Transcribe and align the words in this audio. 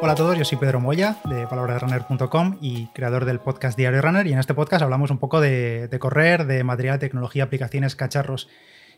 Hola 0.00 0.12
a 0.12 0.16
todos, 0.16 0.36
yo 0.36 0.44
soy 0.44 0.58
Pedro 0.58 0.80
Moya 0.80 1.16
de 1.24 1.46
palabrasrunner.com 1.46 2.58
y 2.60 2.86
creador 2.88 3.24
del 3.24 3.40
podcast 3.40 3.76
Diario 3.78 4.02
Runner 4.02 4.26
y 4.26 4.32
en 4.32 4.38
este 4.38 4.54
podcast 4.54 4.82
hablamos 4.82 5.10
un 5.10 5.18
poco 5.18 5.40
de, 5.40 5.88
correr, 5.98 6.46
de 6.46 6.64
material, 6.64 6.98
tecnología, 6.98 7.44
aplicaciones, 7.44 7.96
cacharros 7.96 8.48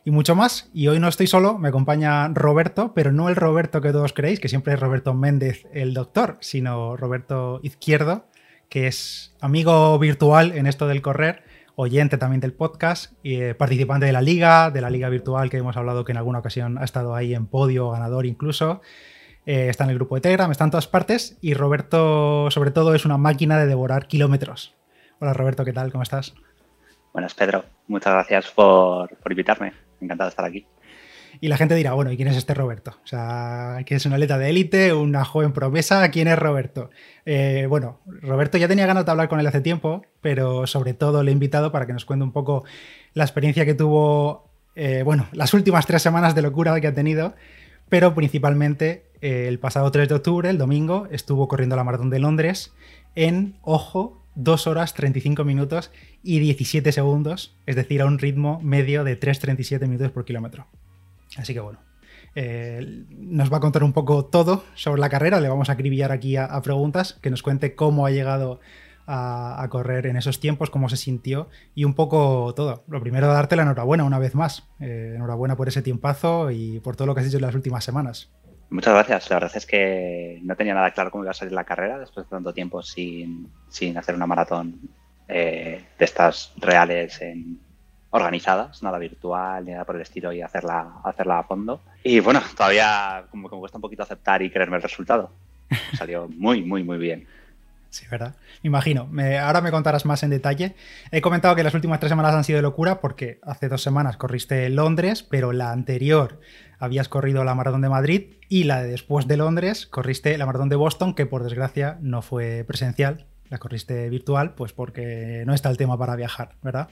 y 0.05 0.11
mucho 0.11 0.35
más. 0.35 0.71
Y 0.75 0.89
hoy 0.89 0.99
no 0.99 1.09
estoy 1.09 1.27
solo, 1.27 1.59
me 1.59 1.69
acompaña 1.69 2.29
Roberto, 2.29 2.93
pero 2.95 3.13
no 3.13 3.29
el 3.29 3.37
Roberto 3.37 3.81
que 3.81 3.93
todos 3.93 4.13
creéis, 4.13 4.41
que 4.41 4.49
siempre 4.49 4.75
es 4.75 4.81
Roberto 4.81 5.15
Méndez 5.15 5.67
el 5.73 5.95
doctor, 5.95 6.39
sino 6.41 6.97
Roberto 6.97 7.61
Izquierdo, 7.63 8.27
que 8.69 8.87
es 8.87 9.35
amigo 9.41 9.99
virtual 9.99 10.53
en 10.53 10.67
esto 10.67 10.89
del 10.89 11.03
correr 11.03 11.45
oyente 11.77 12.17
también 12.17 12.41
del 12.41 12.55
podcast, 12.55 13.13
eh, 13.23 13.55
participante 13.55 14.07
de 14.07 14.13
la 14.13 14.23
liga, 14.23 14.71
de 14.71 14.81
la 14.81 14.91
liga 14.91 15.09
virtual 15.11 15.51
que 15.51 15.59
hemos 15.59 15.77
hablado 15.77 16.05
que 16.05 16.13
en 16.13 16.19
alguna 16.19 16.39
ocasión 16.39 16.79
ha 16.79 16.85
estado 16.85 17.15
ahí 17.15 17.35
en 17.35 17.47
podio, 17.47 17.91
ganador 17.91 18.27
incluso. 18.27 18.81
Eh, 19.47 19.69
está 19.69 19.85
en 19.85 19.91
el 19.91 19.97
grupo 19.97 20.17
de 20.17 20.21
Telegram, 20.21 20.51
está 20.51 20.65
en 20.65 20.71
todas 20.73 20.89
partes 20.89 21.39
y 21.41 21.55
Roberto 21.55 22.51
sobre 22.51 22.73
todo 22.73 22.95
es 22.97 23.05
una 23.05 23.17
máquina 23.17 23.57
de 23.59 23.67
devorar 23.67 24.09
kilómetros. 24.09 24.75
Hola 25.21 25.33
Roberto, 25.33 25.65
¿qué 25.65 25.73
tal? 25.73 25.93
¿Cómo 25.93 26.03
estás? 26.03 26.35
Buenas 27.13 27.33
Pedro, 27.33 27.65
muchas 27.87 28.13
gracias 28.13 28.51
por, 28.51 29.17
por 29.17 29.31
invitarme, 29.33 29.73
encantado 30.01 30.27
de 30.27 30.31
estar 30.31 30.45
aquí. 30.45 30.67
Y 31.41 31.49
la 31.49 31.57
gente 31.57 31.75
dirá, 31.75 31.93
bueno, 31.93 32.11
¿y 32.11 32.17
quién 32.17 32.29
es 32.29 32.37
este 32.37 32.55
Roberto? 32.55 32.93
O 33.05 33.07
sea, 33.07 33.77
¿quién 33.87 33.99
es 33.99 34.07
una 34.07 34.17
atleta 34.17 34.39
de 34.39 34.51
élite, 34.51 34.93
una 34.93 35.25
joven 35.25 35.53
promesa? 35.53 36.11
¿Quién 36.11 36.29
es 36.29 36.39
Roberto? 36.39 36.91
Eh, 37.25 37.67
bueno, 37.69 38.01
Roberto 38.07 38.59
ya 38.59 38.69
tenía 38.69 38.87
ganas 38.87 39.05
de 39.05 39.11
hablar 39.11 39.29
con 39.29 39.39
él 39.39 39.47
hace 39.47 39.61
tiempo, 39.61 40.05
pero 40.23 40.67
sobre 40.67 40.95
todo 40.95 41.23
le 41.23 41.31
he 41.31 41.35
invitado 41.35 41.71
para 41.73 41.87
que 41.87 41.93
nos 41.93 42.05
cuente 42.05 42.25
un 42.25 42.33
poco 42.33 42.65
la 43.13 43.25
experiencia 43.25 43.65
que 43.65 43.75
tuvo, 43.75 44.49
eh, 44.75 45.03
bueno, 45.05 45.27
las 45.33 45.55
últimas 45.55 45.87
tres 45.87 46.03
semanas 46.03 46.35
de 46.35 46.43
locura 46.43 46.81
que 46.81 46.87
ha 46.87 46.95
tenido, 46.95 47.35
pero 47.89 48.15
principalmente 48.15 49.07
eh, 49.21 49.47
el 49.49 49.59
pasado 49.59 49.91
3 49.91 50.09
de 50.09 50.15
octubre, 50.15 50.51
el 50.51 50.59
domingo, 50.59 51.09
estuvo 51.11 51.49
corriendo 51.49 51.77
la 51.77 51.85
maratón 51.85 52.11
de 52.11 52.19
Londres 52.19 52.73
en, 53.15 53.57
ojo, 53.63 54.23
2 54.35 54.67
horas 54.67 54.95
35 54.95 55.45
minutos 55.45 55.91
y 56.23 56.39
17 56.41 56.93
segundos, 56.93 57.57
es 57.65 57.77
decir, 57.77 58.03
a 58.03 58.07
un 58.07 58.19
ritmo 58.19 58.61
medio 58.61 59.05
de 59.05 59.19
3,37 59.19 59.87
minutos 59.87 60.11
por 60.11 60.25
kilómetro. 60.25 60.67
Así 61.37 61.55
que 61.55 61.61
bueno, 61.61 61.79
eh, 62.35 63.05
nos 63.11 63.51
va 63.51 63.57
a 63.57 63.61
contar 63.61 63.83
un 63.83 63.95
poco 63.95 64.27
todo 64.27 64.65
sobre 64.75 65.01
la 65.01 65.09
carrera. 65.09 65.41
Le 65.41 65.49
vamos 65.49 65.71
a 65.71 65.73
acribillar 65.73 66.13
aquí 66.13 66.37
a, 66.37 66.45
a 66.45 66.61
preguntas, 66.63 67.19
que 67.23 67.31
nos 67.31 67.43
cuente 67.43 67.75
cómo 67.75 68.05
ha 68.05 68.11
llegado 68.11 68.61
a, 69.07 69.63
a, 69.63 69.69
correr 69.69 70.07
en 70.07 70.17
esos 70.17 70.41
tiempos, 70.41 70.71
cómo 70.71 70.89
se 70.89 70.97
sintió 70.97 71.49
y 71.75 71.85
un 71.85 71.95
poco 71.95 72.53
todo. 72.55 72.85
Lo 72.89 73.01
primero, 73.01 73.29
darte 73.29 73.57
la 73.57 73.63
enhorabuena 73.63 74.05
una 74.05 74.19
vez 74.19 74.35
más. 74.35 74.69
Eh, 74.81 75.15
enhorabuena 75.17 75.57
por 75.57 75.69
ese 75.69 75.83
tiempazo 75.83 76.51
y 76.51 76.81
por 76.81 76.97
todo 76.97 77.07
lo 77.07 77.15
que 77.15 77.21
has 77.21 77.27
hecho 77.27 77.37
en 77.37 77.43
las 77.43 77.55
últimas 77.55 77.85
semanas. 77.85 78.31
Muchas 78.71 78.95
gracias. 78.95 79.31
La 79.31 79.37
verdad 79.37 79.57
es 79.57 79.67
que 79.67 80.41
no 80.43 80.57
tenía 80.57 80.75
nada 80.75 80.91
claro 80.91 81.11
cómo 81.11 81.25
iba 81.25 81.31
a 81.31 81.35
salir 81.35 81.53
la 81.53 81.65
carrera 81.65 81.99
después 81.99 82.27
de 82.27 82.31
tanto 82.31 82.53
tiempo 82.53 82.83
sin, 82.83 83.49
sin 83.69 83.97
hacer 83.97 84.15
una 84.15 84.27
maratón 84.27 84.81
eh, 85.29 85.85
de 85.99 86.05
estas 86.05 86.53
reales 86.57 87.21
en, 87.21 87.61
organizadas, 88.11 88.83
nada 88.83 88.99
virtual 88.99 89.65
ni 89.65 89.73
nada 89.73 89.85
por 89.85 89.97
el 89.97 90.03
estilo 90.03 90.33
y 90.33 90.43
hacerla, 90.43 91.01
hacerla 91.05 91.41
a 91.41 91.45
fondo. 91.45 91.81
Y 92.03 92.21
bueno, 92.21 92.41
todavía 92.57 93.25
como 93.31 93.49
que 93.49 93.55
me 93.55 93.61
cuesta 93.61 93.79
un 93.79 93.83
poquito 93.83 94.03
aceptar 94.03 94.43
y 94.43 94.51
creerme 94.51 94.77
el 94.77 94.83
resultado. 94.83 95.31
Salió 95.97 96.29
muy, 96.29 96.63
muy, 96.63 96.83
muy 96.83 96.99
bien. 96.99 97.27
Sí, 97.97 98.05
¿verdad? 98.11 98.37
Me 98.63 98.69
imagino. 98.69 99.09
Ahora 99.41 99.63
me 99.63 99.71
contarás 99.71 100.05
más 100.05 100.23
en 100.23 100.29
detalle. 100.29 100.77
He 101.11 101.23
comentado 101.23 101.57
que 101.57 101.63
las 101.63 101.73
últimas 101.73 101.99
tres 101.99 102.11
semanas 102.11 102.35
han 102.35 102.45
sido 102.45 102.61
locura 102.61 103.01
porque 103.01 103.41
hace 103.43 103.71
dos 103.71 103.83
semanas 103.83 104.19
corriste 104.19 104.69
Londres, 104.69 105.23
pero 105.23 105.55
la 105.55 105.73
anterior 105.73 106.39
habías 106.79 107.09
corrido 107.09 107.43
la 107.43 107.55
maratón 107.55 107.81
de 107.81 107.89
Madrid 107.89 108.35
y 108.51 108.65
la 108.65 108.83
de 108.83 108.91
después 108.91 109.27
de 109.27 109.39
Londres 109.39 109.87
corriste 109.87 110.37
la 110.37 110.45
maratón 110.45 110.69
de 110.69 110.77
Boston, 110.77 111.15
que 111.15 111.25
por 111.25 111.43
desgracia 111.43 111.97
no 112.03 112.21
fue 112.21 112.65
presencial, 112.65 113.25
la 113.49 113.57
corriste 113.57 114.11
virtual, 114.11 114.53
pues 114.53 114.75
porque 114.75 115.45
no 115.47 115.55
está 115.55 115.71
el 115.71 115.79
tema 115.79 115.97
para 115.97 116.17
viajar, 116.17 116.51
¿verdad? 116.63 116.91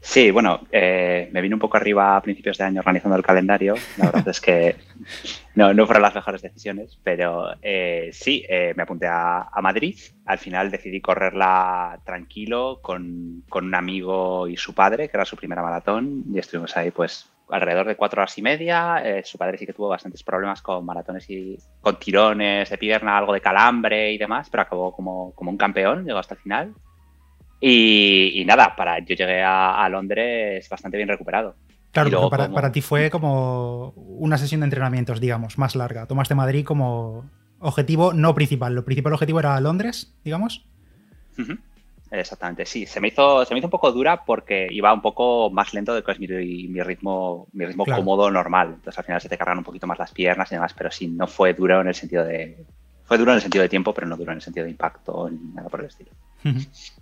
Sí, 0.00 0.30
bueno, 0.30 0.60
eh, 0.72 1.28
me 1.32 1.42
vine 1.42 1.54
un 1.54 1.60
poco 1.60 1.76
arriba 1.76 2.16
a 2.16 2.22
principios 2.22 2.56
de 2.58 2.64
año 2.64 2.80
organizando 2.80 3.16
el 3.16 3.22
calendario. 3.22 3.74
La 3.98 4.06
verdad 4.06 4.28
es 4.28 4.40
que 4.40 4.76
no, 5.54 5.86
fueron 5.86 6.02
las 6.02 6.14
mejores 6.14 6.42
decisiones, 6.42 6.98
pero 7.02 7.50
eh, 7.60 8.10
sí, 8.12 8.44
eh, 8.48 8.72
me 8.76 8.82
apunté 8.82 9.06
a, 9.06 9.50
Madrid. 9.62 9.98
Al 10.24 10.38
final 10.38 10.70
decidí 10.70 11.00
correrla 11.00 12.00
tranquilo 12.04 12.80
con, 12.82 13.44
con, 13.48 13.66
un 13.66 13.74
amigo 13.74 14.48
y 14.48 14.56
su 14.56 14.74
padre, 14.74 15.08
que 15.08 15.16
era 15.16 15.24
su 15.26 15.36
primera 15.36 15.62
maratón, 15.62 16.24
y 16.32 16.38
estuvimos 16.38 16.76
ahí 16.76 16.90
pues 16.90 17.30
alrededor 17.50 17.86
de 17.86 17.96
cuatro 17.96 18.22
horas 18.22 18.36
y 18.38 18.42
media. 18.42 19.02
Eh, 19.04 19.22
su 19.24 19.38
padre 19.38 19.58
sí 19.58 19.66
que 19.66 19.72
tuvo 19.72 19.88
bastantes 19.88 20.22
problemas 20.22 20.62
con 20.62 20.84
maratones 20.84 21.28
y 21.28 21.58
con 21.80 21.98
tirones 21.98 22.70
de 22.70 22.78
pierna, 22.78 23.18
algo 23.18 23.32
de 23.32 23.40
calambre 23.40 24.12
y 24.12 24.18
demás, 24.18 24.48
pero 24.50 24.62
acabó 24.62 24.92
como, 24.92 25.34
como 25.34 25.50
un 25.50 25.56
campeón, 25.56 26.04
llegó 26.04 26.18
hasta 26.18 26.34
el 26.34 26.40
final. 26.40 26.74
Y, 27.60 28.32
y, 28.40 28.44
nada, 28.44 28.74
para, 28.74 28.98
yo 29.00 29.14
llegué 29.14 29.42
a, 29.42 29.84
a, 29.84 29.88
Londres 29.88 30.66
bastante 30.68 30.96
bien 30.96 31.08
recuperado. 31.08 31.56
Claro, 31.92 32.08
luego, 32.08 32.30
para, 32.30 32.44
como... 32.44 32.54
para, 32.54 32.72
ti 32.72 32.80
fue 32.80 33.10
como 33.10 33.90
una 33.90 34.38
sesión 34.38 34.60
de 34.60 34.66
entrenamientos, 34.66 35.20
digamos, 35.20 35.58
más 35.58 35.74
larga. 35.76 36.06
Tomaste 36.06 36.34
Madrid 36.34 36.64
como 36.64 37.28
objetivo 37.58 38.12
no 38.14 38.34
principal. 38.34 38.74
Lo 38.74 38.84
principal 38.84 39.12
objetivo 39.12 39.40
era 39.40 39.60
Londres, 39.60 40.14
digamos. 40.24 40.64
Uh 41.36 41.42
-huh. 41.42 41.58
Exactamente, 42.10 42.66
sí. 42.66 42.86
Se 42.86 43.00
me, 43.00 43.08
hizo, 43.08 43.44
se 43.44 43.54
me 43.54 43.58
hizo 43.58 43.68
un 43.68 43.70
poco 43.70 43.92
dura 43.92 44.24
porque 44.24 44.66
iba 44.70 44.92
un 44.92 45.00
poco 45.00 45.48
más 45.50 45.72
lento 45.72 45.94
de 45.94 46.02
que 46.02 46.10
es 46.10 46.18
mi, 46.18 46.26
mi 46.26 46.82
ritmo, 46.82 47.46
mi 47.52 47.64
ritmo 47.64 47.84
claro. 47.84 48.02
cómodo 48.02 48.30
normal. 48.30 48.68
Entonces 48.74 48.98
al 48.98 49.04
final 49.04 49.20
se 49.20 49.28
te 49.28 49.38
cargan 49.38 49.58
un 49.58 49.64
poquito 49.64 49.86
más 49.86 49.98
las 49.98 50.10
piernas 50.10 50.50
y 50.50 50.56
demás, 50.56 50.74
pero 50.74 50.90
sí, 50.90 51.06
no 51.06 51.26
fue 51.28 51.54
duro 51.54 51.80
en 51.80 51.88
el 51.88 51.94
sentido 51.94 52.24
de... 52.24 52.64
Fue 53.04 53.16
duro 53.18 53.32
en 53.32 53.36
el 53.36 53.42
sentido 53.42 53.62
de 53.62 53.68
tiempo, 53.68 53.94
pero 53.94 54.06
no 54.06 54.16
duro 54.16 54.32
en 54.32 54.38
el 54.38 54.42
sentido 54.42 54.64
de 54.64 54.70
impacto 54.70 55.28
ni 55.30 55.54
nada 55.54 55.68
por 55.68 55.80
el 55.80 55.86
estilo. 55.86 56.10
Uh 56.44 56.48
-huh. 56.48 56.92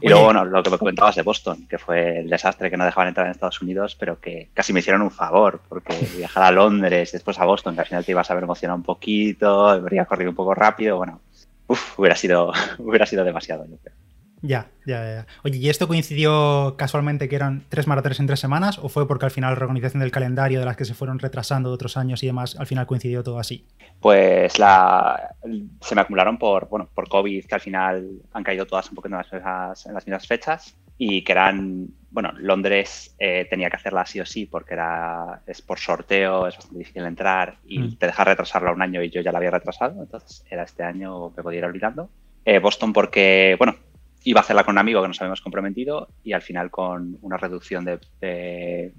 Y 0.00 0.06
Oye. 0.06 0.10
luego, 0.10 0.24
bueno, 0.24 0.44
lo 0.44 0.62
que 0.62 0.70
me 0.70 0.78
comentabas 0.78 1.16
de 1.16 1.22
Boston, 1.22 1.66
que 1.68 1.78
fue 1.78 2.20
el 2.20 2.30
desastre 2.30 2.70
que 2.70 2.76
no 2.76 2.84
dejaban 2.84 3.08
entrar 3.08 3.26
en 3.26 3.32
Estados 3.32 3.60
Unidos, 3.62 3.96
pero 3.98 4.20
que 4.20 4.50
casi 4.54 4.72
me 4.72 4.80
hicieron 4.80 5.02
un 5.02 5.10
favor, 5.10 5.60
porque 5.68 5.94
viajar 6.16 6.42
a 6.42 6.50
Londres 6.50 7.10
y 7.10 7.12
después 7.12 7.38
a 7.38 7.44
Boston, 7.44 7.74
que 7.74 7.80
al 7.80 7.86
final 7.86 8.04
te 8.04 8.12
ibas 8.12 8.30
a 8.30 8.34
ver 8.34 8.44
emocionado 8.44 8.76
un 8.76 8.82
poquito, 8.84 9.68
habría 9.68 10.04
corrido 10.06 10.30
un 10.30 10.36
poco 10.36 10.54
rápido, 10.54 10.96
bueno, 10.96 11.20
uf, 11.66 11.98
hubiera, 11.98 12.16
sido, 12.16 12.52
hubiera 12.78 13.06
sido 13.06 13.24
demasiado, 13.24 13.66
yo 13.66 13.76
creo. 13.76 13.99
Ya, 14.42 14.68
ya, 14.86 15.04
ya. 15.04 15.26
Oye, 15.44 15.58
¿y 15.58 15.68
esto 15.68 15.86
coincidió 15.86 16.74
casualmente 16.78 17.28
que 17.28 17.36
eran 17.36 17.64
tres 17.68 17.86
maratones 17.86 18.20
en 18.20 18.26
tres 18.26 18.40
semanas 18.40 18.78
o 18.78 18.88
fue 18.88 19.06
porque 19.06 19.26
al 19.26 19.30
final 19.30 19.50
la 19.50 19.56
reorganización 19.56 20.00
del 20.00 20.10
calendario 20.10 20.60
de 20.60 20.64
las 20.64 20.76
que 20.76 20.84
se 20.84 20.94
fueron 20.94 21.18
retrasando 21.18 21.68
de 21.68 21.74
otros 21.74 21.96
años 21.96 22.22
y 22.22 22.26
demás, 22.26 22.56
al 22.58 22.66
final 22.66 22.86
coincidió 22.86 23.22
todo 23.22 23.38
así? 23.38 23.66
Pues 24.00 24.58
la, 24.58 25.34
se 25.80 25.94
me 25.94 26.00
acumularon 26.00 26.38
por, 26.38 26.68
bueno, 26.68 26.88
por 26.94 27.08
COVID, 27.08 27.44
que 27.44 27.54
al 27.54 27.60
final 27.60 28.08
han 28.32 28.42
caído 28.42 28.66
todas 28.66 28.88
un 28.88 28.94
poco 28.94 29.08
en 29.08 29.14
las, 29.14 29.86
en 29.86 29.94
las 29.94 30.06
mismas 30.06 30.26
fechas 30.26 30.74
y 30.96 31.22
que 31.22 31.32
eran, 31.32 31.88
bueno, 32.10 32.32
Londres 32.36 33.14
eh, 33.18 33.46
tenía 33.48 33.70
que 33.70 33.76
hacerla 33.76 34.04
sí 34.04 34.20
o 34.20 34.26
sí 34.26 34.46
porque 34.46 34.74
era, 34.74 35.42
es 35.46 35.62
por 35.62 35.78
sorteo, 35.78 36.46
es 36.46 36.56
bastante 36.56 36.78
difícil 36.78 37.04
entrar 37.04 37.56
y 37.64 37.78
mm. 37.78 37.96
te 37.96 38.06
deja 38.06 38.24
retrasarla 38.24 38.72
un 38.72 38.82
año 38.82 39.02
y 39.02 39.10
yo 39.10 39.20
ya 39.22 39.32
la 39.32 39.38
había 39.38 39.50
retrasado, 39.50 40.02
entonces 40.02 40.44
era 40.50 40.62
este 40.62 40.82
año, 40.82 41.30
me 41.36 41.42
podía 41.42 41.60
ir 41.60 41.64
olvidando. 41.64 42.10
Eh, 42.44 42.58
Boston 42.58 42.92
porque, 42.92 43.54
bueno, 43.58 43.76
iba 44.24 44.40
a 44.40 44.42
hacerla 44.42 44.64
con 44.64 44.74
un 44.74 44.78
amigo 44.78 45.02
que 45.02 45.08
nos 45.08 45.20
habíamos 45.20 45.40
comprometido 45.40 46.08
y 46.22 46.32
al 46.32 46.42
final 46.42 46.70
con 46.70 47.18
una 47.22 47.36
reducción 47.36 47.84
de, 47.84 47.98
de, 48.20 48.92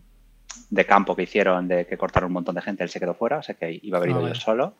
de, 0.69 0.85
campo 0.85 1.15
que 1.15 1.23
hicieron, 1.23 1.67
de 1.67 1.85
que 1.85 1.97
cortaron 1.97 2.27
un 2.27 2.33
montón 2.33 2.55
de 2.55 2.61
gente, 2.61 2.83
él 2.83 2.89
se 2.89 2.99
quedó 2.99 3.13
fuera, 3.13 3.37
o 3.37 3.43
sea 3.43 3.55
que 3.55 3.79
iba 3.83 3.97
a 3.97 3.99
haber 3.99 4.11
ido 4.11 4.23
oh, 4.23 4.27
yo 4.27 4.35
solo. 4.35 4.73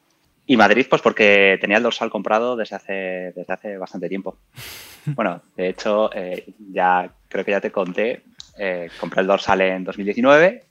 Y 0.45 0.57
Madrid, 0.57 0.87
pues 0.89 1.01
porque 1.01 1.57
tenía 1.61 1.77
el 1.77 1.83
dorsal 1.83 2.09
comprado 2.09 2.55
desde 2.55 2.75
hace, 2.75 2.93
desde 3.35 3.53
hace 3.53 3.77
bastante 3.77 4.09
tiempo. 4.09 4.37
Bueno, 5.03 5.41
de 5.57 5.69
hecho, 5.69 6.11
eh, 6.13 6.53
ya 6.71 7.11
creo 7.27 7.43
que 7.43 7.49
ya 7.49 7.59
te 7.59 7.71
conté, 7.71 8.21
eh, 8.59 8.87
compré 8.99 9.21
el 9.21 9.27
dorsal 9.27 9.61
en 9.61 9.83
2019 9.83 10.63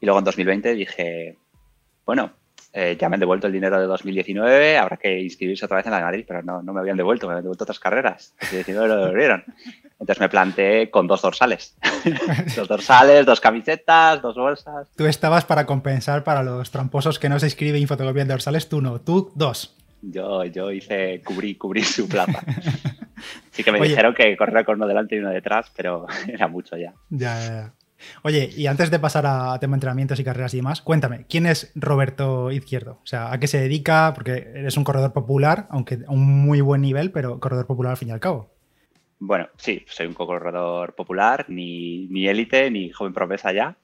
y 0.00 0.06
luego 0.06 0.20
en 0.20 0.24
2020 0.24 0.74
dije, 0.74 1.36
bueno, 2.06 2.30
eh, 2.72 2.96
ya 2.98 3.08
me 3.08 3.16
han 3.16 3.20
devuelto 3.20 3.46
el 3.46 3.52
dinero 3.52 3.78
de 3.78 3.86
2019, 3.86 4.78
habrá 4.78 4.96
que 4.96 5.20
inscribirse 5.20 5.64
otra 5.64 5.76
vez 5.76 5.86
en 5.86 5.92
la 5.92 5.98
de 5.98 6.04
Madrid, 6.04 6.24
pero 6.26 6.42
no, 6.42 6.62
no 6.62 6.72
me 6.72 6.80
habían 6.80 6.96
devuelto, 6.96 7.26
me 7.26 7.32
habían 7.34 7.44
devuelto 7.44 7.64
otras 7.64 7.78
carreras. 7.78 8.34
2019 8.40 8.88
lo 8.88 8.96
devolvieron. 8.96 9.44
Entonces 10.00 10.20
me 10.20 10.28
planteé 10.28 10.90
con 10.90 11.06
dos 11.06 11.22
dorsales. 11.22 11.76
dos 12.56 12.68
dorsales, 12.68 13.26
dos 13.26 13.40
camisetas, 13.40 14.22
dos 14.22 14.36
bolsas. 14.36 14.88
Tú 14.96 15.06
estabas 15.06 15.44
para 15.44 15.66
compensar 15.66 16.24
para 16.24 16.42
los 16.42 16.70
tramposos 16.70 17.18
que 17.18 17.28
no 17.28 17.38
se 17.38 17.46
inscriben 17.46 17.82
y 17.82 17.86
fotocopian 17.86 18.28
dorsales, 18.28 18.68
tú 18.68 18.80
no, 18.80 19.00
tú 19.00 19.30
dos. 19.34 19.76
Yo, 20.00 20.44
yo 20.44 20.72
hice, 20.72 21.22
cubrí, 21.24 21.54
cubrí 21.54 21.82
su 21.82 22.08
plaza. 22.08 22.42
Sí 23.52 23.62
que 23.62 23.70
me 23.70 23.80
Oye, 23.80 23.90
dijeron 23.90 24.14
que 24.14 24.36
correr 24.36 24.64
con 24.64 24.76
uno 24.76 24.88
delante 24.88 25.14
y 25.14 25.18
uno 25.18 25.30
detrás, 25.30 25.70
pero 25.76 26.06
era 26.26 26.48
mucho 26.48 26.76
ya. 26.76 26.92
Ya, 27.10 27.38
ya, 27.38 27.46
ya. 27.46 27.72
Oye, 28.22 28.50
y 28.56 28.66
antes 28.66 28.90
de 28.90 28.98
pasar 28.98 29.24
a 29.26 29.58
tema 29.58 29.76
entrenamientos 29.76 30.18
y 30.20 30.24
carreras 30.24 30.54
y 30.54 30.58
demás, 30.58 30.82
cuéntame, 30.82 31.26
¿quién 31.28 31.46
es 31.46 31.72
Roberto 31.74 32.50
Izquierdo? 32.50 32.98
O 33.02 33.06
sea, 33.06 33.32
¿a 33.32 33.38
qué 33.38 33.46
se 33.46 33.60
dedica? 33.60 34.12
Porque 34.14 34.50
eres 34.54 34.76
un 34.76 34.84
corredor 34.84 35.12
popular, 35.12 35.66
aunque 35.70 35.98
a 36.06 36.10
un 36.12 36.24
muy 36.24 36.60
buen 36.60 36.82
nivel, 36.82 37.10
pero 37.10 37.40
corredor 37.40 37.66
popular 37.66 37.92
al 37.92 37.96
fin 37.96 38.08
y 38.08 38.12
al 38.12 38.20
cabo. 38.20 38.50
Bueno, 39.18 39.48
sí, 39.56 39.84
soy 39.86 40.06
un 40.06 40.14
corredor 40.14 40.94
popular, 40.94 41.46
ni, 41.48 42.06
ni 42.08 42.26
élite, 42.26 42.70
ni 42.70 42.90
joven 42.90 43.12
promesa 43.12 43.52
ya. 43.52 43.76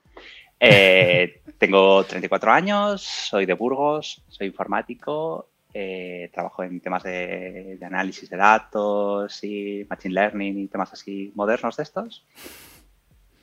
Eh, 0.59 1.43
tengo 1.59 2.05
34 2.05 2.53
años, 2.53 3.03
soy 3.03 3.47
de 3.47 3.53
Burgos, 3.53 4.23
soy 4.29 4.49
informático, 4.49 5.49
eh, 5.73 6.31
trabajo 6.33 6.63
en 6.63 6.81
temas 6.81 7.03
de, 7.03 7.79
análisis 7.83 8.29
de 8.31 8.37
datos 8.37 9.45
y 9.45 9.87
machine 9.89 10.15
learning 10.15 10.59
y 10.59 10.67
temas 10.67 10.93
así 10.93 11.31
modernos 11.35 11.77
de 11.77 11.83
estos. 11.83 12.25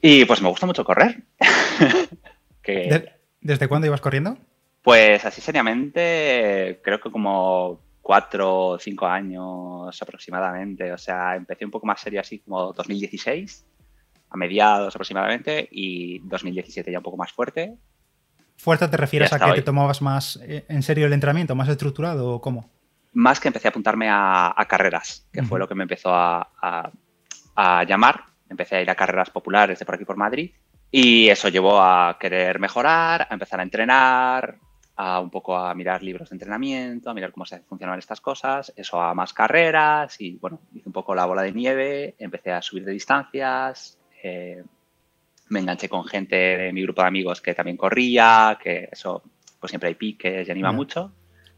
Y 0.07 0.23
pues 0.25 0.39
me 0.39 0.49
gusta 0.49 0.67
mucho 0.67 0.85
correr. 0.85 1.23
¿Desde 3.41 3.67
cuándo 3.67 3.87
ibas 3.87 4.01
corriendo? 4.01 4.37
Pues 4.83 5.25
así 5.25 5.41
seriamente, 5.41 6.79
creo 6.83 6.99
que 6.99 7.09
como 7.09 7.81
cuatro 8.03 8.67
o 8.67 8.77
cinco 8.77 9.07
años 9.07 9.99
aproximadamente. 9.99 10.93
O 10.93 10.97
sea, 10.99 11.35
empecé 11.35 11.65
un 11.65 11.71
poco 11.71 11.87
más 11.87 12.01
serio 12.01 12.19
así 12.19 12.37
como 12.37 12.71
2016, 12.73 13.65
a 14.29 14.37
mediados 14.37 14.95
aproximadamente, 14.95 15.67
y 15.71 16.19
2017 16.19 16.91
ya 16.91 16.99
un 16.99 17.03
poco 17.03 17.17
más 17.17 17.31
fuerte. 17.31 17.75
¿Fuerte 18.57 18.87
te 18.87 18.97
refieres 18.97 19.33
a 19.33 19.39
que 19.39 19.53
te 19.53 19.63
tomabas 19.63 20.03
más 20.03 20.39
eh, 20.43 20.65
en 20.69 20.83
serio 20.83 21.07
el 21.07 21.13
entrenamiento, 21.13 21.55
más 21.55 21.67
estructurado 21.67 22.29
o 22.29 22.41
cómo? 22.41 22.69
Más 23.13 23.39
que 23.39 23.47
empecé 23.47 23.69
a 23.69 23.71
apuntarme 23.71 24.07
a, 24.11 24.53
carreras, 24.69 25.27
que 25.33 25.41
fue 25.41 25.57
lo 25.57 25.67
que 25.67 25.73
me 25.73 25.81
empezó 25.81 26.11
a, 26.13 26.91
llamar. 27.87 28.34
Empecé 28.55 28.77
a 28.77 28.81
ir 28.81 28.89
a 28.89 28.95
carreras 28.95 29.29
populares 29.29 29.77
de 29.77 29.85
por 29.85 29.95
aquí 29.95 30.05
por 30.05 30.15
Madrid 30.15 30.51
y 30.89 31.27
eso 31.27 31.49
llevó 31.49 31.81
a 31.81 32.17
querer 32.17 32.57
mejorar, 32.57 33.27
a 33.29 33.33
empezar 33.33 33.59
a 33.59 33.63
entrenar, 33.63 34.57
a 34.95 35.19
un 35.19 35.29
poco 35.29 35.57
a 35.57 35.75
mirar 35.75 36.01
libros 36.01 36.29
de 36.29 36.35
entrenamiento, 36.35 37.09
a 37.09 37.13
mirar 37.13 37.33
cómo 37.33 37.45
se 37.45 37.59
funcionan 37.59 37.99
estas 37.99 38.21
cosas, 38.21 38.71
eso 38.77 39.01
a 39.01 39.13
más 39.13 39.33
carreras 39.33 40.19
y 40.21 40.37
bueno, 40.37 40.61
hice 40.73 40.87
un 40.87 40.93
poco 40.93 41.13
la 41.13 41.25
bola 41.25 41.41
de 41.41 41.51
nieve, 41.51 42.15
empecé 42.17 42.53
a 42.53 42.61
subir 42.61 42.85
de 42.85 42.93
distancias, 42.93 43.99
eh, 44.23 44.63
me 45.49 45.59
enganché 45.59 45.89
con 45.89 46.05
gente 46.05 46.35
de 46.35 46.71
mi 46.71 46.81
grupo 46.81 47.01
de 47.01 47.09
amigos 47.09 47.41
que 47.41 47.53
también 47.53 47.77
corría, 47.77 48.57
que 48.61 48.87
eso, 48.91 49.21
pues 49.59 49.71
siempre 49.71 49.89
hay 49.89 49.95
piques 49.95 50.47
y 50.47 50.51
anima 50.51 50.71
mucho, 50.71 51.11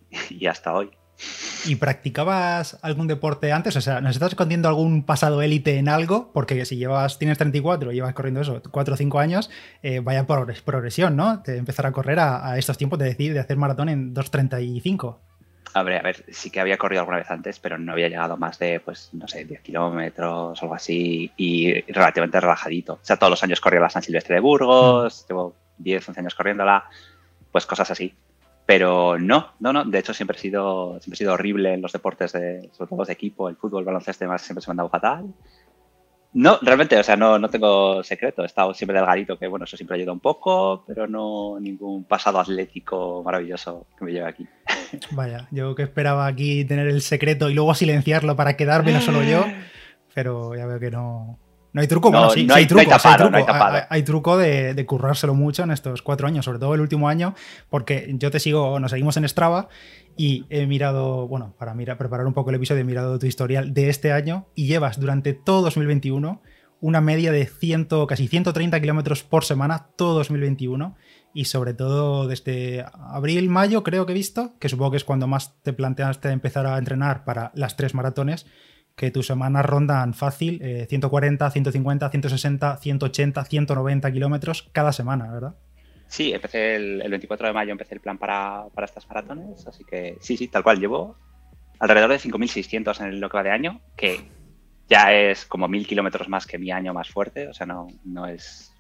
y 0.32 0.48
hasta 0.48 0.74
hoy. 0.74 0.90
¿Y 1.66 1.76
practicabas 1.76 2.78
algún 2.82 3.08
deporte 3.08 3.52
antes? 3.52 3.76
O 3.76 3.82
sea, 3.82 4.02
¿nos 4.02 4.16
estás 4.16 4.30
escondiendo 4.30 4.70
algún 4.70 5.04
pasado 5.04 5.42
élite 5.42 5.78
en 5.78 5.90
algo? 5.90 6.32
Porque 6.34 6.66
si 6.66 6.78
llevas, 6.78 7.18
tienes 7.18 7.38
34 7.38 7.92
y 7.92 7.96
llevas 7.96 8.14
corriendo 8.14 8.42
eso, 8.42 8.62
4 8.72 8.94
o 8.94 8.98
5 8.98 9.20
años, 9.20 9.50
eh, 9.82 10.00
vaya 10.00 10.26
progresión, 10.28 11.16
¿no? 11.16 11.38
De 11.38 11.58
empezar 11.58 11.86
a 11.86 11.92
correr 11.92 12.20
a, 12.20 12.52
a 12.52 12.58
estos 12.58 12.78
tiempos 12.78 13.00
de 13.00 13.06
decir, 13.06 13.34
de 13.34 13.40
hacer 13.40 13.58
maratón 13.58 13.90
en 13.90 14.14
2.35. 14.14 15.18
A 15.74 15.84
ver, 15.84 16.00
a 16.00 16.02
ver, 16.02 16.26
sí 16.30 16.50
que 16.50 16.60
había 16.60 16.78
corrido 16.78 17.02
alguna 17.02 17.18
vez 17.18 17.30
antes, 17.30 17.60
pero 17.60 17.78
no 17.78 17.92
había 17.92 18.10
llegado 18.10 18.38
más 18.38 18.58
de, 18.58 18.80
pues, 18.80 19.10
no 19.14 19.28
sé, 19.28 19.46
10 19.46 19.62
kilómetros 19.62 20.62
algo 20.62 20.74
así, 20.74 21.32
y 21.38 21.82
relativamente 21.92 22.40
relajadito. 22.40 22.94
O 22.94 23.00
sea, 23.04 23.18
todos 23.18 23.32
los 23.32 23.44
años 23.44 23.60
corría 23.60 23.80
la 23.80 23.90
San 23.90 24.02
Silvestre 24.02 24.36
de 24.36 24.42
Burgos, 24.42 25.24
mm. 25.24 25.28
llevo 25.28 25.56
10, 25.78 26.10
11 26.10 26.20
años 26.22 26.36
corriéndola, 26.36 26.86
pues 27.52 27.66
cosas 27.66 27.92
así. 27.92 28.16
Pero 28.68 29.18
no, 29.18 29.54
no, 29.62 29.72
no, 29.72 29.86
de 29.86 29.98
hecho 29.98 30.14
siempre 30.14 30.38
he 30.38 30.42
sido, 30.42 31.00
siempre 31.00 31.16
he 31.16 31.18
sido 31.18 31.34
horrible 31.34 31.74
en 31.74 31.82
los 31.82 31.94
deportes, 31.94 32.34
de, 32.34 32.70
sobre 32.74 32.90
todo 32.90 33.00
los 33.00 33.08
de 33.08 33.14
equipo, 33.14 33.48
el 33.48 33.56
fútbol, 33.56 33.80
el 33.80 33.86
baloncesto 33.86 34.24
y 34.24 34.28
demás, 34.28 34.42
siempre 34.42 34.62
se 34.62 34.70
me 34.70 34.74
han 34.74 34.78
dado 34.78 34.90
fatal. 34.90 35.34
No, 36.34 36.60
realmente, 36.62 37.00
o 37.00 37.04
sea, 37.04 37.16
no, 37.16 37.40
no 37.40 37.50
tengo 37.50 38.04
secreto. 38.04 38.44
He 38.44 38.46
estado 38.46 38.74
siempre 38.74 38.98
delgadito, 38.98 39.40
que 39.40 39.48
bueno, 39.48 39.64
eso 39.64 39.78
siempre 39.78 39.96
ayuda 39.96 40.12
un 40.12 40.20
poco, 40.20 40.84
pero 40.86 41.08
no 41.08 41.58
ningún 41.60 42.04
pasado 42.04 42.40
atlético 42.40 43.24
maravilloso 43.24 43.88
que 43.98 44.04
me 44.06 44.12
lleve 44.12 44.28
aquí. 44.28 44.48
Vaya, 45.12 45.48
yo 45.50 45.74
que 45.74 45.84
esperaba 45.84 46.28
aquí 46.28 46.66
tener 46.66 46.88
el 46.88 47.02
secreto 47.02 47.50
y 47.50 47.54
luego 47.54 47.74
silenciarlo 47.74 48.36
para 48.36 48.58
quedarme 48.58 48.92
no 48.92 49.00
solo 49.00 49.24
yo, 49.24 49.46
pero 50.14 50.54
ya 50.56 50.66
veo 50.66 50.80
que 50.80 50.92
no, 50.92 51.40
no 51.78 51.82
hay 51.82 51.88
truco, 51.88 52.10
bueno, 52.10 52.32
sí, 52.32 52.48
hay, 52.52 52.66
truco, 52.66 52.90
hay, 53.88 54.02
truco, 54.02 54.36
de, 54.36 54.84
currárselo 54.88 55.36
mucho 55.36 55.62
en 55.62 55.70
estos 55.70 56.02
cuatro 56.02 56.26
años, 56.26 56.44
sobre 56.44 56.58
todo 56.58 56.74
el 56.74 56.82
último 56.82 57.08
año, 57.08 57.36
porque 57.70 58.12
yo 58.18 58.32
te 58.32 58.40
sigo, 58.40 58.80
nos 58.80 58.90
seguimos 58.90 59.16
en 59.18 59.30
Strava 59.30 59.70
y 60.18 60.48
he 60.50 60.66
mirado, 60.66 61.28
bueno, 61.28 61.54
para 61.60 61.76
mirar, 61.76 62.00
preparar 62.00 62.26
un 62.26 62.34
poco 62.34 62.50
el 62.50 62.56
episodio, 62.56 62.82
he 62.82 62.84
mirado 62.84 63.20
tu 63.20 63.28
historial 63.28 63.76
de 63.76 63.90
este 63.90 64.12
año 64.12 64.48
y 64.56 64.66
llevas 64.66 65.00
durante 65.00 65.34
todo 65.34 65.62
2021 65.62 66.42
una 66.82 67.00
media 67.00 67.32
de 67.32 67.46
100, 67.46 67.90
casi 68.08 68.28
130 68.28 68.82
kilómetros 68.82 69.22
por 69.22 69.46
semana 69.46 69.90
todo 69.96 70.16
2021 70.16 70.96
y 71.32 71.46
sobre 71.46 71.76
todo 71.76 72.28
desde 72.28 72.86
abril, 73.12 73.50
mayo 73.50 73.84
creo 73.84 74.08
que 74.08 74.14
he 74.14 74.16
visto, 74.16 74.56
que 74.60 74.68
supongo 74.68 74.90
que 74.90 74.98
es 74.98 75.04
cuando 75.04 75.28
más 75.28 75.62
te 75.62 75.74
planteaste 75.74 76.30
empezar 76.30 76.66
a 76.66 76.80
entrenar 76.80 77.24
para 77.24 77.52
las 77.54 77.78
tres 77.78 77.94
maratones 77.94 78.48
que 78.98 79.12
tus 79.12 79.28
semanas 79.28 79.64
rondan 79.64 80.16
fácil 80.16 80.60
140, 80.90 81.52
150, 81.52 82.10
160, 82.10 82.78
180, 82.78 83.46
190 83.46 84.12
kilómetros 84.12 84.70
cada 84.74 84.92
semana, 84.92 85.32
¿verdad? 85.32 85.56
Sí, 86.08 86.34
empecé 86.34 86.76
el, 86.76 87.10
24 87.10 87.48
de 87.48 87.54
mayo, 87.54 87.72
empecé 87.72 87.94
el 87.94 88.02
plan 88.02 88.18
para, 88.18 88.66
estas 88.84 89.08
maratones, 89.08 89.68
así 89.68 89.84
que 89.84 90.18
sí, 90.20 90.36
sí, 90.36 90.48
tal 90.48 90.64
cual, 90.64 90.80
llevo 90.80 91.16
alrededor 91.80 92.10
de 92.10 92.18
5.600 92.18 93.06
en 93.06 93.22
lo 93.22 93.30
que 93.30 93.38
va 93.38 93.44
de 93.44 93.52
año, 93.52 93.82
que 93.96 94.22
ya 94.90 95.14
es 95.14 95.46
como 95.46 95.68
1.000 95.68 95.86
kilómetros 95.86 96.28
más 96.28 96.48
que 96.48 96.58
mi 96.58 96.72
año 96.72 96.92
más 96.92 97.10
fuerte, 97.10 97.48
o 97.50 97.54
sea, 97.54 97.68
no, 97.68 97.88
no, 98.04 98.26
es, 98.26 98.74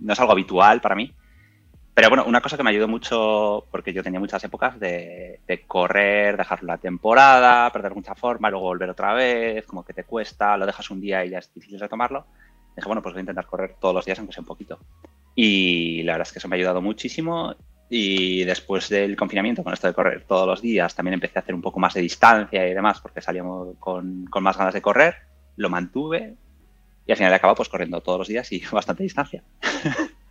no 0.00 0.14
es 0.14 0.20
algo 0.20 0.32
habitual 0.32 0.80
para 0.80 0.96
mí. 0.96 1.14
Pero 1.94 2.08
bueno, 2.08 2.24
una 2.26 2.40
cosa 2.40 2.56
que 2.56 2.64
me 2.64 2.70
ayudó 2.70 2.88
mucho, 2.88 3.66
porque 3.70 3.92
yo 3.92 4.02
tenía 4.02 4.18
muchas 4.18 4.42
épocas 4.42 4.80
de, 4.80 5.40
correr, 5.68 6.36
dejar 6.36 6.64
la 6.64 6.76
temporada, 6.76 7.70
perder 7.72 7.94
mucha 7.94 8.16
forma, 8.16 8.50
luego 8.50 8.66
volver 8.66 8.90
otra 8.90 9.14
vez, 9.14 9.64
como 9.64 9.84
que 9.84 9.94
te 9.94 10.02
cuesta, 10.02 10.56
lo 10.56 10.66
dejas 10.66 10.90
un 10.90 11.00
día 11.00 11.24
y 11.24 11.30
ya 11.30 11.38
es 11.38 11.54
difícil 11.54 11.78
retomarlo. 11.78 12.26
Dije, 12.74 12.88
bueno, 12.88 13.00
pues 13.00 13.12
voy 13.12 13.20
a 13.20 13.22
intentar 13.22 13.46
correr 13.46 13.76
todos 13.80 13.94
los 13.94 14.04
días, 14.04 14.18
aunque 14.18 14.34
sea 14.34 14.40
un 14.40 14.46
poquito. 14.46 14.80
Y 15.36 16.02
la 16.02 16.14
verdad 16.14 16.26
es 16.26 16.32
que 16.32 16.40
eso 16.40 16.48
me 16.48 16.56
ha 16.56 16.58
ayudado 16.58 16.82
muchísimo. 16.82 17.54
Y 17.88 18.42
después 18.42 18.88
del 18.88 19.14
confinamiento, 19.14 19.62
con 19.62 19.72
esto 19.72 19.86
de 19.86 19.94
correr 19.94 20.24
todos 20.26 20.48
los 20.48 20.60
días, 20.60 20.96
también 20.96 21.14
empecé 21.14 21.38
a 21.38 21.42
hacer 21.42 21.54
un 21.54 21.62
poco 21.62 21.78
más 21.78 21.94
de 21.94 22.00
distancia 22.00 22.66
y 22.66 22.74
demás, 22.74 23.00
porque 23.00 23.20
salíamos 23.20 23.76
con, 23.78 24.24
con 24.24 24.42
más 24.42 24.58
ganas 24.58 24.74
de 24.74 24.82
correr. 24.82 25.14
Lo 25.54 25.70
mantuve 25.70 26.34
y 27.06 27.12
al 27.12 27.16
final 27.16 27.32
he 27.32 27.36
acabado 27.36 27.54
pues 27.54 27.68
corriendo 27.68 28.00
todos 28.00 28.18
los 28.18 28.28
días 28.28 28.50
y 28.50 28.64
bastante 28.72 29.04
distancia. 29.04 29.44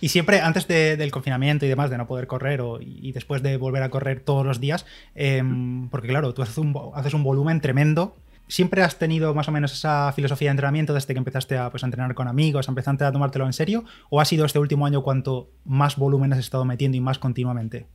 Y 0.00 0.08
siempre 0.08 0.40
antes 0.40 0.66
del 0.68 1.10
confinamiento 1.10 1.66
y 1.66 1.68
demás, 1.68 1.90
de 1.90 1.98
no 1.98 2.06
poder 2.06 2.26
correr 2.26 2.60
y 2.80 3.12
después 3.12 3.42
de 3.42 3.56
volver 3.56 3.82
a 3.82 3.90
correr 3.90 4.20
todos 4.20 4.44
los 4.44 4.60
días, 4.60 4.86
em, 5.14 5.88
porque 5.88 6.08
claro, 6.08 6.34
tú 6.34 6.42
haces 6.42 6.58
un, 6.58 6.74
haces 6.94 7.14
un 7.14 7.22
volumen 7.22 7.60
tremendo 7.60 8.16
¿Siempre 8.48 8.82
has 8.82 8.98
tenido 8.98 9.34
más 9.34 9.48
o 9.48 9.52
menos 9.52 9.72
esa 9.72 10.12
filosofía 10.12 10.48
de 10.48 10.52
entrenamiento 10.52 10.94
desde 10.94 11.12
que 11.12 11.18
empezaste 11.18 11.56
a, 11.56 11.70
pues, 11.70 11.82
a 11.82 11.86
entrenar 11.86 12.14
con 12.14 12.28
amigos, 12.28 12.68
empezaste 12.68 13.04
a 13.04 13.10
tomártelo 13.10 13.44
en 13.44 13.52
serio? 13.52 13.84
¿O 14.08 14.20
ha 14.20 14.24
sido 14.24 14.44
este 14.44 14.60
último 14.60 14.86
año 14.86 15.02
cuanto 15.02 15.50
más 15.64 15.96
volumen 15.96 16.32
has 16.32 16.38
estado 16.38 16.64
metiendo 16.64 16.96
y 16.96 17.00
más 17.00 17.18
continuamente? 17.18 17.86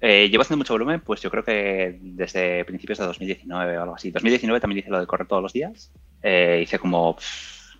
Eh, 0.00 0.28
llevo 0.30 0.42
haciendo 0.42 0.58
mucho 0.58 0.74
volumen, 0.74 1.00
pues 1.00 1.20
yo 1.22 1.30
creo 1.30 1.42
que 1.42 1.98
desde 2.00 2.64
principios 2.64 2.98
de 2.98 3.06
2019 3.06 3.78
o 3.78 3.82
algo 3.82 3.94
así. 3.96 4.12
2019 4.12 4.60
también 4.60 4.78
hice 4.78 4.90
lo 4.90 5.00
de 5.00 5.06
correr 5.06 5.26
todos 5.26 5.42
los 5.42 5.52
días. 5.52 5.90
Eh, 6.22 6.60
hice 6.62 6.78
como, 6.78 7.16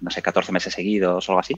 no 0.00 0.10
sé, 0.10 0.20
14 0.20 0.50
meses 0.50 0.74
seguidos 0.74 1.28
o 1.28 1.32
algo 1.32 1.40
así. 1.40 1.54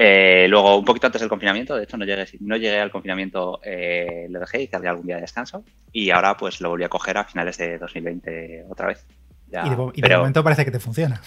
Eh, 0.00 0.46
luego, 0.48 0.78
un 0.78 0.84
poquito 0.84 1.08
antes 1.08 1.20
del 1.20 1.28
confinamiento, 1.28 1.74
de 1.74 1.82
hecho 1.82 1.96
no 1.96 2.04
llegué, 2.04 2.24
no 2.38 2.56
llegué 2.56 2.78
al 2.78 2.92
confinamiento, 2.92 3.58
eh, 3.64 4.28
lo 4.30 4.38
dejé, 4.38 4.62
hice 4.62 4.76
algún 4.76 5.04
día 5.04 5.16
de 5.16 5.22
descanso 5.22 5.64
y 5.90 6.10
ahora 6.10 6.36
pues 6.36 6.60
lo 6.60 6.68
volví 6.68 6.84
a 6.84 6.88
coger 6.88 7.18
a 7.18 7.24
finales 7.24 7.58
de 7.58 7.78
2020 7.78 8.66
otra 8.70 8.86
vez. 8.86 9.04
y, 9.50 10.00
de, 10.00 10.16
momento 10.16 10.44
parece 10.44 10.64
que 10.64 10.70
te 10.70 10.78
funciona. 10.78 11.20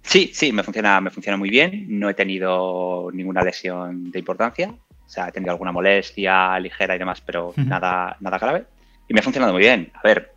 Sí, 0.00 0.30
sí, 0.32 0.52
me 0.52 0.62
funciona, 0.62 1.02
me 1.02 1.10
funciona 1.10 1.36
muy 1.36 1.50
bien. 1.50 1.84
No 1.86 2.08
he 2.08 2.14
tenido 2.14 3.10
ninguna 3.12 3.42
lesión 3.42 4.10
de 4.10 4.20
importancia. 4.20 4.70
O 4.70 5.08
sea, 5.10 5.28
he 5.28 5.32
tenido 5.32 5.52
alguna 5.52 5.70
molestia 5.70 6.58
ligera 6.60 6.96
y 6.96 6.98
demás, 6.98 7.20
pero 7.20 7.52
nada, 7.56 8.16
nada 8.20 8.38
grave. 8.38 8.64
Y 9.06 9.12
me 9.12 9.20
ha 9.20 9.22
funcionado 9.22 9.52
muy 9.52 9.60
bien. 9.60 9.92
A 9.92 10.00
ver, 10.02 10.32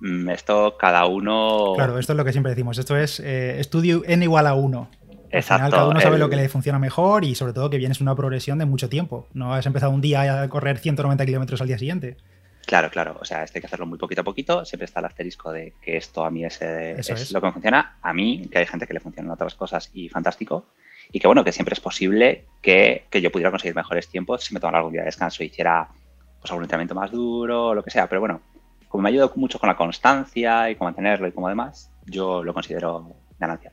mm, 0.00 0.28
esto 0.28 0.76
cada 0.78 1.06
uno. 1.06 1.72
Claro, 1.76 1.98
esto 1.98 2.12
es 2.12 2.16
lo 2.18 2.26
que 2.26 2.32
siempre 2.32 2.50
decimos. 2.50 2.76
Esto 2.76 2.94
es 2.94 3.20
eh, 3.20 3.58
estudio 3.58 4.02
n 4.04 4.22
igual 4.22 4.46
a 4.46 4.52
1. 4.52 4.90
Exacto. 5.34 5.70
cada 5.70 5.88
uno 5.88 6.00
sabe 6.00 6.18
lo 6.18 6.30
que 6.30 6.36
le 6.36 6.48
funciona 6.48 6.78
mejor 6.78 7.24
y 7.24 7.34
sobre 7.34 7.52
todo 7.52 7.68
que 7.70 7.78
vienes 7.78 8.00
una 8.00 8.14
progresión 8.14 8.58
de 8.58 8.64
mucho 8.64 8.88
tiempo. 8.88 9.26
No 9.34 9.52
has 9.52 9.66
empezado 9.66 9.92
un 9.92 10.00
día 10.00 10.42
a 10.42 10.48
correr 10.48 10.78
190 10.78 11.26
kilómetros 11.26 11.60
al 11.60 11.66
día 11.66 11.78
siguiente. 11.78 12.16
Claro, 12.66 12.90
claro. 12.90 13.18
O 13.20 13.24
sea, 13.24 13.42
esto 13.42 13.58
hay 13.58 13.60
que 13.60 13.66
hacerlo 13.66 13.86
muy 13.86 13.98
poquito 13.98 14.22
a 14.22 14.24
poquito. 14.24 14.64
Siempre 14.64 14.86
está 14.86 15.00
el 15.00 15.06
asterisco 15.06 15.52
de 15.52 15.74
que 15.82 15.96
esto 15.96 16.24
a 16.24 16.30
mí 16.30 16.44
es, 16.44 16.62
es, 16.62 17.32
lo 17.32 17.40
que 17.40 17.46
me 17.48 17.52
funciona. 17.52 17.96
A 18.00 18.12
mí, 18.14 18.48
que 18.50 18.58
hay 18.58 18.66
gente 18.66 18.86
que 18.86 18.94
le 18.94 19.00
funcionan 19.00 19.32
otras 19.32 19.54
cosas 19.54 19.90
y 19.92 20.08
fantástico. 20.08 20.66
Y 21.12 21.20
que 21.20 21.26
bueno, 21.26 21.44
que 21.44 21.52
siempre 21.52 21.74
es 21.74 21.80
posible 21.80 22.46
que, 22.62 23.04
que 23.10 23.20
yo 23.20 23.30
pudiera 23.30 23.50
conseguir 23.50 23.74
mejores 23.74 24.08
tiempos 24.08 24.44
si 24.44 24.54
me 24.54 24.60
tomara 24.60 24.78
algún 24.78 24.92
día 24.92 25.02
de 25.02 25.06
descanso 25.06 25.42
y 25.42 25.46
hiciera 25.46 25.88
pues, 26.40 26.50
algún 26.50 26.64
entrenamiento 26.64 26.94
más 26.94 27.10
duro 27.10 27.68
o 27.68 27.74
lo 27.74 27.82
que 27.82 27.90
sea. 27.90 28.08
Pero 28.08 28.20
bueno, 28.20 28.40
como 28.88 29.02
me 29.02 29.08
ha 29.08 29.10
ayudado 29.10 29.32
mucho 29.36 29.58
con 29.58 29.68
la 29.68 29.76
constancia 29.76 30.70
y 30.70 30.76
con 30.76 30.86
mantenerlo 30.86 31.28
y 31.28 31.32
como 31.32 31.48
demás, 31.48 31.90
yo 32.06 32.42
lo 32.42 32.54
considero 32.54 33.14
ganancia. 33.38 33.72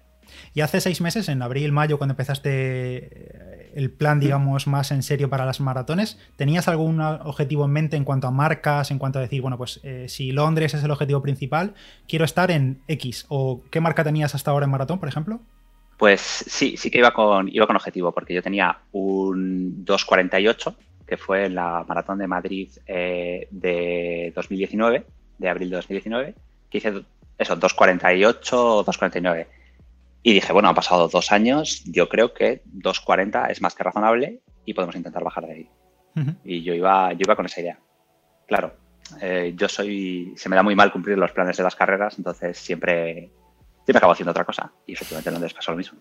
Y 0.53 0.61
hace 0.61 0.81
seis 0.81 1.01
meses, 1.01 1.29
en 1.29 1.41
abril, 1.41 1.71
mayo, 1.71 1.97
cuando 1.97 2.13
empezaste 2.13 2.50
eh, 2.50 3.71
el 3.75 3.91
plan, 3.91 4.19
digamos, 4.19 4.67
más 4.67 4.91
en 4.91 5.03
serio 5.03 5.29
para 5.29 5.45
las 5.45 5.59
maratones, 5.59 6.19
¿tenías 6.35 6.67
algún 6.67 7.01
objetivo 7.01 7.65
en 7.65 7.71
mente 7.71 7.97
en 7.97 8.03
cuanto 8.03 8.27
a 8.27 8.31
marcas, 8.31 8.91
en 8.91 9.00
cuanto 9.00 9.19
a 9.19 9.21
decir, 9.21 9.41
bueno, 9.41 9.57
pues 9.57 9.79
eh, 9.83 10.05
si 10.07 10.31
Londres 10.31 10.73
es 10.73 10.83
el 10.83 10.91
objetivo 10.91 11.21
principal, 11.21 11.73
quiero 12.07 12.25
estar 12.25 12.51
en 12.51 12.81
X? 12.88 13.25
¿O 13.29 13.61
qué 13.69 13.81
marca 13.81 14.03
tenías 14.03 14.35
hasta 14.35 14.51
ahora 14.51 14.65
en 14.65 14.71
maratón, 14.71 15.00
por 15.00 15.09
ejemplo? 15.09 15.39
Pues 15.97 16.21
sí, 16.21 16.77
sí 16.77 16.89
que 16.89 16.97
iba 16.97 17.13
con, 17.13 17.47
iba 17.47 17.67
con 17.67 17.75
objetivo, 17.75 18.11
porque 18.11 18.33
yo 18.33 18.41
tenía 18.41 18.79
un 18.91 19.85
2.48, 19.85 20.73
que 21.05 21.17
fue 21.17 21.45
en 21.45 21.55
la 21.55 21.85
Maratón 21.88 22.17
de 22.17 22.25
Madrid 22.25 22.69
eh, 22.88 23.47
de 23.51 24.33
2019, 24.35 25.05
de 25.38 25.50
abril 25.50 25.69
de 25.69 25.75
2019, 25.75 26.35
que 26.69 26.77
hice 26.77 27.03
eso, 27.38 27.57
2.48 27.57 28.53
o 28.53 28.85
2.49. 28.85 29.45
Y 30.23 30.33
dije, 30.33 30.53
bueno, 30.53 30.69
han 30.69 30.75
pasado 30.75 31.07
dos 31.07 31.31
años, 31.31 31.83
yo 31.85 32.07
creo 32.07 32.33
que 32.33 32.63
2.40 32.65 33.49
es 33.49 33.61
más 33.61 33.73
que 33.73 33.83
razonable 33.83 34.41
y 34.65 34.73
podemos 34.73 34.95
intentar 34.95 35.23
bajar 35.23 35.47
de 35.47 35.53
ahí. 35.53 35.69
Y 36.43 36.61
yo 36.61 36.73
iba, 36.73 37.13
yo 37.13 37.19
iba 37.21 37.35
con 37.35 37.45
esa 37.45 37.61
idea. 37.61 37.79
Claro, 38.47 38.75
eh, 39.21 39.53
yo 39.55 39.67
soy, 39.67 40.33
se 40.35 40.49
me 40.49 40.55
da 40.55 40.63
muy 40.63 40.75
mal 40.75 40.91
cumplir 40.91 41.17
los 41.17 41.31
planes 41.31 41.57
de 41.57 41.63
las 41.63 41.75
carreras, 41.75 42.17
entonces 42.17 42.57
siempre, 42.57 43.31
siempre 43.85 43.97
acabo 43.97 44.13
haciendo 44.13 44.31
otra 44.31 44.45
cosa. 44.45 44.71
Y 44.85 44.93
efectivamente 44.93 45.29
en 45.29 45.33
Londres 45.33 45.53
pasó 45.53 45.71
lo 45.71 45.77
mismo. 45.77 45.99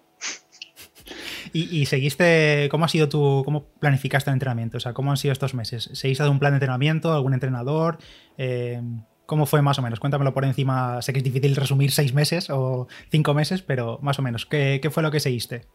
¿Y, 1.52 1.86
seguiste, 1.86 2.68
cómo 2.70 2.84
ha 2.84 2.88
sido 2.88 3.08
tu, 3.08 3.42
cómo 3.44 3.64
planificaste 3.80 4.30
el 4.30 4.34
entrenamiento? 4.34 4.76
O 4.76 4.80
sea, 4.80 4.92
¿cómo 4.92 5.10
han 5.10 5.16
sido 5.16 5.32
estos 5.32 5.54
meses? 5.54 5.90
¿Seguiste 5.94 6.22
de 6.22 6.30
un 6.30 6.38
plan 6.38 6.52
de 6.52 6.56
entrenamiento, 6.56 7.12
algún 7.12 7.34
entrenador? 7.34 7.98
Eh, 8.38 8.80
¿Cómo 9.30 9.46
fue 9.46 9.62
más 9.62 9.78
o 9.78 9.82
menos? 9.82 10.00
Cuéntamelo 10.00 10.34
por 10.34 10.44
encima. 10.44 11.00
Sé 11.02 11.12
que 11.12 11.20
es 11.20 11.24
difícil 11.24 11.54
resumir 11.54 11.92
seis 11.92 12.12
meses 12.12 12.50
o 12.50 12.88
cinco 13.12 13.32
meses, 13.32 13.62
pero 13.62 14.00
más 14.02 14.18
o 14.18 14.22
menos, 14.22 14.44
¿qué, 14.44 14.80
fue 14.90 15.04
lo 15.04 15.12
que 15.12 15.20
seguiste? 15.20 15.66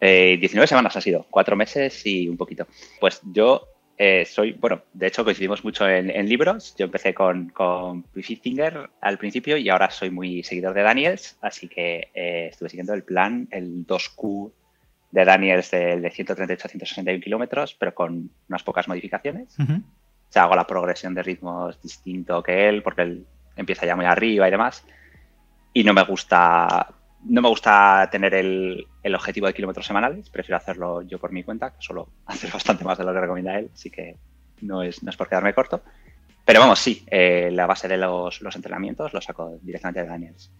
Eh, 0.00 0.36
19 0.40 0.66
semanas 0.66 0.96
ha 0.96 1.00
sido, 1.00 1.24
cuatro 1.30 1.54
meses 1.54 2.04
y 2.04 2.28
un 2.28 2.36
poquito. 2.36 2.66
Pues 2.98 3.20
yo 3.22 3.68
eh, 3.98 4.24
soy, 4.24 4.54
bueno, 4.54 4.82
de 4.92 5.06
hecho 5.06 5.22
coincidimos 5.22 5.62
mucho 5.62 5.88
en, 5.88 6.28
libros. 6.28 6.74
Yo 6.76 6.86
empecé 6.86 7.14
con, 7.14 7.50
con 7.50 8.04
Finger 8.14 8.90
al 9.00 9.16
principio 9.16 9.56
y 9.58 9.68
ahora 9.68 9.90
soy 9.92 10.10
muy 10.10 10.42
seguidor 10.42 10.74
de 10.74 10.82
Daniels, 10.82 11.38
así 11.40 11.68
que 11.68 12.08
eh, 12.14 12.48
estuve 12.50 12.68
siguiendo 12.68 12.94
el 12.94 13.04
plan, 13.04 13.46
el 13.52 13.86
2Q 13.86 14.50
de 15.12 15.24
Daniels 15.24 15.70
de, 15.70 16.00
de 16.00 16.10
138 16.10 16.66
a 16.66 16.68
161 16.68 17.22
kilómetros, 17.22 17.76
pero 17.78 17.94
con 17.94 18.32
unas 18.48 18.64
pocas 18.64 18.88
modificaciones. 18.88 19.56
O 19.60 20.03
sea, 20.34 20.44
hago 20.44 20.56
la 20.56 20.66
progresión 20.66 21.14
de 21.14 21.22
ritmos 21.22 21.80
distinto 21.80 22.42
que 22.42 22.68
él, 22.68 22.82
porque 22.82 23.02
él 23.02 23.26
empieza 23.56 23.86
ya 23.86 23.96
muy 23.96 24.04
arriba 24.04 24.48
y 24.48 24.50
demás. 24.50 24.84
Y 25.72 25.84
no 25.84 25.94
me 25.94 26.02
gusta, 26.02 26.88
no 27.24 27.40
me 27.40 27.48
gusta 27.48 28.08
tener 28.10 28.34
el, 28.34 28.86
objetivo 29.14 29.46
de 29.46 29.54
kilómetros 29.54 29.86
semanales, 29.86 30.28
prefiero 30.30 30.56
hacerlo 30.56 31.02
yo 31.02 31.18
por 31.18 31.32
mi 31.32 31.42
cuenta, 31.44 31.70
que 31.70 31.80
suelo 31.80 32.08
hacer 32.26 32.50
bastante 32.50 32.84
más 32.84 32.98
de 32.98 33.04
lo 33.04 33.12
que 33.12 33.20
recomienda 33.20 33.58
él, 33.58 33.70
así 33.72 33.90
que 33.90 34.16
no 34.60 34.82
es, 34.82 35.02
no 35.02 35.10
es 35.10 35.16
por 35.16 35.28
quedarme 35.28 35.54
corto. 35.54 35.82
Pero 36.44 36.60
vamos, 36.60 36.78
sí, 36.78 37.04
eh, 37.06 37.50
la 37.52 37.66
base 37.66 37.88
de 37.88 37.96
los, 37.96 38.42
los 38.42 38.54
entrenamientos 38.54 39.14
lo 39.14 39.20
saco 39.20 39.58
directamente 39.62 40.02
de 40.02 40.08
Daniels. 40.08 40.50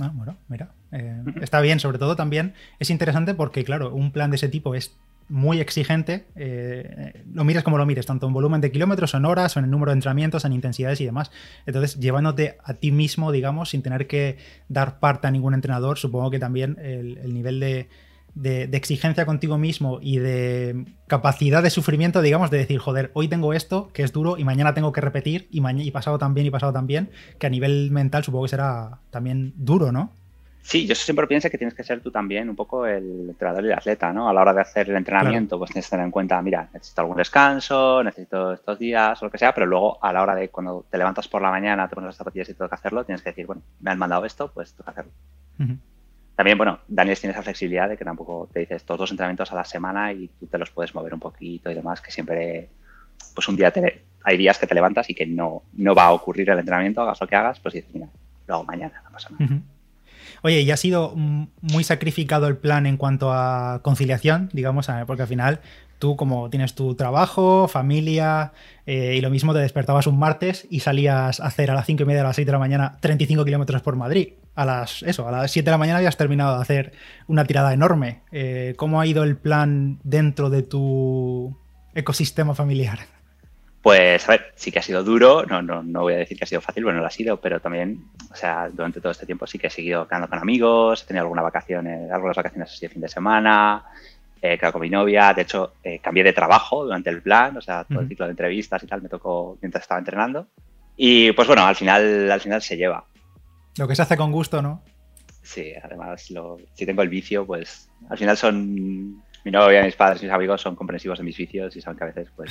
Ah, 0.00 0.10
bueno, 0.12 0.36
mira. 0.48 0.70
Eh, 0.92 1.22
está 1.40 1.60
bien, 1.60 1.78
sobre 1.78 1.98
todo 1.98 2.16
también 2.16 2.54
es 2.78 2.90
interesante 2.90 3.34
porque, 3.34 3.64
claro, 3.64 3.94
un 3.94 4.12
plan 4.12 4.30
de 4.30 4.36
ese 4.36 4.48
tipo 4.48 4.74
es 4.74 4.96
muy 5.30 5.60
exigente. 5.60 6.26
Eh, 6.36 7.24
lo 7.32 7.44
mires 7.44 7.62
como 7.62 7.78
lo 7.78 7.86
mires, 7.86 8.04
tanto 8.04 8.26
en 8.26 8.32
volumen 8.32 8.60
de 8.60 8.70
kilómetros, 8.70 9.14
en 9.14 9.24
horas, 9.24 9.56
en 9.56 9.64
el 9.64 9.70
número 9.70 9.90
de 9.90 9.94
entrenamientos, 9.94 10.44
en 10.44 10.52
intensidades 10.52 11.00
y 11.00 11.06
demás. 11.06 11.30
Entonces, 11.64 11.98
llevándote 11.98 12.58
a 12.62 12.74
ti 12.74 12.92
mismo, 12.92 13.32
digamos, 13.32 13.70
sin 13.70 13.82
tener 13.82 14.06
que 14.06 14.36
dar 14.68 15.00
parte 15.00 15.28
a 15.28 15.30
ningún 15.30 15.54
entrenador, 15.54 15.98
supongo 15.98 16.30
que 16.30 16.38
también 16.38 16.76
el 16.80 17.32
nivel 17.32 17.60
de, 17.60 17.88
de, 18.34 18.64
exigencia 18.72 19.26
contigo 19.26 19.58
mismo 19.58 19.98
y 20.00 20.18
de 20.18 20.84
capacidad 21.06 21.62
de 21.62 21.70
sufrimiento, 21.70 22.22
digamos, 22.22 22.50
de 22.50 22.58
decir, 22.58 22.78
joder, 22.78 23.10
hoy 23.14 23.28
tengo 23.28 23.52
esto, 23.52 23.90
que 23.92 24.02
es 24.02 24.12
duro, 24.12 24.38
y 24.38 24.44
mañana 24.44 24.74
tengo 24.74 24.92
que 24.92 25.00
repetir, 25.00 25.48
y, 25.50 25.62
y 25.82 25.90
pasado 25.90 26.18
también, 26.18 26.46
y 26.46 26.50
pasado 26.50 26.72
también, 26.72 27.10
que 27.38 27.46
a 27.46 27.50
nivel 27.50 27.90
mental 27.90 28.24
supongo 28.24 28.44
que 28.44 28.50
será 28.50 29.00
también 29.10 29.52
duro, 29.56 29.92
¿no? 29.92 30.12
Sí, 30.62 30.86
yo 30.86 30.94
siempre 30.94 31.26
pienso 31.26 31.48
que 31.50 31.58
tienes 31.58 31.74
que 31.74 31.82
ser 31.82 32.00
tú 32.00 32.10
también 32.10 32.48
un 32.48 32.56
poco 32.56 32.86
el 32.86 33.30
entrenador 33.30 33.64
y 33.64 33.68
el 33.68 33.72
atleta, 33.72 34.12
¿no? 34.12 34.28
A 34.28 34.32
la 34.32 34.42
hora 34.42 34.52
de 34.52 34.60
hacer 34.60 34.90
el 34.90 34.96
entrenamiento, 34.96 35.58
pues 35.58 35.70
tienes 35.70 35.86
que 35.86 35.90
tener 35.90 36.04
en 36.04 36.10
cuenta, 36.10 36.40
mira, 36.42 36.68
necesito 36.72 37.00
algún 37.00 37.16
descanso, 37.16 38.02
necesito 38.04 38.52
estos 38.52 38.78
días 38.78 39.20
o 39.20 39.24
lo 39.24 39.30
que 39.30 39.38
sea, 39.38 39.54
pero 39.54 39.66
luego 39.66 40.02
a 40.04 40.12
la 40.12 40.22
hora 40.22 40.34
de 40.34 40.50
cuando 40.50 40.84
te 40.90 40.98
levantas 40.98 41.28
por 41.28 41.42
la 41.42 41.50
mañana, 41.50 41.88
te 41.88 41.94
pones 41.94 42.08
las 42.08 42.16
zapatillas 42.16 42.48
y 42.50 42.54
tengo 42.54 42.68
que 42.68 42.74
hacerlo, 42.74 43.04
tienes 43.04 43.22
que 43.22 43.30
decir, 43.30 43.46
bueno, 43.46 43.62
me 43.80 43.90
han 43.90 43.98
mandado 43.98 44.24
esto, 44.24 44.50
pues 44.52 44.72
tengo 44.74 44.84
que 44.84 44.90
hacerlo. 44.90 45.12
También, 46.36 46.56
bueno, 46.56 46.78
Daniel 46.88 47.18
tiene 47.18 47.32
esa 47.32 47.42
flexibilidad 47.42 47.88
de 47.88 47.96
que 47.96 48.04
tampoco 48.04 48.48
te 48.52 48.60
dices 48.60 48.84
todos 48.84 49.00
los 49.00 49.10
entrenamientos 49.10 49.50
a 49.52 49.56
la 49.56 49.64
semana 49.64 50.12
y 50.12 50.28
tú 50.38 50.46
te 50.46 50.58
los 50.58 50.70
puedes 50.70 50.94
mover 50.94 51.12
un 51.14 51.20
poquito 51.20 51.70
y 51.70 51.74
demás, 51.74 52.00
que 52.00 52.10
siempre, 52.10 52.68
pues 53.34 53.48
un 53.48 53.56
día 53.56 53.70
te, 53.70 54.04
hay 54.22 54.36
días 54.36 54.58
que 54.58 54.66
te 54.66 54.74
levantas 54.74 55.08
y 55.10 55.14
que 55.14 55.26
no, 55.26 55.62
no 55.72 55.94
va 55.94 56.04
a 56.04 56.12
ocurrir 56.12 56.48
el 56.50 56.58
entrenamiento, 56.58 57.00
hagas 57.00 57.20
lo 57.20 57.26
que 57.26 57.36
hagas, 57.36 57.60
pues 57.60 57.74
dices, 57.74 57.92
mira, 57.92 58.08
lo 58.46 58.54
hago 58.54 58.64
mañana, 58.64 59.02
no 59.04 59.10
pasa 59.10 59.30
nada. 59.30 59.60
Oye, 60.42 60.60
y 60.62 60.70
ha 60.70 60.76
sido 60.76 61.14
muy 61.16 61.84
sacrificado 61.84 62.46
el 62.46 62.56
plan 62.56 62.86
en 62.86 62.96
cuanto 62.96 63.32
a 63.32 63.80
conciliación, 63.82 64.48
digamos, 64.52 64.88
porque 65.06 65.22
al 65.22 65.28
final 65.28 65.60
tú 66.00 66.16
como 66.16 66.50
tienes 66.50 66.74
tu 66.74 66.96
trabajo, 66.96 67.68
familia, 67.68 68.52
eh, 68.86 69.14
y 69.16 69.20
lo 69.20 69.30
mismo 69.30 69.52
te 69.52 69.60
despertabas 69.60 70.08
un 70.08 70.18
martes 70.18 70.66
y 70.68 70.80
salías 70.80 71.38
a 71.38 71.46
hacer 71.46 71.70
a 71.70 71.74
las 71.74 71.86
5 71.86 72.02
y 72.02 72.06
media, 72.06 72.22
a 72.22 72.24
las 72.24 72.36
6 72.36 72.46
de 72.46 72.52
la 72.52 72.58
mañana 72.58 72.96
35 73.00 73.44
kilómetros 73.44 73.82
por 73.82 73.94
Madrid. 73.94 74.32
A 74.56 74.64
las, 74.64 75.02
eso, 75.04 75.28
a 75.28 75.30
las 75.30 75.52
7 75.52 75.64
de 75.64 75.70
la 75.70 75.78
mañana 75.78 75.98
habías 75.98 76.16
terminado 76.16 76.56
de 76.56 76.62
hacer 76.62 76.92
una 77.28 77.44
tirada 77.44 77.72
enorme. 77.72 78.22
Eh, 78.32 78.74
¿Cómo 78.76 79.00
ha 79.00 79.06
ido 79.06 79.22
el 79.22 79.36
plan 79.36 80.00
dentro 80.02 80.50
de 80.50 80.62
tu 80.62 81.56
ecosistema 81.94 82.54
familiar? 82.54 83.00
Pues, 83.82 84.28
a 84.28 84.32
ver, 84.32 84.52
sí 84.56 84.70
que 84.70 84.78
ha 84.78 84.82
sido 84.82 85.02
duro, 85.02 85.44
no, 85.46 85.62
no, 85.62 85.82
no 85.82 86.02
voy 86.02 86.12
a 86.12 86.18
decir 86.18 86.36
que 86.36 86.44
ha 86.44 86.46
sido 86.46 86.60
fácil, 86.60 86.84
bueno, 86.84 87.00
lo 87.00 87.06
ha 87.06 87.10
sido, 87.10 87.40
pero 87.40 87.60
también, 87.60 88.04
o 88.30 88.36
sea, 88.36 88.68
durante 88.68 89.00
todo 89.00 89.12
este 89.12 89.24
tiempo 89.24 89.46
sí 89.46 89.58
que 89.58 89.68
he 89.68 89.70
seguido 89.70 90.06
quedando 90.06 90.28
con 90.28 90.38
amigos, 90.38 91.02
he 91.02 91.06
tenido 91.06 91.22
algunas 91.22 91.44
vacaciones, 91.44 92.10
algunas 92.10 92.36
vacaciones 92.36 92.70
así 92.70 92.80
de 92.82 92.92
fin 92.92 93.00
de 93.00 93.08
semana, 93.08 93.84
he 94.42 94.58
quedado 94.58 94.74
con 94.74 94.82
mi 94.82 94.90
novia, 94.90 95.32
de 95.32 95.42
hecho, 95.42 95.74
eh, 95.82 95.98
cambié 95.98 96.24
de 96.24 96.34
trabajo 96.34 96.84
durante 96.84 97.08
el 97.08 97.22
plan, 97.22 97.56
o 97.56 97.62
sea, 97.62 97.84
todo 97.84 98.00
el 98.00 98.08
ciclo 98.08 98.26
de 98.26 98.32
entrevistas 98.32 98.82
y 98.82 98.86
tal 98.86 99.00
me 99.00 99.08
tocó 99.08 99.56
mientras 99.62 99.82
estaba 99.82 99.98
entrenando. 99.98 100.48
Y 100.96 101.32
pues 101.32 101.48
bueno, 101.48 101.64
al 101.64 101.76
final, 101.76 102.30
al 102.30 102.40
final 102.40 102.60
se 102.60 102.76
lleva. 102.76 103.04
Lo 103.78 103.88
que 103.88 103.96
se 103.96 104.02
hace 104.02 104.16
con 104.16 104.30
gusto, 104.30 104.60
¿no? 104.60 104.82
Sí, 105.42 105.72
además, 105.82 106.30
lo, 106.30 106.58
si 106.74 106.84
tengo 106.84 107.00
el 107.00 107.08
vicio, 107.08 107.46
pues 107.46 107.88
al 108.08 108.18
final 108.18 108.36
son 108.36 109.22
mi 109.44 109.50
novia, 109.50 109.82
mis 109.82 109.96
padres, 109.96 110.22
mis 110.22 110.30
amigos 110.30 110.60
son 110.60 110.76
comprensivos 110.76 111.18
en 111.18 111.24
mis 111.24 111.36
vicios 111.36 111.74
y 111.76 111.80
saben 111.80 111.96
que 111.96 112.04
a 112.04 112.08
veces, 112.08 112.28
pues, 112.36 112.50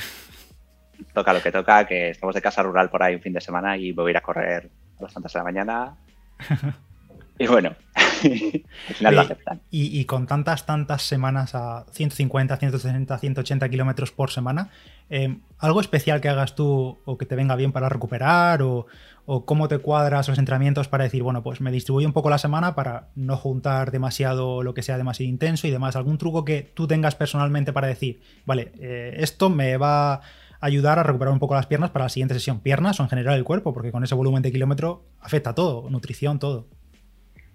toca 1.12 1.32
lo 1.32 1.42
que 1.42 1.52
toca, 1.52 1.86
que 1.86 2.10
estamos 2.10 2.34
de 2.34 2.42
casa 2.42 2.62
rural 2.62 2.90
por 2.90 3.02
ahí 3.02 3.14
un 3.14 3.20
fin 3.20 3.32
de 3.32 3.40
semana 3.40 3.76
y 3.76 3.92
voy 3.92 4.08
a 4.08 4.10
ir 4.10 4.16
a 4.16 4.22
correr 4.22 4.70
a 4.98 5.02
las 5.02 5.14
tantas 5.14 5.32
de 5.32 5.38
la 5.38 5.44
mañana. 5.44 5.96
y 7.38 7.46
bueno, 7.46 7.74
al 7.94 8.94
final 8.94 9.14
lo 9.14 9.20
aceptan. 9.20 9.60
Y, 9.70 10.04
con 10.04 10.26
tantas, 10.26 10.66
tantas 10.66 11.02
semanas 11.02 11.54
a 11.54 11.86
150, 11.92 12.56
160, 12.56 13.18
180 13.18 13.68
kilómetros 13.68 14.12
por 14.12 14.30
semana, 14.30 14.70
eh, 15.08 15.38
¿algo 15.58 15.80
especial 15.80 16.20
que 16.20 16.28
hagas 16.28 16.54
tú 16.54 16.98
o 17.04 17.18
que 17.18 17.26
te 17.26 17.36
venga 17.36 17.56
bien 17.56 17.72
para 17.72 17.88
recuperar 17.88 18.62
o, 18.62 18.86
o 19.32 19.44
cómo 19.44 19.68
te 19.68 19.78
cuadras 19.78 20.26
los 20.26 20.38
entrenamientos 20.38 20.88
para 20.88 21.04
decir, 21.04 21.22
bueno, 21.22 21.42
pues 21.44 21.60
me 21.60 21.70
distribuyo 21.70 22.06
un 22.06 22.12
poco 22.12 22.30
la 22.30 22.38
semana 22.38 22.74
para 22.74 23.10
no 23.14 23.36
juntar 23.36 23.92
demasiado 23.92 24.64
lo 24.64 24.74
que 24.74 24.82
sea 24.82 24.96
demasiado 24.96 25.30
intenso 25.30 25.68
y 25.68 25.70
demás? 25.70 25.94
¿Algún 25.94 26.18
truco 26.18 26.44
que 26.44 26.62
tú 26.74 26.88
tengas 26.88 27.14
personalmente 27.14 27.72
para 27.72 27.86
decir, 27.86 28.20
vale, 28.44 28.72
eh, 28.80 29.14
esto 29.18 29.48
me 29.48 29.76
va 29.76 30.20
ayudar 30.60 30.98
a 30.98 31.02
recuperar 31.02 31.32
un 31.32 31.40
poco 31.40 31.54
las 31.54 31.66
piernas 31.66 31.90
para 31.90 32.04
la 32.04 32.08
siguiente 32.10 32.34
sesión. 32.34 32.60
Piernas 32.60 33.00
o 33.00 33.02
en 33.02 33.08
general 33.08 33.36
el 33.36 33.44
cuerpo, 33.44 33.72
porque 33.72 33.90
con 33.90 34.04
ese 34.04 34.14
volumen 34.14 34.42
de 34.42 34.52
kilómetro 34.52 35.04
afecta 35.20 35.54
todo, 35.54 35.88
nutrición, 35.90 36.38
todo. 36.38 36.68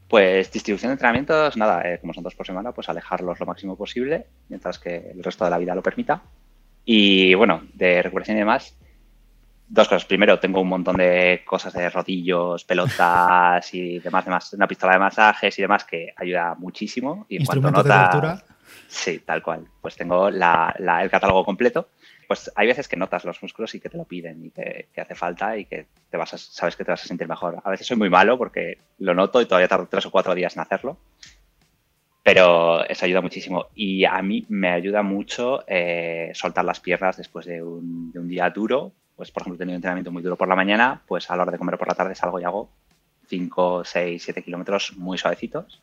Pues 0.07 0.51
distribución 0.51 0.89
de 0.89 0.93
entrenamientos, 0.93 1.57
nada, 1.57 1.81
eh, 1.81 1.99
como 1.99 2.13
son 2.13 2.23
dos 2.23 2.35
por 2.35 2.45
semana, 2.45 2.71
pues 2.71 2.89
alejarlos 2.89 3.39
lo 3.39 3.45
máximo 3.45 3.75
posible, 3.75 4.27
mientras 4.49 4.77
que 4.79 5.11
el 5.11 5.23
resto 5.23 5.43
de 5.45 5.51
la 5.51 5.57
vida 5.57 5.73
lo 5.73 5.81
permita. 5.81 6.21
Y 6.83 7.33
bueno, 7.33 7.63
de 7.73 8.03
recuperación 8.03 8.37
y 8.37 8.41
demás, 8.41 8.77
dos 9.67 9.87
cosas. 9.87 10.05
Primero, 10.05 10.39
tengo 10.39 10.61
un 10.61 10.67
montón 10.67 10.97
de 10.97 11.41
cosas 11.45 11.73
de 11.73 11.89
rodillos, 11.89 12.63
pelotas 12.65 13.73
y 13.73 13.99
demás, 13.99 14.25
demás, 14.25 14.53
una 14.53 14.67
pistola 14.67 14.93
de 14.93 14.99
masajes 14.99 15.57
y 15.57 15.61
demás 15.63 15.83
que 15.85 16.13
ayuda 16.15 16.55
muchísimo. 16.55 17.25
Y 17.27 17.37
en 17.37 17.45
cuanto 17.45 17.71
notas, 17.71 18.43
Sí, 18.87 19.19
tal 19.19 19.41
cual. 19.41 19.67
Pues 19.81 19.95
tengo 19.95 20.27
el 20.27 20.39
catálogo 21.09 21.43
completo 21.43 21.89
pues 22.27 22.51
hay 22.55 22.67
veces 22.67 22.87
que 22.87 22.95
notas 22.95 23.25
los 23.25 23.41
músculos 23.41 23.73
y 23.75 23.79
que 23.79 23.89
te 23.89 23.97
lo 23.97 24.05
piden 24.05 24.45
y 24.45 24.51
que, 24.51 24.87
hace 24.97 25.15
falta 25.15 25.57
y 25.57 25.65
que 25.65 25.87
te 26.09 26.17
vas 26.17 26.33
a, 26.33 26.37
sabes 26.37 26.75
que 26.75 26.83
te 26.83 26.91
vas 26.91 27.03
a 27.03 27.07
sentir 27.07 27.27
mejor. 27.27 27.61
A 27.63 27.69
veces 27.69 27.87
soy 27.87 27.97
muy 27.97 28.09
malo 28.09 28.37
porque 28.37 28.77
lo 28.99 29.13
noto 29.13 29.41
y 29.41 29.45
todavía 29.45 29.67
tardo 29.67 29.87
tres 29.89 30.05
o 30.05 30.11
cuatro 30.11 30.35
días 30.35 30.55
en 30.55 30.61
hacerlo, 30.61 30.97
pero 32.23 32.85
eso 32.85 33.05
ayuda 33.05 33.21
muchísimo. 33.21 33.67
Y 33.75 34.05
a 34.05 34.21
mí 34.21 34.45
me 34.49 34.69
ayuda 34.69 35.03
mucho 35.03 35.63
eh, 35.67 36.31
soltar 36.33 36.65
las 36.65 36.79
piernas 36.79 37.17
después 37.17 37.45
de 37.45 37.61
un, 37.61 38.11
día 38.27 38.49
duro. 38.49 38.91
Pues, 39.15 39.31
por 39.31 39.43
ejemplo, 39.43 39.55
he 39.55 39.59
tenido 39.59 39.73
un 39.73 39.77
entrenamiento 39.77 40.11
muy 40.11 40.23
duro 40.23 40.35
por 40.35 40.47
la 40.47 40.55
mañana, 40.55 41.01
pues 41.07 41.29
a 41.29 41.35
la 41.35 41.43
hora 41.43 41.51
de 41.51 41.57
comer 41.57 41.77
por 41.77 41.87
la 41.87 41.95
tarde 41.95 42.15
salgo 42.15 42.39
y 42.39 42.43
hago 42.43 42.69
5, 43.27 43.83
6, 43.85 44.23
7 44.23 44.43
kilómetros 44.43 44.93
muy 44.97 45.17
suavecitos. 45.17 45.81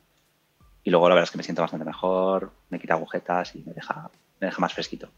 Y 0.84 0.90
luego 0.90 1.08
la 1.08 1.14
verdad 1.14 1.28
es 1.28 1.30
que 1.30 1.38
me 1.38 1.44
siento 1.44 1.62
bastante 1.62 1.86
mejor, 1.86 2.50
me 2.70 2.80
quita 2.80 2.94
agujetas 2.94 3.54
y 3.54 3.62
me 3.64 3.72
deja, 3.72 4.10
me 4.40 4.48
deja 4.48 4.60
más 4.60 4.74
fresquito. 4.74 5.08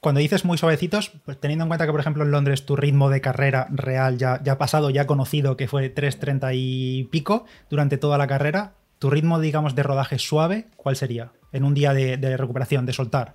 Cuando 0.00 0.20
dices 0.20 0.44
muy 0.44 0.58
suavecitos, 0.58 1.12
pues 1.24 1.38
teniendo 1.38 1.64
en 1.64 1.68
cuenta 1.68 1.86
que, 1.86 1.92
por 1.92 2.00
ejemplo, 2.00 2.24
en 2.24 2.30
Londres 2.30 2.66
tu 2.66 2.76
ritmo 2.76 3.10
de 3.10 3.20
carrera 3.20 3.66
real 3.70 4.18
ya, 4.18 4.40
ya 4.42 4.58
pasado, 4.58 4.90
ya 4.90 5.06
conocido, 5.06 5.56
que 5.56 5.68
fue 5.68 5.94
3.30 5.94 6.52
y 6.54 7.04
pico 7.04 7.44
durante 7.68 7.98
toda 7.98 8.18
la 8.18 8.26
carrera, 8.26 8.74
tu 8.98 9.10
ritmo, 9.10 9.40
digamos, 9.40 9.74
de 9.74 9.82
rodaje 9.82 10.18
suave, 10.18 10.66
¿cuál 10.76 10.94
sería? 10.96 11.32
En 11.52 11.64
un 11.64 11.74
día 11.74 11.94
de, 11.94 12.36
recuperación, 12.36 12.86
de 12.86 12.92
soltar. 12.92 13.34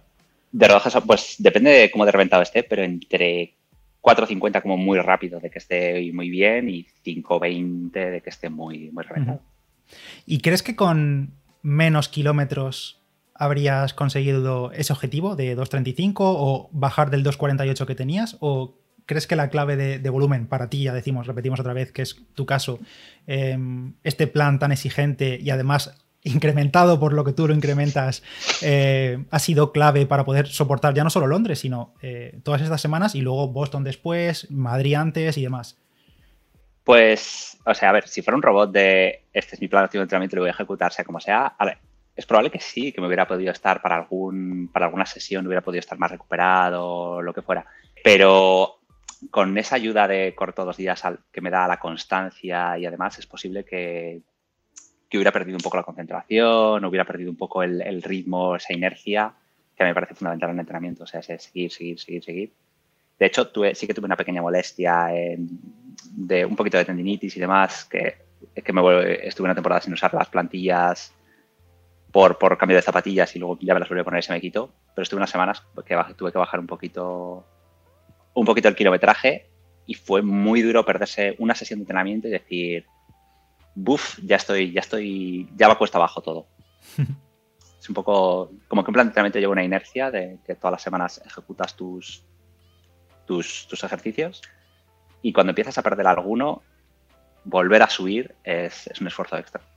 De 0.51 0.68
rodajas, 0.68 0.98
pues 1.06 1.36
depende 1.39 1.72
de 1.72 1.92
cómo 1.92 2.06
de 2.06 2.12
reventado 2.12 2.44
esté, 2.44 2.63
pero 2.63 2.84
entre 2.84 3.56
4.50 4.01 4.62
como 4.62 4.77
muy 4.77 5.00
rápido 5.00 5.39
de 5.39 5.50
que 5.50 5.58
esté 5.58 6.12
muy 6.13 6.30
bien 6.30 6.70
y 6.70 6.86
5.20 7.04 7.92
de 7.92 8.22
que 8.22 8.30
esté 8.30 8.50
muy, 8.50 8.92
muy 8.92 9.04
reventado. 9.04 9.42
¿Y 10.25 10.39
crees 10.39 10.63
que 10.63 10.75
con 10.75 11.34
menos 11.62 12.10
kilómetros 12.10 13.01
habrías 13.36 13.94
conseguido 13.94 14.72
ese 14.72 14.94
objetivo 14.94 15.36
de 15.36 15.56
2.35 15.56 16.15
o 16.18 16.70
bajar 16.72 17.10
del 17.10 17.24
2.48 17.24 17.86
que 17.86 17.96
tenías? 17.96 18.38
¿O 18.39 18.75
crees 19.06 19.27
que 19.27 19.36
la 19.36 19.50
clave 19.50 19.75
de, 19.75 20.10
volumen 20.10 20.48
para 20.48 20.70
ti, 20.70 20.84
ya 20.84 20.94
decimos, 20.94 21.27
repetimos 21.27 21.60
otra 21.60 21.74
vez, 21.74 21.92
que 21.92 22.01
es 22.01 22.18
tu 22.34 22.46
caso, 22.46 22.80
em, 23.27 23.94
este 24.04 24.27
plan 24.27 24.58
tan 24.58 24.72
exigente 24.72 25.38
y 25.39 25.50
además 25.50 26.01
incrementado 26.24 27.00
por 27.00 27.13
lo 27.13 27.24
que 27.24 27.34
tú 27.34 27.48
lo 27.48 27.54
incrementas, 27.54 28.24
eh, 28.63 29.24
ha 29.30 29.39
sido 29.39 29.72
clave 29.72 30.08
para 30.08 30.25
poder 30.25 30.48
soportar 30.48 30.96
ya 30.96 31.04
no 31.04 31.12
solo 31.12 31.27
Londres, 31.27 31.60
sino 31.60 31.94
eh, 32.01 32.39
todas 32.44 32.62
estas 32.62 32.82
semanas 32.82 33.13
y 33.13 33.22
luego 33.22 33.48
Boston 33.50 33.84
después, 33.84 34.50
Madrid 34.50 34.96
antes 34.96 35.38
y 35.38 35.44
demás? 35.44 35.77
Pues, 36.84 37.58
o 37.65 37.74
sea, 37.75 37.89
a 37.89 37.92
ver, 37.92 38.08
si 38.08 38.24
fuera 38.24 38.38
un 38.38 38.44
robot 38.44 38.72
de 38.72 39.24
este 39.34 39.56
es 39.56 39.62
mi 39.62 39.68
plan 39.68 39.88
de 39.92 40.00
entrenamiento 40.00 40.36
lo 40.36 40.44
voy 40.44 40.50
a 40.50 40.54
ejecutar 40.54 40.92
sea 40.92 41.06
como 41.06 41.20
sea, 41.20 41.46
a 41.46 41.65
ver, 41.65 41.77
es 42.15 42.25
probable 42.25 42.50
que 42.50 42.60
sí, 42.60 42.91
que 42.91 43.01
me 43.01 43.07
hubiera 43.07 43.27
podido 43.27 43.51
estar 43.51 43.81
para, 43.81 43.98
algún, 43.98 44.69
para 44.72 44.86
alguna 44.86 45.05
sesión, 45.05 45.45
hubiera 45.45 45.62
podido 45.62 45.81
estar 45.81 46.00
más 46.00 46.12
recuperado, 46.12 47.22
lo 47.22 47.34
que 47.34 47.41
fuera. 47.41 47.65
Pero 48.03 48.79
con 49.31 49.57
esa 49.57 49.75
ayuda 49.75 50.07
de 50.07 50.34
corto 50.36 50.65
dos 50.65 50.77
días 50.77 51.03
que 51.31 51.41
me 51.41 51.50
da 51.50 51.67
la 51.67 51.77
constancia 51.77 52.77
y 52.77 52.86
además 52.86 53.19
es 53.19 53.25
posible 53.25 53.65
que, 53.65 54.22
hubiera 55.13 55.31
perdido 55.31 55.55
un 55.55 55.63
poco 55.63 55.77
la 55.77 55.84
concentración, 55.84 56.84
hubiera 56.84 57.05
perdido 57.05 57.31
un 57.31 57.38
poco 57.38 57.63
el, 57.63 58.03
ritmo, 58.03 58.57
esa 58.57 58.74
inercia 58.74 59.34
que 59.74 59.86
me 59.86 59.93
parece 59.93 60.13
fundamental 60.13 60.50
en 60.50 60.57
el 60.57 60.60
entrenamiento, 60.60 61.05
o 61.05 61.07
sea, 61.07 61.22
es 61.22 61.41
seguir, 61.41 61.72
seguir, 61.72 61.98
seguir, 61.98 62.24
seguir. 62.24 62.53
De 63.17 63.25
hecho, 63.25 63.48
tuve, 63.48 63.75
sí 63.75 63.88
que 63.88 63.93
tuve 63.93 64.07
una 64.07 64.17
pequeña 64.17 64.41
molestia 64.41 65.07
de 65.07 66.45
un 66.45 66.55
poquito 66.57 66.77
de 66.77 66.84
tendinitis 66.84 67.38
y 67.38 67.39
demás, 67.39 67.86
que, 67.86 68.17
que 68.62 68.74
me, 68.74 68.81
estuve 69.25 69.45
una 69.45 69.55
temporada 69.55 69.79
sin 69.79 69.93
usar 69.93 70.13
las 70.13 70.27
plantillas 70.27 71.14
por, 72.15 72.38
por 72.38 72.57
cambio 72.57 72.77
de 72.77 72.81
zapatillas 72.81 73.36
y 73.36 73.39
luego 73.39 73.57
ya 73.60 73.74
me 73.74 73.81
las 73.81 73.89
volví 73.89 74.00
a 74.00 74.05
poner 74.05 74.19
y 74.19 74.24
se 74.24 74.31
me 74.31 74.39
quitó. 74.39 74.72
Pero 74.95 75.03
estuve 75.03 75.17
unas 75.17 75.29
semanas 75.29 75.62
que 75.86 75.98
tuve 76.15 76.31
que 76.31 76.38
bajar 76.38 76.62
un 76.62 76.65
poquito, 76.65 77.45
un 78.34 78.45
poquito 78.45 78.69
el 78.69 78.75
kilometraje 78.77 79.50
y 79.86 79.95
fue 79.95 80.22
muy 80.22 80.62
duro 80.62 80.86
perderse 80.86 81.36
una 81.39 81.55
sesión 81.55 81.79
de 81.79 81.84
entrenamiento 81.84 82.29
y 82.29 82.31
decir, 82.31 82.86
buf, 83.75 84.17
ya 84.24 84.38
estoy, 84.38 84.72
ya 84.72 84.79
estoy, 84.79 85.50
ya 85.57 85.67
va 85.67 85.77
cuesta 85.77 85.98
abajo 85.98 86.22
todo. 86.22 86.48
es 87.81 87.89
un 87.89 87.95
poco 87.95 88.50
como 88.69 88.86
que 88.86 88.91
un 88.91 88.93
plan 88.93 89.07
de 89.07 89.10
entrenamiento 89.10 89.39
lleva 89.39 89.51
una 89.51 89.65
inercia 89.65 90.10
de 90.10 90.39
que 90.48 90.55
todas 90.55 90.72
las 90.72 90.84
semanas 90.84 91.22
ejecutas 91.25 91.75
tus, 91.75 92.24
tus, 93.25 93.67
tus 93.67 93.84
ejercicios 93.84 94.41
y 95.22 95.34
cuando 95.34 95.51
empiezas 95.51 95.77
a 95.77 95.84
perder 95.84 96.07
alguno, 96.07 96.63
volver 97.43 97.84
a 97.84 97.89
subir 97.89 98.36
es, 98.45 98.88
es 98.88 99.01
un 99.01 99.07
esfuerzo 99.07 99.38
extra. 99.38 99.75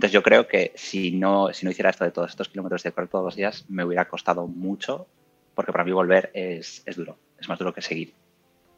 Entonces 0.00 0.14
yo 0.14 0.22
creo 0.22 0.48
que 0.48 0.72
si 0.76 1.12
no, 1.12 1.52
si 1.52 1.66
no 1.66 1.72
hiciera 1.72 1.90
esto 1.90 2.04
de 2.04 2.10
todos 2.10 2.30
estos 2.30 2.48
kilómetros 2.48 2.82
de 2.82 2.90
correr 2.90 3.10
todos 3.10 3.22
los 3.22 3.36
días, 3.36 3.66
me 3.68 3.84
hubiera 3.84 4.08
costado 4.08 4.46
mucho, 4.46 5.06
porque 5.54 5.72
para 5.72 5.84
mí 5.84 5.92
volver 5.92 6.30
es, 6.32 6.82
duro, 6.96 7.18
es 7.38 7.50
más 7.50 7.58
duro 7.58 7.74
que 7.74 7.82
seguir. 7.82 8.14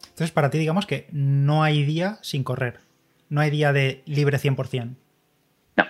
Entonces 0.02 0.32
para 0.32 0.50
ti 0.50 0.58
digamos 0.58 0.84
que 0.84 1.06
no 1.12 1.62
hay 1.62 1.84
día 1.84 2.18
sin 2.22 2.42
correr, 2.42 2.80
no 3.28 3.40
hay 3.40 3.50
día 3.50 3.72
de 3.72 4.02
libre 4.04 4.36
100%. 4.36 4.96
No. 5.76 5.84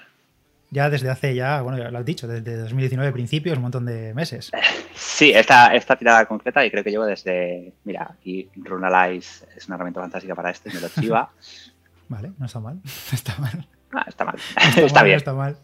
Ya 0.71 0.91
desde 0.91 1.09
hace 1.09 1.35
ya, 1.35 1.62
bueno, 1.62 1.79
ya 1.79 1.91
lo 1.91 1.97
has 1.97 2.05
dicho, 2.05 2.29
desde 2.29 2.59
2019 2.59 3.11
principios, 3.12 3.57
un 3.57 3.62
montón 3.62 3.87
de 3.87 4.12
meses. 4.12 4.51
Sí, 4.95 5.31
esta, 5.31 5.75
esta 5.75 5.97
tirada 5.97 6.27
concreta 6.27 6.65
y 6.67 6.71
creo 6.71 6.85
que 6.85 6.91
llevo 6.91 7.07
desde, 7.07 7.73
mira, 7.85 8.15
aquí 8.19 8.51
Runalize 8.57 9.47
es 9.57 9.67
una 9.67 9.77
herramienta 9.77 10.03
fantástica 10.03 10.35
para 10.35 10.51
esto 10.51 10.69
me 10.75 10.81
lo 10.81 10.89
chiva. 10.91 11.33
vale, 12.09 12.33
no 12.38 12.45
está 12.45 12.61
mal, 12.61 12.83
está 13.12 13.38
mal. 13.38 13.66
Ah, 13.92 14.05
está 14.09 14.24
mal. 14.24 14.37
Está, 14.76 15.02
bien. 15.02 15.16
Está 15.16 15.33
mal. 15.35 15.57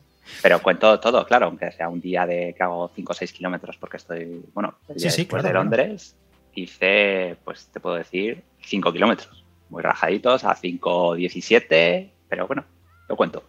Pero 0.42 0.60
cuento 0.60 1.00
todo, 1.00 1.24
claro, 1.26 1.46
aunque 1.46 1.72
sea 1.72 1.88
un 1.88 2.00
día 2.00 2.26
de 2.26 2.54
que 2.56 2.62
hago 2.62 2.90
5 2.94 3.12
o 3.12 3.14
6 3.14 3.32
kilómetros 3.32 3.76
porque 3.78 3.96
estoy, 3.96 4.44
bueno, 4.52 4.74
el 4.88 4.96
día 4.96 5.10
después 5.10 5.42
de 5.42 5.52
Londres 5.52 6.14
hice, 6.54 7.36
pues 7.44 7.66
te 7.72 7.80
puedo 7.80 7.96
decir, 7.96 8.42
5 8.62 8.92
kilómetros. 8.92 9.44
Muy 9.70 9.82
rajaditos, 9.82 10.44
a 10.44 10.54
5.17, 10.54 12.10
pero 12.28 12.46
bueno, 12.46 12.64
lo 13.08 13.16
cuento. 13.16 13.42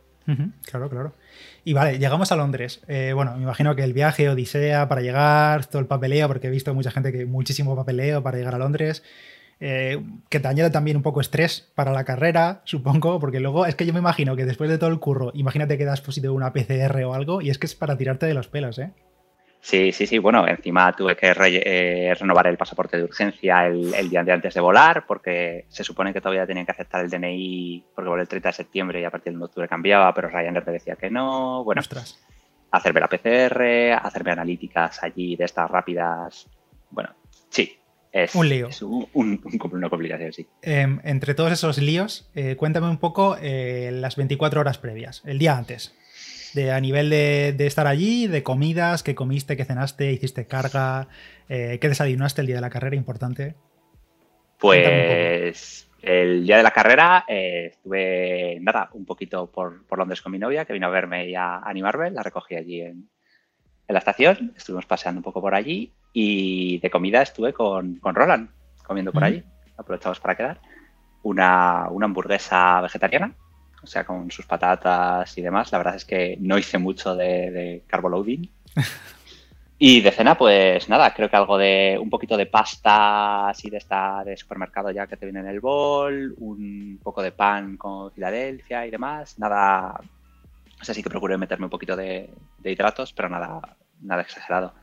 claro, 0.63 0.89
claro. 0.89 1.13
Y 1.63 1.73
vale, 1.73 1.99
llegamos 1.99 2.31
a 2.31 2.35
Londres. 2.35 2.81
Eh, 2.87 3.11
bueno, 3.13 3.35
me 3.35 3.43
imagino 3.43 3.75
que 3.75 3.83
el 3.83 3.93
viaje, 3.93 4.29
Odisea, 4.29 4.87
para 4.87 5.01
llegar, 5.01 5.65
todo 5.65 5.81
el 5.81 5.87
papeleo, 5.87 6.27
porque 6.27 6.47
he 6.47 6.49
visto 6.49 6.73
mucha 6.73 6.91
gente 6.91 7.11
que 7.11 7.25
muchísimo 7.25 7.75
papeleo 7.75 8.23
para 8.23 8.37
llegar 8.37 8.55
a 8.55 8.57
Londres. 8.57 9.03
Eh, 9.61 10.01
que 10.29 10.39
te 10.39 10.47
añade 10.47 10.69
también 10.69 10.95
un 10.95 11.03
poco 11.03 11.19
estrés 11.19 11.69
para 11.75 11.91
la 11.91 12.05
carrera, 12.05 12.61
supongo, 12.63 13.19
porque 13.19 13.41
luego 13.41 13.65
es 13.65 13.75
que 13.75 13.85
yo 13.85 13.91
me 13.91 13.99
imagino 13.99 14.35
que 14.35 14.45
después 14.45 14.69
de 14.69 14.77
todo 14.77 14.89
el 14.89 14.99
curro, 14.99 15.31
imagínate 15.33 15.77
que 15.77 15.83
das 15.83 16.01
positivo 16.01 16.33
una 16.33 16.53
PCR 16.53 17.03
o 17.03 17.13
algo 17.13 17.41
y 17.41 17.49
es 17.49 17.57
que 17.57 17.65
es 17.65 17.75
para 17.75 17.97
tirarte 17.97 18.25
de 18.25 18.33
los 18.33 18.47
pelos, 18.47 18.79
¿eh? 18.79 18.91
Sí, 19.61 19.91
sí, 19.91 20.07
sí. 20.07 20.17
Bueno, 20.19 20.47
encima 20.47 20.93
tuve 20.93 21.17
que 21.17 21.33
eh, 21.37 22.15
renovar 22.17 22.47
el 22.47 22.57
pasaporte 22.57 22.97
de 22.97 23.03
urgencia 23.03 23.67
el, 23.67 24.09
día 24.09 24.23
de 24.23 24.31
antes 24.31 24.53
de 24.53 24.61
volar, 24.61 25.05
porque 25.05 25.65
se 25.67 25.83
supone 25.83 26.13
que 26.13 26.21
todavía 26.21 26.47
tenían 26.47 26.65
que 26.65 26.71
aceptar 26.71 27.03
el 27.03 27.09
DNI, 27.09 27.83
porque 27.93 28.09
volé 28.09 28.21
el 28.21 28.27
30 28.27 28.49
de 28.49 28.53
septiembre 28.53 29.01
y 29.01 29.03
a 29.03 29.11
partir 29.11 29.33
del 29.33 29.35
1 29.35 29.45
de 29.45 29.49
octubre 29.49 29.67
cambiaba, 29.67 30.13
pero 30.13 30.29
Ryanair 30.29 30.63
te 30.63 30.71
decía 30.71 30.95
que 30.95 31.09
no. 31.09 31.63
Bueno, 31.65 31.81
hacerme 32.71 33.01
la 33.01 33.07
PCR, 33.07 34.05
hacerme 34.05 34.31
analíticas 34.31 35.03
allí 35.03 35.35
de 35.35 35.43
estas 35.43 35.69
rápidas. 35.69 36.47
Bueno, 36.89 37.13
sí, 37.49 37.78
es, 38.11 38.33
un 38.33 38.49
lío. 38.49 38.69
una 39.13 39.89
complicación, 39.89 40.33
sí. 40.33 40.47
Em, 40.61 40.99
entre 41.03 41.35
todos 41.35 41.51
esos 41.51 41.77
líos, 41.77 42.29
eh, 42.33 42.55
cuéntame 42.55 42.89
un 42.89 42.97
poco 42.97 43.37
eh, 43.39 43.91
las 43.93 44.15
24 44.15 44.61
horas 44.61 44.79
previas, 44.79 45.21
el 45.25 45.37
día 45.37 45.57
antes. 45.57 45.95
De, 46.55 46.71
a 46.71 46.79
nivel 46.79 47.11
de, 47.11 47.55
estar 47.59 47.85
allí, 47.85 48.25
de 48.25 48.41
comidas, 48.41 49.03
qué 49.03 49.13
comiste, 49.13 49.55
qué 49.55 49.65
cenaste, 49.65 50.11
hiciste 50.11 50.47
carga, 50.47 51.07
eh, 51.47 51.77
qué 51.79 51.87
desayunaste 51.87 52.41
el 52.41 52.47
día 52.47 52.55
de 52.55 52.61
la 52.61 52.71
carrera, 52.71 52.95
importante. 52.95 53.53
Pues 54.57 55.87
el 56.01 56.47
día 56.47 56.57
de 56.57 56.63
la 56.63 56.71
carrera 56.71 57.25
estuve, 57.27 58.57
nada, 58.61 58.89
un 58.93 59.05
poquito 59.05 59.51
por, 59.51 59.85
por, 59.85 59.99
Londres 59.99 60.23
con 60.23 60.31
mi 60.31 60.39
novia, 60.39 60.65
que 60.65 60.73
vino 60.73 60.87
a 60.87 60.89
verme 60.89 61.29
y 61.29 61.35
a 61.35 61.59
animarme, 61.59 62.09
la 62.09 62.23
recogí 62.23 62.55
allí 62.55 62.81
en, 62.81 63.09
en 63.87 63.93
la 63.93 63.99
estación, 63.99 64.53
estuvimos 64.57 64.87
paseando 64.87 65.19
un 65.19 65.23
poco 65.23 65.41
por 65.41 65.53
allí 65.53 65.93
y 66.21 66.79
de 66.79 66.89
comida 66.89 67.21
estuve 67.21 67.53
con, 67.53 67.95
con 67.95 68.13
Roland, 68.13 68.49
comiendo 68.85 69.13
por 69.13 69.23
allí, 69.23 69.41
aprovechamos 69.77 70.19
para 70.19 70.35
quedar, 70.35 70.59
una, 71.23 71.85
hamburguesa 71.85 72.81
vegetariana, 72.81 73.33
o 73.81 73.87
sea, 73.87 74.03
con 74.05 74.29
sus 74.29 74.45
patatas 74.45 75.37
y 75.37 75.41
demás. 75.41 75.71
La 75.71 75.77
verdad 75.77 75.95
es 75.95 76.03
que 76.03 76.37
no 76.41 76.57
hice 76.57 76.77
mucho 76.77 77.15
de, 77.15 77.51
de 77.51 77.83
loading 78.03 78.49
Y 79.81 80.01
de 80.01 80.11
cena, 80.11 80.37
pues 80.37 80.89
nada, 80.89 81.13
creo 81.13 81.29
que 81.29 81.37
algo 81.37 81.57
de 81.57 81.97
un 82.01 82.09
poquito 82.09 82.35
de 82.35 82.47
pasta 82.47 83.47
así 83.47 83.69
de 83.69 83.77
esta 83.77 84.25
de 84.25 84.35
supermercado 84.35 84.91
ya 84.91 85.07
que 85.07 85.15
te 85.15 85.25
viene 85.25 85.39
en 85.39 85.47
el 85.47 85.61
bol, 85.61 86.35
un 86.37 86.99
poco 87.01 87.21
de 87.21 87.31
pan 87.31 87.77
con 87.77 88.11
Filadelfia 88.11 88.85
y 88.85 88.91
demás. 88.91 89.39
Nada, 89.39 90.01
o 90.81 90.83
sea, 90.83 90.93
sí 90.93 91.01
que 91.01 91.09
procuré 91.09 91.37
meterme 91.37 91.67
un 91.67 91.69
poquito 91.69 91.95
de, 91.95 92.29
de 92.57 92.71
hidratos, 92.73 93.13
pero 93.13 93.29
nada, 93.29 93.61
nada 94.01 94.21
exagerado. 94.21 94.73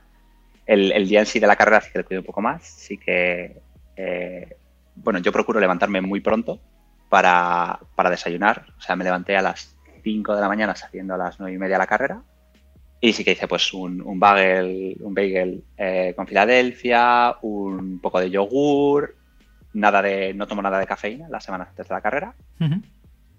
El, 0.66 1.08
día 1.08 1.20
en 1.20 1.26
sí 1.26 1.38
de 1.38 1.46
la 1.46 1.56
carrera 1.56 1.80
sí 1.80 1.90
que 1.92 1.98
le 1.98 2.04
cuido 2.04 2.20
un 2.20 2.26
poco 2.26 2.42
más. 2.42 2.64
Sí 2.64 2.98
que, 2.98 3.60
eh, 3.96 4.56
bueno, 4.96 5.20
yo 5.20 5.32
procuro 5.32 5.60
levantarme 5.60 6.00
muy 6.00 6.20
pronto 6.20 6.60
para, 7.08 7.78
desayunar. 8.10 8.66
O 8.76 8.80
sea, 8.80 8.96
me 8.96 9.04
levanté 9.04 9.36
a 9.36 9.42
las 9.42 9.76
5 10.02 10.34
de 10.34 10.40
la 10.40 10.48
mañana 10.48 10.74
saliendo 10.74 11.14
a 11.14 11.18
las 11.18 11.38
9 11.38 11.54
y 11.54 11.58
media 11.58 11.78
la 11.78 11.86
carrera. 11.86 12.22
Y 13.00 13.12
sí 13.12 13.24
que 13.24 13.32
hice 13.32 13.46
pues 13.46 13.72
un, 13.72 14.00
un 14.00 14.18
bagel, 14.18 14.96
un 15.00 15.14
bagel 15.14 15.62
eh, 15.76 16.14
con 16.16 16.26
Filadelfia, 16.26 17.36
un 17.42 18.00
poco 18.00 18.18
de 18.18 18.30
yogur, 18.30 19.14
nada 19.74 20.02
de, 20.02 20.32
no 20.34 20.46
tomo 20.46 20.62
nada 20.62 20.78
de 20.78 20.86
cafeína 20.86 21.28
las 21.28 21.44
semanas 21.44 21.68
antes 21.68 21.86
de 21.86 21.94
la 21.94 22.00
carrera 22.00 22.34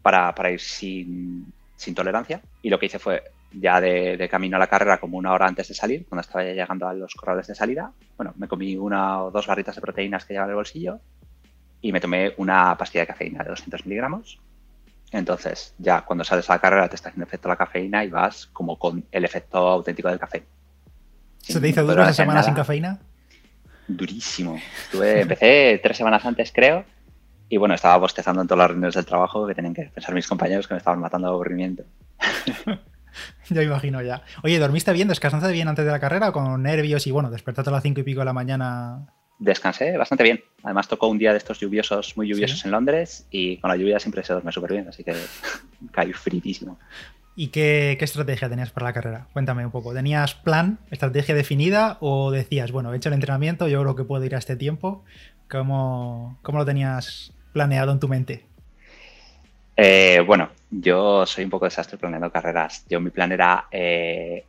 para, 0.01 0.33
para, 0.35 0.51
ir 0.51 0.59
sin, 0.59 1.51
sin 1.75 1.95
tolerancia. 1.95 2.41
Y 2.61 2.69
lo 2.69 2.79
que 2.79 2.85
hice 2.85 2.99
fue 2.99 3.23
ya 3.51 3.81
de, 3.81 4.27
camino 4.29 4.57
a 4.57 4.59
la 4.59 4.67
carrera 4.67 4.99
como 4.99 5.17
una 5.17 5.33
hora 5.33 5.47
antes 5.47 5.67
de 5.67 5.73
salir, 5.73 6.05
cuando 6.07 6.21
estaba 6.21 6.43
ya 6.43 6.53
llegando 6.53 6.87
a 6.87 6.93
los 6.93 7.13
corrales 7.15 7.47
de 7.47 7.55
salida, 7.55 7.91
bueno, 8.17 8.33
me 8.37 8.47
comí 8.47 8.75
una 8.75 9.23
o 9.23 9.31
dos 9.31 9.47
barritas 9.47 9.75
de 9.75 9.81
proteínas 9.81 10.25
que 10.25 10.33
llevaba 10.33 10.47
en 10.47 10.51
el 10.51 10.55
bolsillo 10.55 10.99
y 11.81 11.91
me 11.91 11.99
tomé 11.99 12.33
una 12.37 12.77
pastilla 12.77 13.03
de 13.03 13.07
cafeína 13.07 13.43
de 13.43 13.49
200 13.49 13.85
miligramos. 13.85 14.39
Entonces, 15.11 15.73
ya 15.77 16.01
cuando 16.01 16.23
sales 16.23 16.49
a 16.49 16.53
la 16.53 16.59
carrera 16.59 16.89
te 16.89 16.95
está 16.95 17.09
haciendo 17.09 17.25
efecto 17.25 17.47
la 17.47 17.55
cafeína 17.55 18.03
y 18.03 18.09
vas 18.09 18.47
como 18.47 18.77
con 18.77 19.05
el 19.11 19.23
efecto 19.23 19.57
auténtico 19.57 20.09
del 20.09 20.19
café. 20.19 20.43
¿Se 21.39 21.61
te 21.61 21.69
hizo 21.69 21.83
duro 21.83 22.03
esa 22.03 22.13
semana 22.13 22.43
sin 22.43 22.53
cafeína? 22.53 22.99
Durísimo. 23.87 24.59
empecé 24.93 25.79
tres 25.81 25.95
semanas 25.95 26.25
antes, 26.25 26.51
creo, 26.53 26.83
y 27.47 27.55
bueno, 27.55 27.75
estaba 27.75 27.97
bostezando 27.97 28.41
en 28.41 28.47
todas 28.47 28.59
las 28.59 28.67
reuniones 28.71 28.95
del 28.95 29.05
trabajo 29.05 29.47
que 29.47 29.55
tenían 29.55 29.73
que 29.73 29.83
pensar 29.83 30.13
mis 30.13 30.27
compañeros 30.27 30.67
que 30.67 30.73
me 30.73 30.79
estaban 30.79 30.99
matando 30.99 31.29
de 31.29 31.33
aburrimiento. 31.33 31.83
ya 33.49 33.63
imagino 33.63 34.01
ya. 34.01 34.23
Oye, 34.43 34.59
¿dormiste 34.59 34.93
bien? 34.93 35.07
¿Descansaste 35.07 35.51
bien 35.51 35.67
antes 35.67 35.85
de 35.85 35.91
la 35.91 35.99
carrera 35.99 36.31
con 36.31 36.61
nervios 36.63 37.07
y 37.07 37.11
bueno, 37.11 37.29
despertaste 37.29 37.69
a 37.69 37.73
las 37.73 37.83
cinco 37.83 38.01
y 38.01 38.03
pico 38.03 38.19
de 38.19 38.25
la 38.25 38.33
mañana? 38.33 39.07
Descansé 39.39 39.97
bastante 39.97 40.23
bien. 40.23 40.43
Además 40.63 40.87
tocó 40.87 41.07
un 41.07 41.17
día 41.17 41.31
de 41.31 41.37
estos 41.37 41.59
lluviosos, 41.59 42.17
muy 42.17 42.27
lluviosos 42.27 42.65
en 42.65 42.71
Londres 42.71 43.27
y 43.29 43.57
con 43.57 43.69
la 43.69 43.77
lluvia 43.77 43.99
siempre 43.99 44.23
se 44.23 44.33
duerme 44.33 44.51
súper 44.51 44.71
bien, 44.71 44.87
así 44.87 45.03
que 45.03 45.13
caí 45.91 46.13
fritísimo. 46.13 46.79
¿Y 47.39 47.49
qué, 47.49 47.95
estrategia 48.01 48.49
tenías 48.49 48.71
para 48.71 48.87
la 48.87 48.93
carrera? 48.93 49.27
Cuéntame 49.31 49.63
un 49.63 49.71
poco. 49.71 49.93
¿Tenías 49.93 50.33
plan, 50.33 50.79
estrategia 50.89 51.35
definida 51.35 51.97
o 51.99 52.31
decías, 52.31 52.71
bueno, 52.71 52.91
he 52.91 52.97
hecho 52.97 53.09
el 53.09 53.13
entrenamiento, 53.13 53.67
yo 53.67 53.79
creo 53.79 53.95
que 53.95 54.03
puedo 54.05 54.25
ir 54.25 54.33
a 54.33 54.39
este 54.39 54.55
tiempo? 54.55 55.03
¿Cómo, 55.47 56.39
cómo 56.41 56.57
lo 56.57 56.65
tenías 56.65 57.31
planeado 57.53 57.91
en 57.91 57.99
tu 57.99 58.07
mente? 58.07 58.47
Eh, 59.79 60.23
bueno, 60.25 60.49
yo 60.71 61.23
soy 61.27 61.43
un 61.43 61.51
poco 61.51 61.65
desastre 61.65 61.99
planeando 61.99 62.31
carreras. 62.31 62.83
Yo 62.89 62.99
mi 62.99 63.11
plan 63.11 63.31
era 63.31 63.67
eh, 63.69 64.43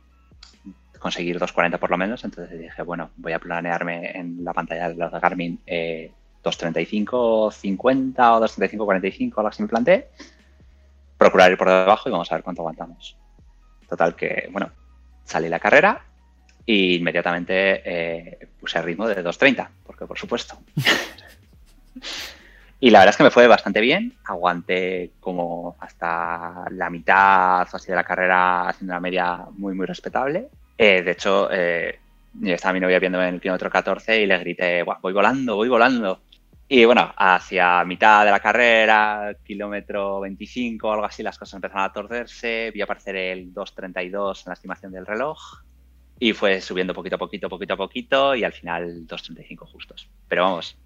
conseguir 0.97 1.39
2.40 1.39 1.77
por 1.77 1.91
lo 1.91 1.97
menos, 1.97 2.23
entonces 2.23 2.59
dije, 2.59 2.81
bueno, 2.81 3.11
voy 3.15 3.33
a 3.33 3.39
planearme 3.39 4.17
en 4.17 4.43
la 4.43 4.53
pantalla 4.53 4.89
de 4.89 4.95
los 4.95 5.11
de 5.11 5.19
Garmin 5.19 5.59
eh, 5.67 6.11
2.35, 6.43 7.51
50 7.51 8.35
o 8.35 8.41
2.35, 8.41 8.85
45, 8.85 9.39
algo 9.39 9.49
así 9.49 9.61
me 9.61 9.69
planteé 9.69 10.07
procurar 11.17 11.51
ir 11.51 11.57
por 11.57 11.67
debajo 11.67 12.09
y 12.09 12.11
vamos 12.11 12.31
a 12.31 12.35
ver 12.35 12.43
cuánto 12.43 12.61
aguantamos. 12.61 13.15
Total 13.87 14.15
que, 14.15 14.49
bueno, 14.51 14.71
salí 15.25 15.49
la 15.49 15.59
carrera 15.59 16.01
e 16.65 16.95
inmediatamente 16.95 17.81
eh, 17.85 18.47
puse 18.59 18.79
el 18.79 18.85
ritmo 18.85 19.07
de 19.07 19.23
2.30, 19.23 19.67
porque 19.85 20.07
por 20.07 20.17
supuesto. 20.17 20.57
y 22.79 22.89
la 22.89 22.99
verdad 22.99 23.11
es 23.11 23.17
que 23.17 23.23
me 23.23 23.31
fue 23.31 23.47
bastante 23.47 23.81
bien. 23.81 24.13
Aguanté 24.23 25.11
como 25.19 25.75
hasta 25.79 26.65
la 26.71 26.89
mitad 26.89 27.67
o 27.71 27.75
así 27.75 27.87
de 27.87 27.95
la 27.95 28.03
carrera 28.03 28.69
haciendo 28.69 28.93
una 28.93 29.01
media 29.01 29.45
muy, 29.57 29.73
muy 29.73 29.85
respetable. 29.85 30.47
Eh, 30.77 31.01
de 31.01 31.11
hecho, 31.11 31.49
eh, 31.51 31.99
estaba 32.43 32.73
mi 32.73 32.79
novia 32.79 32.99
viéndome 32.99 33.27
en 33.27 33.35
el 33.35 33.41
kilómetro 33.41 33.69
14 33.69 34.21
y 34.21 34.25
le 34.25 34.37
grité, 34.37 34.83
voy 34.83 35.11
volando, 35.11 35.57
voy 35.57 35.67
volando. 35.67 36.21
Y 36.69 36.85
bueno, 36.85 37.11
hacia 37.17 37.83
mitad 37.83 38.23
de 38.23 38.31
la 38.31 38.39
carrera, 38.39 39.35
kilómetro 39.43 40.21
25 40.21 40.87
o 40.87 40.91
algo 40.93 41.05
así, 41.05 41.23
las 41.23 41.37
cosas 41.37 41.55
empezaron 41.55 41.83
a 41.83 41.91
torcerse, 41.91 42.71
vi 42.71 42.81
aparecer 42.81 43.15
el 43.15 43.53
2.32 43.53 44.39
en 44.39 44.43
la 44.45 44.53
estimación 44.53 44.91
del 44.91 45.05
reloj 45.05 45.37
y 46.19 46.33
fue 46.33 46.61
subiendo 46.61 46.93
poquito 46.93 47.15
a 47.15 47.19
poquito, 47.19 47.49
poquito 47.49 47.73
a 47.73 47.77
poquito 47.77 48.35
y 48.35 48.43
al 48.43 48.53
final 48.53 49.07
2.35 49.07 49.67
justos. 49.71 50.09
Pero 50.27 50.43
vamos, 50.43 50.77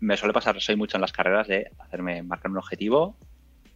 me 0.00 0.16
suele 0.16 0.32
pasar, 0.32 0.60
soy 0.60 0.76
mucho 0.76 0.96
en 0.96 1.00
las 1.00 1.12
carreras 1.12 1.48
de 1.48 1.70
hacerme, 1.78 2.22
marcar 2.22 2.50
un 2.50 2.58
objetivo 2.58 3.16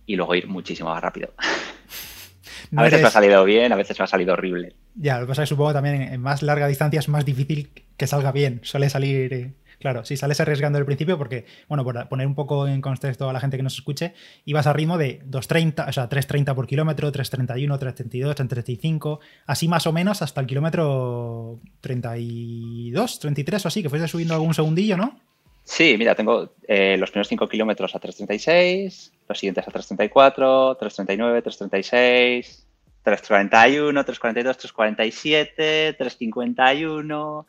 y 0.06 0.16
luego 0.16 0.34
ir 0.34 0.48
muchísimo 0.48 0.90
más 0.90 1.02
rápido. 1.02 1.32
a 2.76 2.82
veces 2.82 3.00
me 3.00 3.08
ha 3.08 3.10
salido 3.10 3.44
bien, 3.44 3.72
a 3.72 3.76
veces 3.76 3.98
me 3.98 4.04
ha 4.04 4.08
salido 4.08 4.32
horrible. 4.32 4.74
Ya, 4.94 5.18
lo 5.18 5.26
que 5.26 5.28
pasa 5.28 5.42
es 5.42 5.48
que 5.48 5.54
supongo 5.54 5.72
también 5.72 6.02
en 6.02 6.20
más 6.20 6.42
larga 6.42 6.66
distancia 6.66 7.00
es 7.00 7.08
más 7.08 7.24
difícil 7.24 7.70
que 7.96 8.06
salga 8.06 8.32
bien. 8.32 8.60
Suele 8.62 8.90
salir 8.90 9.32
eh, 9.32 9.54
Claro, 9.82 10.04
si 10.04 10.16
sales 10.16 10.38
arriesgando 10.38 10.78
al 10.78 10.84
principio, 10.84 11.18
porque, 11.18 11.44
bueno, 11.68 11.82
por 11.82 12.08
poner 12.08 12.24
un 12.24 12.36
poco 12.36 12.68
en 12.68 12.80
contexto 12.80 13.28
a 13.28 13.32
la 13.32 13.40
gente 13.40 13.56
que 13.56 13.64
nos 13.64 13.74
escuche, 13.74 14.14
ibas 14.44 14.68
a 14.68 14.72
ritmo 14.72 14.96
de 14.96 15.24
2.30, 15.24 15.88
o 15.88 15.92
sea, 15.92 16.08
3.30 16.08 16.54
por 16.54 16.68
kilómetro, 16.68 17.10
3.31, 17.10 17.80
3.32, 17.80 18.36
3.35, 18.36 19.18
así 19.44 19.66
más 19.66 19.88
o 19.88 19.92
menos 19.92 20.22
hasta 20.22 20.40
el 20.40 20.46
kilómetro 20.46 21.58
32, 21.80 23.18
33 23.18 23.64
o 23.64 23.68
así, 23.68 23.82
que 23.82 23.90
fuiste 23.90 24.06
subiendo 24.06 24.34
algún 24.34 24.54
segundillo, 24.54 24.96
¿no? 24.96 25.18
Sí, 25.64 25.96
mira, 25.96 26.14
tengo 26.14 26.54
eh, 26.66 26.96
los 26.98 27.10
primeros 27.10 27.28
5 27.28 27.48
kilómetros 27.48 27.94
a 27.94 28.00
3.36, 28.00 29.12
los 29.28 29.38
siguientes 29.38 29.66
a 29.66 29.70
3.34, 29.70 30.78
3.39, 30.78 31.42
3.36, 31.42 32.64
3.41, 33.04 34.04
3.42, 34.04 34.56
3.47, 34.56 35.96
3.51 35.96 37.46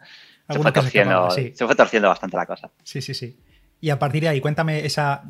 se 0.50 0.60
fue, 0.60 0.72
torciendo, 0.72 1.32
se 1.32 1.54
fue 1.66 1.76
torciendo 1.76 2.10
bastante 2.10 2.38
la 2.38 2.46
cosa. 2.46 2.70
Sí, 2.84 3.02
sí, 3.02 3.14
sí. 3.14 3.38
Y 3.80 3.90
a 3.90 4.00
partir 4.00 4.24
de 4.24 4.30
ahí, 4.30 4.42
cuéntame 4.42 4.86
esa, 4.86 5.24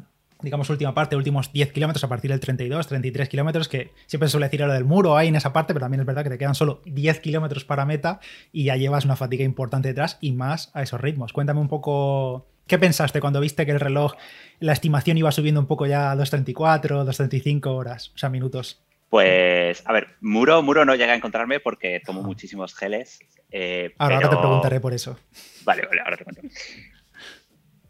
digamos, 0.44 0.70
última 0.70 0.94
parte, 0.94 1.16
últimos 1.16 1.52
10 1.52 1.72
kilómetros 1.72 2.04
a 2.04 2.10
partir 2.10 2.30
del 2.30 2.40
32, 2.40 2.88
33 2.88 3.30
kilómetros, 3.30 3.68
que 3.68 3.92
siempre 4.06 4.28
se 4.28 4.34
suele 4.34 4.48
decir 4.48 4.60
lo 4.60 4.72
del 4.72 4.86
muro 4.86 5.18
ahí 5.18 5.30
en 5.30 5.36
esa 5.36 5.54
parte, 5.54 5.74
pero 5.74 5.86
también 5.86 6.02
es 6.02 6.06
verdad 6.06 6.24
que 6.24 6.30
te 6.30 6.38
quedan 6.38 6.54
solo 6.54 6.82
10 6.86 7.20
kilómetros 7.22 7.66
para 7.66 7.86
meta 7.86 8.20
y 8.52 8.66
ya 8.66 8.76
llevas 8.76 9.06
una 9.06 9.16
fatiga 9.16 9.44
importante 9.44 9.88
detrás 9.88 10.18
y 10.22 10.34
más 10.34 10.70
a 10.74 10.84
esos 10.84 11.02
ritmos. 11.02 11.34
Cuéntame 11.34 11.60
un 11.60 11.70
poco, 11.70 12.46
¿qué 12.68 12.78
pensaste 12.78 13.20
cuando 13.22 13.40
viste 13.40 13.66
que 13.66 13.72
el 13.72 13.80
reloj, 13.80 14.14
la 14.60 14.74
estimación 14.74 15.18
iba 15.18 15.32
subiendo 15.32 15.62
un 15.62 15.68
poco 15.68 15.86
ya 15.86 16.12
a 16.12 16.16
2.34, 16.16 17.06
2.35 17.06 17.66
horas, 17.68 18.12
o 18.14 18.18
sea, 18.18 18.30
minutos? 18.30 18.84
Pues, 19.10 19.84
a 19.86 19.94
ver, 19.94 20.08
muro, 20.22 20.62
muro 20.64 20.86
no 20.86 20.96
llega 20.96 21.14
a 21.14 21.16
encontrarme 21.16 21.60
porque 21.60 22.02
tomo 22.04 22.24
muchísimos 22.24 22.74
geles 22.74 23.20
eh, 23.56 23.94
ahora, 24.00 24.20
te 24.20 24.36
preguntaré 24.36 24.80
por 24.80 24.94
eso. 24.94 25.18
Vale, 25.64 25.86
vale, 25.86 26.02
ahora 26.02 26.18
te 26.18 26.24
cuento. 26.24 26.42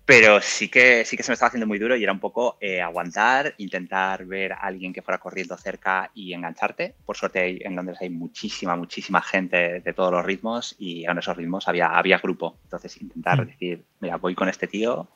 Pero 0.06 0.42
sí 0.42 0.68
que, 0.68 1.06
sí 1.06 1.16
que 1.16 1.24
se 1.24 1.32
me 1.32 1.34
estaba 1.34 1.48
haciendo 1.48 1.66
muy 1.66 1.80
duro 1.80 1.96
y 1.96 2.04
era 2.04 2.12
un 2.12 2.20
poco 2.20 2.58
eh, 2.60 2.82
aguantar, 2.82 3.54
intentar 3.58 4.26
ver 4.26 4.52
a 4.52 4.58
alguien 4.58 4.92
que 4.92 5.02
fuera 5.02 5.18
corriendo 5.18 5.58
cerca 5.58 6.12
y 6.14 6.34
engancharte. 6.34 6.96
Por 7.06 7.16
suerte 7.16 7.66
en 7.66 7.76
Londres 7.76 8.00
hay 8.02 8.10
muchísima, 8.10 8.76
muchísima 8.76 9.22
gente 9.22 9.80
de 9.80 9.94
todos 9.94 10.12
los 10.12 10.26
ritmos 10.26 10.76
y 10.78 11.06
en 11.06 11.18
esos 11.18 11.38
ritmos 11.38 11.70
había, 11.70 11.88
había 11.88 12.18
grupo. 12.18 12.58
Entonces 12.66 13.02
intentar 13.02 13.42
mm. 13.42 13.48
decir, 13.48 13.86
mira, 14.02 14.18
voy 14.18 14.36
con 14.36 14.50
este 14.50 14.68
tío 14.68 15.08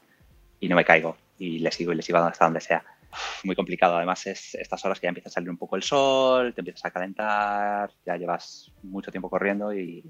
y 0.62 0.70
no 0.70 0.78
me 0.78 0.86
caigo 0.86 1.18
y 1.38 1.60
le 1.60 1.72
sigo 1.72 1.92
y 1.92 1.96
le 1.96 2.02
sigo 2.02 2.20
hasta 2.20 2.46
donde 2.46 2.62
sea. 2.62 2.86
Muy 3.44 3.58
complicado. 3.58 3.98
Además 3.98 4.26
es 4.26 4.56
estas 4.56 4.86
horas 4.86 5.02
que 5.02 5.08
ya 5.08 5.10
empieza 5.10 5.28
a 5.28 5.34
salir 5.34 5.50
un 5.50 5.58
poco 5.58 5.76
el 5.76 5.84
sol, 5.84 6.54
te 6.54 6.62
empiezas 6.62 6.86
a 6.86 6.92
calentar, 6.92 7.92
ya 8.06 8.16
llevas 8.16 8.72
mucho 8.84 9.12
tiempo 9.12 9.30
corriendo 9.30 9.74
y, 9.74 10.02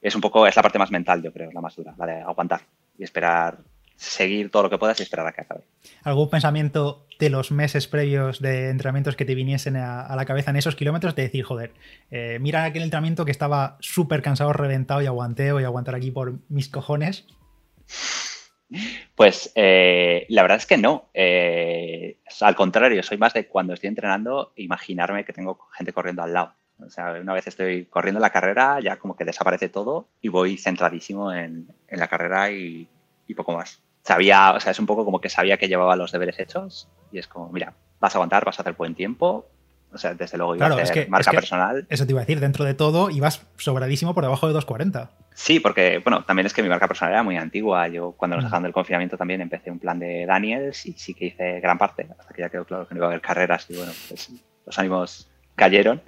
es 0.00 0.14
un 0.14 0.20
poco, 0.20 0.46
es 0.46 0.54
la 0.54 0.62
parte 0.62 0.78
más 0.78 0.92
mental, 0.92 1.22
yo 1.22 1.32
creo, 1.32 1.50
la 1.50 1.60
más 1.60 1.74
dura, 1.74 1.92
la 1.98 2.06
de 2.06 2.20
aguantar 2.20 2.60
y 2.98 3.04
esperar, 3.04 3.58
seguir 3.96 4.50
todo 4.50 4.64
lo 4.64 4.70
que 4.70 4.78
puedas 4.78 4.98
y 5.00 5.02
esperar 5.02 5.26
a 5.26 5.32
que 5.32 5.42
acabe. 5.42 5.64
¿Algún 6.02 6.30
pensamiento 6.30 7.06
de 7.18 7.30
los 7.30 7.50
meses 7.50 7.86
previos 7.86 8.40
de 8.40 8.70
entrenamientos 8.70 9.16
que 9.16 9.24
te 9.24 9.34
viniesen 9.34 9.76
a, 9.76 10.14
la 10.14 10.24
cabeza 10.24 10.50
en 10.50 10.56
esos 10.56 10.76
kilómetros 10.76 11.14
de 11.14 11.22
decir, 11.22 11.44
joder, 11.44 11.72
eh, 12.10 12.38
mira 12.40 12.64
aquel 12.64 12.82
entrenamiento 12.82 13.24
que 13.24 13.30
estaba 13.30 13.76
súper 13.80 14.22
cansado, 14.22 14.52
reventado 14.52 15.02
y 15.02 15.06
aguanté, 15.06 15.52
voy 15.52 15.64
a 15.64 15.66
aguantar 15.66 15.94
aquí 15.94 16.10
por 16.10 16.38
mis 16.48 16.68
cojones? 16.68 17.26
Pues 19.14 19.52
eh, 19.54 20.26
la 20.28 20.42
verdad 20.42 20.58
es 20.58 20.66
que 20.66 20.78
no. 20.78 21.10
Eh, 21.14 22.18
al 22.40 22.56
contrario, 22.56 23.02
soy 23.02 23.18
más 23.18 23.32
de 23.32 23.46
cuando 23.46 23.74
estoy 23.74 23.88
entrenando, 23.88 24.52
imaginarme 24.56 25.24
que 25.24 25.32
tengo 25.32 25.68
gente 25.72 25.92
corriendo 25.92 26.22
al 26.22 26.32
lado. 26.32 26.54
O 26.80 26.90
sea, 26.90 27.12
una 27.20 27.32
vez 27.32 27.46
estoy 27.46 27.86
corriendo 27.86 28.20
la 28.20 28.30
carrera, 28.30 28.80
ya 28.80 28.96
como 28.96 29.16
que 29.16 29.24
desaparece 29.24 29.68
todo 29.68 30.08
y 30.20 30.28
voy 30.28 30.56
centradísimo 30.56 31.32
en, 31.32 31.68
la 31.88 32.08
carrera 32.08 32.50
y, 32.50 32.88
poco 33.36 33.52
más. 33.52 33.80
Sabía, 34.02 34.52
o 34.52 34.60
sea, 34.60 34.72
es 34.72 34.78
un 34.78 34.86
poco 34.86 35.04
como 35.04 35.20
que 35.20 35.28
sabía 35.28 35.56
que 35.56 35.68
llevaba 35.68 35.96
los 35.96 36.12
deberes 36.12 36.38
hechos 36.38 36.88
y 37.10 37.18
es 37.18 37.26
como, 37.26 37.50
mira, 37.50 37.74
vas 38.00 38.14
a 38.14 38.18
aguantar, 38.18 38.44
vas 38.44 38.58
a 38.58 38.62
hacer 38.62 38.74
buen 38.74 38.94
tiempo. 38.94 39.48
O 39.92 39.98
sea, 39.98 40.12
desde 40.12 40.36
luego 40.36 40.56
iba 40.56 40.66
a 40.66 40.74
hacer 40.74 41.08
marca 41.08 41.30
personal. 41.30 41.86
Eso 41.88 42.04
te 42.04 42.12
iba 42.12 42.20
a 42.20 42.24
decir, 42.24 42.40
dentro 42.40 42.64
de 42.64 42.74
todo 42.74 43.10
ibas 43.10 43.46
sobradísimo 43.56 44.12
por 44.12 44.24
debajo 44.24 44.48
de 44.48 44.58
2.40. 44.58 45.08
Sí, 45.34 45.60
porque, 45.60 45.98
bueno, 45.98 46.24
también 46.24 46.46
es 46.46 46.52
que 46.52 46.62
mi 46.62 46.68
marca 46.68 46.88
personal 46.88 47.12
era 47.14 47.22
muy 47.22 47.36
antigua. 47.36 47.86
Yo 47.88 48.12
cuando 48.12 48.36
nos 48.36 48.44
dejaron 48.44 48.64
del 48.64 48.72
confinamiento 48.72 49.16
también 49.16 49.40
empecé 49.40 49.70
un 49.70 49.78
plan 49.78 49.98
de 49.98 50.26
Daniels 50.26 50.84
y 50.86 50.92
sí 50.92 51.14
que 51.14 51.26
hice 51.26 51.60
gran 51.60 51.78
parte, 51.78 52.08
hasta 52.18 52.34
que 52.34 52.42
ya 52.42 52.48
quedó 52.48 52.64
claro 52.64 52.88
que 52.88 52.94
no 52.94 52.98
iba 52.98 53.06
a 53.06 53.10
haber 53.10 53.20
carreras 53.20 53.66
y 53.68 53.76
bueno, 53.76 53.92
pues 54.08 54.30
los 54.66 54.78
ánimos 54.78 55.30
cayeron. 55.54 56.02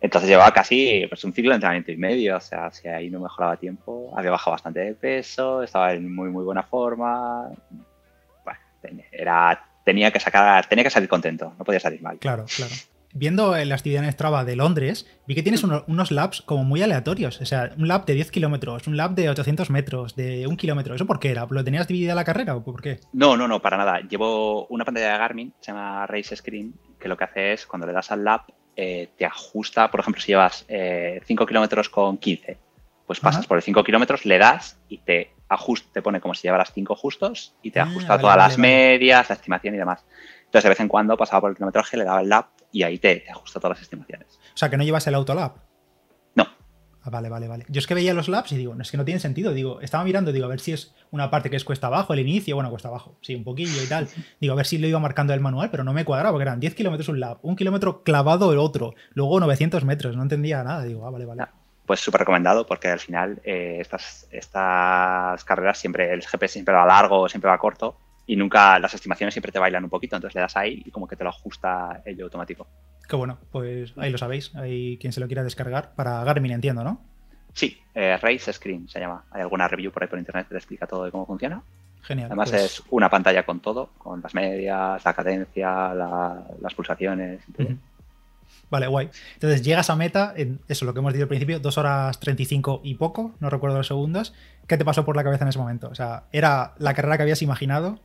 Entonces 0.00 0.28
llevaba 0.28 0.52
casi 0.52 1.06
pues, 1.08 1.24
un 1.24 1.32
ciclo 1.32 1.50
de 1.50 1.56
entrenamiento 1.56 1.92
y 1.92 1.96
medio, 1.96 2.36
o 2.36 2.40
sea, 2.40 2.70
si 2.70 2.88
ahí 2.88 3.10
no 3.10 3.20
mejoraba 3.20 3.56
tiempo, 3.56 4.12
había 4.16 4.30
bajado 4.30 4.52
bastante 4.52 4.80
de 4.80 4.94
peso, 4.94 5.62
estaba 5.62 5.92
en 5.92 6.14
muy 6.14 6.30
muy 6.30 6.44
buena 6.44 6.62
forma. 6.62 7.48
Bueno, 8.44 9.02
era, 9.10 9.64
tenía 9.84 10.10
que 10.10 10.20
sacar, 10.20 10.66
tenía 10.66 10.84
que 10.84 10.90
salir 10.90 11.08
contento, 11.08 11.54
no 11.58 11.64
podía 11.64 11.80
salir 11.80 12.02
mal. 12.02 12.18
Claro, 12.18 12.44
claro. 12.54 12.72
Viendo 13.18 13.56
la 13.56 13.74
actividad 13.74 14.04
en 14.04 14.12
Strava 14.12 14.44
de 14.44 14.56
Londres, 14.56 15.06
vi 15.26 15.34
que 15.34 15.42
tienes 15.42 15.64
unos, 15.64 16.10
laps 16.10 16.42
como 16.42 16.64
muy 16.64 16.82
aleatorios. 16.82 17.40
O 17.40 17.46
sea, 17.46 17.72
un 17.78 17.88
lap 17.88 18.04
de 18.04 18.12
10 18.12 18.30
kilómetros, 18.30 18.86
un 18.86 18.98
lap 18.98 19.12
de 19.12 19.30
800 19.30 19.70
metros, 19.70 20.16
de 20.16 20.46
un 20.46 20.58
kilómetro. 20.58 20.94
¿Eso 20.94 21.06
por 21.06 21.18
qué 21.18 21.30
era? 21.30 21.46
¿Lo 21.48 21.64
tenías 21.64 21.88
dividida 21.88 22.14
la 22.14 22.24
carrera 22.24 22.54
o 22.54 22.62
por 22.62 22.82
qué? 22.82 23.00
No, 23.14 23.34
no, 23.34 23.48
no, 23.48 23.62
para 23.62 23.78
nada. 23.78 24.00
Llevo 24.00 24.66
una 24.66 24.84
pantalla 24.84 25.12
de 25.12 25.18
Garmin, 25.18 25.54
se 25.60 25.72
llama 25.72 26.06
Race 26.06 26.36
Screen, 26.36 26.74
que 27.00 27.08
lo 27.08 27.16
que 27.16 27.24
hace 27.24 27.52
es 27.54 27.66
cuando 27.66 27.86
le 27.86 27.94
das 27.94 28.10
al 28.10 28.22
lap 28.22 28.50
eh, 28.76 29.08
te 29.16 29.24
ajusta, 29.24 29.90
por 29.90 30.00
ejemplo, 30.00 30.20
si 30.20 30.28
llevas 30.28 30.66
5 30.66 30.68
eh, 30.68 31.20
kilómetros 31.46 31.88
con 31.88 32.18
15, 32.18 32.58
pues 33.06 33.20
pasas 33.20 33.46
por 33.46 33.56
el 33.56 33.62
5 33.62 33.82
kilómetros, 33.82 34.26
le 34.26 34.38
das 34.38 34.78
y 34.88 34.98
te 34.98 35.32
ajusta, 35.48 35.88
te 35.92 36.02
pone 36.02 36.20
como 36.20 36.34
si 36.34 36.42
llevaras 36.42 36.72
5 36.74 36.94
justos 36.94 37.54
y 37.62 37.70
te 37.70 37.80
ah, 37.80 37.84
ajusta 37.84 38.18
todas 38.18 38.36
las 38.36 38.58
medias, 38.58 39.28
la 39.28 39.34
estimación 39.34 39.74
y 39.74 39.78
demás. 39.78 40.04
Entonces, 40.44 40.64
de 40.64 40.68
vez 40.68 40.80
en 40.80 40.88
cuando 40.88 41.16
pasaba 41.16 41.40
por 41.40 41.50
el 41.50 41.56
kilometraje, 41.56 41.96
le 41.96 42.04
daba 42.04 42.20
el 42.20 42.28
lap 42.28 42.48
y 42.70 42.82
ahí 42.82 42.98
te, 42.98 43.24
ajusta 43.30 43.60
todas 43.60 43.78
las 43.78 43.82
estimaciones. 43.82 44.38
O 44.54 44.56
sea, 44.56 44.68
que 44.68 44.76
no 44.76 44.84
llevas 44.84 45.06
el 45.06 45.14
autolap. 45.14 45.56
Ah, 47.06 47.10
vale, 47.10 47.28
vale, 47.28 47.46
vale. 47.46 47.64
Yo 47.68 47.78
es 47.78 47.86
que 47.86 47.94
veía 47.94 48.12
los 48.14 48.28
labs 48.28 48.50
y 48.50 48.56
digo, 48.56 48.74
no 48.74 48.82
es 48.82 48.90
que 48.90 48.96
no 48.96 49.04
tiene 49.04 49.20
sentido. 49.20 49.52
Digo, 49.52 49.80
estaba 49.80 50.02
mirando, 50.02 50.32
digo, 50.32 50.46
a 50.46 50.48
ver 50.48 50.58
si 50.58 50.72
es 50.72 50.92
una 51.12 51.30
parte 51.30 51.50
que 51.50 51.56
es 51.56 51.64
cuesta 51.64 51.86
abajo, 51.86 52.12
el 52.12 52.18
inicio, 52.18 52.56
bueno, 52.56 52.68
cuesta 52.68 52.88
abajo, 52.88 53.16
sí, 53.22 53.36
un 53.36 53.44
poquillo 53.44 53.80
y 53.80 53.86
tal. 53.86 54.08
Digo, 54.40 54.54
a 54.54 54.56
ver 54.56 54.66
si 54.66 54.76
lo 54.78 54.88
iba 54.88 54.98
marcando 54.98 55.32
el 55.32 55.40
manual, 55.40 55.70
pero 55.70 55.84
no 55.84 55.92
me 55.92 56.04
cuadraba, 56.04 56.32
porque 56.32 56.42
eran 56.42 56.58
10 56.58 56.74
kilómetros 56.74 57.08
un 57.08 57.20
lab, 57.20 57.38
un 57.42 57.54
kilómetro 57.54 58.02
clavado 58.02 58.52
el 58.52 58.58
otro, 58.58 58.94
luego 59.14 59.38
900 59.38 59.84
metros, 59.84 60.16
no 60.16 60.22
entendía 60.22 60.64
nada. 60.64 60.82
Digo, 60.82 61.06
ah, 61.06 61.10
vale, 61.10 61.26
vale. 61.26 61.44
Pues 61.86 62.00
súper 62.00 62.22
recomendado, 62.22 62.66
porque 62.66 62.88
al 62.88 62.98
final 62.98 63.40
eh, 63.44 63.78
estas, 63.80 64.26
estas 64.32 65.44
carreras 65.44 65.78
siempre, 65.78 66.12
el 66.12 66.26
GPS 66.26 66.54
siempre 66.54 66.74
va 66.74 66.84
largo, 66.86 67.28
siempre 67.28 67.48
va 67.48 67.58
corto, 67.58 67.96
y 68.26 68.34
nunca 68.34 68.80
las 68.80 68.92
estimaciones 68.94 69.32
siempre 69.32 69.52
te 69.52 69.60
bailan 69.60 69.84
un 69.84 69.90
poquito, 69.90 70.16
entonces 70.16 70.34
le 70.34 70.40
das 70.40 70.56
ahí 70.56 70.82
y 70.84 70.90
como 70.90 71.06
que 71.06 71.14
te 71.14 71.22
lo 71.22 71.30
ajusta 71.30 72.02
ello 72.04 72.24
automático. 72.24 72.66
Qué 73.08 73.16
bueno, 73.16 73.38
pues 73.52 73.92
ahí 73.96 74.10
lo 74.10 74.18
sabéis, 74.18 74.54
hay 74.56 74.98
quien 74.98 75.12
se 75.12 75.20
lo 75.20 75.26
quiera 75.26 75.42
descargar 75.44 75.94
para 75.94 76.22
Garmin, 76.24 76.52
entiendo, 76.52 76.82
¿no? 76.84 77.00
Sí, 77.54 77.80
eh, 77.94 78.16
Race 78.20 78.52
Screen 78.52 78.88
se 78.88 79.00
llama. 79.00 79.24
Hay 79.30 79.40
alguna 79.42 79.66
review 79.68 79.90
por 79.92 80.02
ahí 80.02 80.08
por 80.08 80.18
internet 80.18 80.46
que 80.48 80.54
te 80.54 80.58
explica 80.58 80.86
todo 80.86 81.04
de 81.04 81.10
cómo 81.10 81.24
funciona. 81.26 81.62
Genial. 82.02 82.26
Además 82.26 82.50
pues- 82.50 82.62
es 82.64 82.82
una 82.90 83.08
pantalla 83.08 83.44
con 83.46 83.60
todo, 83.60 83.90
con 83.98 84.20
las 84.20 84.34
medias, 84.34 85.04
la 85.04 85.14
cadencia, 85.14 85.94
la- 85.94 86.44
las 86.60 86.74
pulsaciones. 86.74 87.40
y 87.48 87.52
todo. 87.52 87.68
Vale, 88.70 88.86
guay. 88.88 89.08
Entonces 89.34 89.62
llegas 89.62 89.90
a 89.90 89.96
meta 89.96 90.32
en 90.36 90.60
eso, 90.68 90.84
lo 90.84 90.92
que 90.92 90.98
hemos 91.00 91.12
dicho 91.12 91.22
al 91.24 91.28
principio, 91.28 91.60
2 91.60 91.78
horas 91.78 92.18
35 92.20 92.80
y 92.84 92.94
poco, 92.96 93.32
no 93.40 93.48
recuerdo 93.48 93.76
los 93.76 93.86
segundos. 93.86 94.34
¿Qué 94.66 94.76
te 94.76 94.84
pasó 94.84 95.04
por 95.04 95.14
la 95.16 95.22
cabeza 95.24 95.44
en 95.44 95.48
ese 95.48 95.58
momento? 95.58 95.88
O 95.88 95.94
sea, 95.94 96.24
¿era 96.32 96.74
la 96.78 96.92
carrera 96.94 97.16
que 97.16 97.22
habías 97.22 97.42
imaginado? 97.42 98.00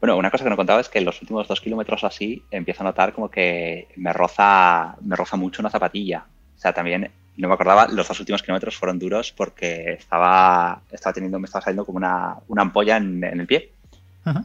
Bueno, 0.00 0.16
una 0.16 0.30
cosa 0.30 0.44
que 0.44 0.50
no 0.50 0.56
contaba 0.56 0.80
es 0.80 0.88
que 0.88 0.98
en 0.98 1.04
los 1.04 1.20
últimos 1.20 1.48
dos 1.48 1.60
kilómetros 1.60 2.04
así 2.04 2.42
empiezo 2.50 2.82
a 2.82 2.86
notar 2.86 3.12
como 3.12 3.30
que 3.30 3.88
me 3.96 4.12
roza, 4.12 4.96
me 5.00 5.16
roza 5.16 5.36
mucho 5.36 5.62
una 5.62 5.70
zapatilla. 5.70 6.24
O 6.56 6.60
sea, 6.60 6.72
también 6.72 7.10
no 7.36 7.48
me 7.48 7.54
acordaba, 7.54 7.88
los 7.88 8.06
dos 8.06 8.20
últimos 8.20 8.42
kilómetros 8.42 8.76
fueron 8.76 8.98
duros 8.98 9.32
porque 9.32 9.92
estaba, 9.92 10.82
estaba 10.90 11.12
teniendo, 11.12 11.38
me 11.38 11.46
estaba 11.46 11.64
saliendo 11.64 11.84
como 11.84 11.98
una, 11.98 12.36
una 12.48 12.62
ampolla 12.62 12.96
en, 12.96 13.22
en 13.24 13.40
el 13.40 13.46
pie. 13.46 13.72
Ajá. 14.24 14.44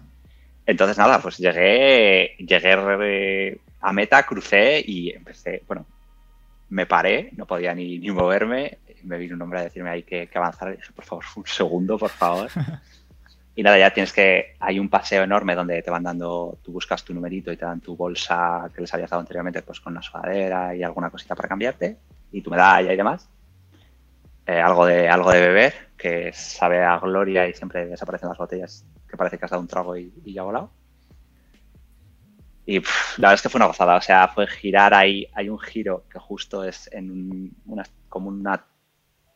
Entonces, 0.66 0.98
nada, 0.98 1.20
pues 1.20 1.38
llegué, 1.38 2.36
llegué 2.38 2.78
eh, 3.02 3.58
a 3.82 3.94
meta, 3.94 4.24
crucé 4.24 4.84
y 4.86 5.10
empecé, 5.12 5.64
bueno, 5.68 5.86
me 6.70 6.86
paré, 6.86 7.32
no 7.36 7.46
podía 7.46 7.74
ni, 7.74 8.00
ni 8.00 8.12
moverme. 8.12 8.78
Me 9.04 9.18
vino 9.18 9.36
un 9.36 9.42
hombre 9.42 9.60
a 9.60 9.64
decirme 9.64 9.90
ahí 9.90 10.04
que, 10.04 10.28
que 10.28 10.38
avanzara. 10.38 10.74
Y 10.74 10.78
dije, 10.78 10.94
por 10.94 11.04
favor, 11.04 11.26
un 11.36 11.46
segundo, 11.46 11.98
por 11.98 12.10
favor. 12.10 12.50
Y 13.56 13.62
nada, 13.62 13.78
ya 13.78 13.92
tienes 13.92 14.12
que. 14.12 14.56
Hay 14.60 14.80
un 14.80 14.90
paseo 14.90 15.24
enorme 15.24 15.54
donde 15.54 15.82
te 15.82 15.92
van 15.92 16.04
dando. 16.04 16.58
Tú 16.64 16.72
buscas 16.72 17.04
tu 17.04 17.14
numerito 17.14 17.52
y 17.52 17.58
te 17.58 17.66
dan 17.66 17.82
tu 17.82 17.96
bolsa 17.96 18.70
que 18.74 18.82
les 18.82 18.94
habías 18.94 19.10
dado 19.10 19.22
anteriormente, 19.22 19.62
pues 19.62 19.80
con 19.80 19.94
una 19.94 20.02
sudadera 20.02 20.76
y 20.76 20.82
alguna 20.82 21.12
cosita 21.12 21.36
para 21.36 21.50
cambiarte. 21.50 21.98
Y 22.32 22.42
tu 22.42 22.50
medalla 22.50 22.92
y 22.92 22.98
demás. 22.98 23.30
Eh, 24.46 24.60
algo, 24.60 24.86
de, 24.86 25.08
algo 25.08 25.32
de 25.32 25.40
beber, 25.40 25.74
que 25.96 26.34
sabe 26.34 26.84
a 26.84 26.98
gloria 27.00 27.48
y 27.48 27.54
siempre 27.54 27.86
desaparecen 27.86 28.28
las 28.28 28.38
botellas, 28.38 28.86
que 29.08 29.16
parece 29.16 29.38
que 29.38 29.46
has 29.46 29.52
dado 29.52 29.62
un 29.62 29.70
trago 29.70 29.96
y, 29.96 30.12
ya 30.26 30.42
ha 30.42 30.46
volado. 30.46 30.72
Y 32.66 32.80
pff, 32.80 33.20
la 33.20 33.30
verdad 33.30 33.36
es 33.36 33.42
que 33.42 33.50
fue 33.50 33.60
una 33.60 33.68
gozada. 33.68 33.96
O 33.96 34.02
sea, 34.02 34.28
fue 34.30 34.48
girar 34.48 34.94
ahí. 34.94 35.28
Hay 35.34 35.48
un 35.50 35.60
giro 35.60 36.06
que 36.10 36.18
justo 36.18 36.64
es 36.64 36.90
en 36.92 37.12
un- 37.12 37.56
una, 37.68 37.84
como 38.10 38.30
una 38.30 38.66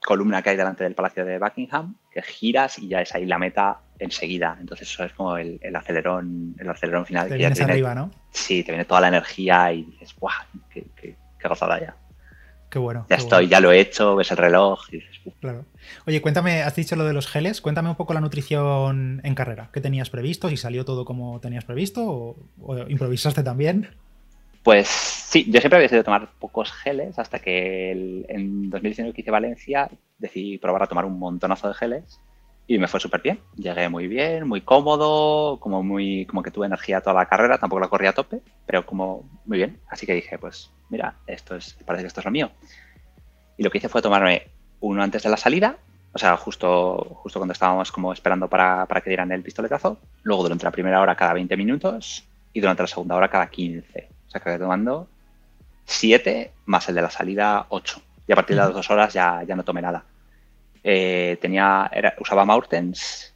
columna 0.01 0.41
que 0.41 0.51
hay 0.51 0.57
delante 0.57 0.83
del 0.83 0.95
Palacio 0.95 1.23
de 1.25 1.37
Buckingham, 1.37 1.95
que 2.11 2.21
giras 2.21 2.79
y 2.79 2.87
ya 2.87 3.01
es 3.01 3.13
ahí 3.13 3.25
la 3.25 3.37
meta 3.37 3.81
enseguida. 3.99 4.57
Entonces 4.59 4.89
eso 4.89 5.03
es 5.03 5.13
como 5.13 5.37
el, 5.37 5.59
el 5.61 5.75
acelerón, 5.75 6.55
el 6.59 6.69
acelerón 6.69 7.05
final. 7.05 7.27
Te 7.27 7.33
que 7.35 7.39
ya 7.41 7.47
vienes 7.49 7.57
viene- 7.59 7.71
arriba, 7.73 7.95
¿no? 7.95 8.11
Sí, 8.31 8.63
te 8.63 8.71
viene 8.71 8.85
toda 8.85 9.01
la 9.01 9.07
energía 9.09 9.71
y 9.73 9.83
dices, 9.83 10.15
¡guau! 10.19 10.33
¡Qué, 10.69 10.85
qué, 10.95 11.15
qué 11.39 11.47
gozada 11.47 11.79
ya! 11.79 11.95
Qué 12.69 12.79
bueno. 12.79 13.05
Ya 13.09 13.15
qué 13.15 13.21
estoy, 13.23 13.37
bueno. 13.45 13.49
ya 13.51 13.59
lo 13.61 13.71
he 13.71 13.79
hecho, 13.79 14.15
ves 14.17 14.29
el 14.31 14.37
reloj 14.37 14.81
y 14.91 14.97
dices. 14.97 15.17
Claro. 15.39 15.65
Oye, 16.05 16.21
cuéntame, 16.21 16.63
has 16.63 16.75
dicho 16.75 16.95
lo 16.97 17.05
de 17.05 17.13
los 17.13 17.27
geles, 17.27 17.61
cuéntame 17.61 17.89
un 17.89 17.95
poco 17.95 18.13
la 18.13 18.19
nutrición 18.21 19.21
en 19.23 19.35
carrera. 19.35 19.69
¿Qué 19.73 19.79
tenías 19.81 20.09
previsto? 20.09 20.49
¿Si 20.49 20.57
salió 20.57 20.83
todo 20.83 21.05
como 21.05 21.39
tenías 21.39 21.63
previsto 21.65 22.03
o, 22.05 22.35
o 22.61 22.77
improvisaste 22.89 23.41
también? 23.43 23.89
Pues 24.63 24.87
sí, 24.89 25.45
yo 25.49 25.61
siempre 25.61 25.77
había 25.77 25.87
sido 25.87 26.03
tomar 26.03 26.27
pocos 26.39 26.71
geles 26.73 27.17
hasta 27.19 27.39
que 27.39 27.91
el- 27.93 28.25
en 28.27 28.69
2019 28.69 29.13
que 29.13 29.21
hice 29.21 29.31
Valencia 29.31 29.89
decidí 30.17 30.57
probar 30.57 30.83
a 30.83 30.87
tomar 30.87 31.05
un 31.05 31.17
montonazo 31.17 31.69
de 31.69 31.73
geles 31.73 32.19
y 32.67 32.77
me 32.77 32.87
fue 32.87 32.99
súper 32.99 33.21
bien. 33.21 33.39
Llegué 33.55 33.87
muy 33.89 34.07
bien, 34.07 34.47
muy 34.47 34.61
cómodo, 34.61 35.59
como 35.59 35.81
muy 35.83 36.25
como 36.25 36.43
que 36.43 36.51
tuve 36.51 36.65
energía 36.65 37.01
toda 37.01 37.15
la 37.15 37.25
carrera, 37.25 37.57
tampoco 37.57 37.79
la 37.79 37.87
corrí 37.87 38.07
a 38.07 38.13
tope, 38.13 38.41
pero 38.65 38.85
como 38.85 39.23
muy 39.45 39.57
bien. 39.57 39.79
Así 39.89 40.05
que 40.05 40.13
dije, 40.13 40.37
pues 40.37 40.69
mira, 40.89 41.15
esto 41.27 41.55
es, 41.55 41.77
parece 41.85 42.03
que 42.03 42.07
esto 42.07 42.19
es 42.19 42.25
lo 42.25 42.31
mío. 42.31 42.51
Y 43.57 43.63
lo 43.63 43.71
que 43.71 43.77
hice 43.77 43.89
fue 43.89 44.01
tomarme 44.01 44.47
uno 44.81 45.01
antes 45.01 45.23
de 45.23 45.29
la 45.29 45.37
salida, 45.37 45.77
o 46.13 46.19
sea, 46.19 46.35
justo, 46.35 47.19
justo 47.21 47.39
cuando 47.39 47.53
estábamos 47.53 47.91
como 47.91 48.11
esperando 48.11 48.49
para, 48.49 48.85
para 48.85 49.01
que 49.01 49.09
dieran 49.09 49.31
el 49.31 49.43
pistoletazo, 49.43 49.99
luego 50.23 50.43
durante 50.43 50.65
la 50.65 50.71
primera 50.71 51.01
hora 51.01 51.15
cada 51.15 51.33
20 51.33 51.55
minutos 51.55 52.25
y 52.53 52.59
durante 52.59 52.83
la 52.83 52.87
segunda 52.87 53.15
hora 53.15 53.29
cada 53.29 53.47
15. 53.47 54.09
O 54.27 54.29
sea, 54.29 54.41
que 54.41 54.49
acabé 54.49 54.59
tomando 54.59 55.07
7 55.85 56.51
más 56.65 56.89
el 56.89 56.95
de 56.95 57.01
la 57.01 57.09
salida 57.09 57.65
8. 57.69 58.01
Y 58.27 58.33
a 58.33 58.35
partir 58.35 58.55
de 58.55 58.63
las 58.63 58.73
dos 58.73 58.89
horas 58.89 59.13
ya, 59.13 59.43
ya 59.43 59.55
no 59.55 59.63
tomé 59.63 59.81
nada. 59.81 60.03
Eh, 60.83 61.37
tenía, 61.41 61.89
era, 61.93 62.13
usaba 62.19 62.45
Maurtens, 62.45 63.33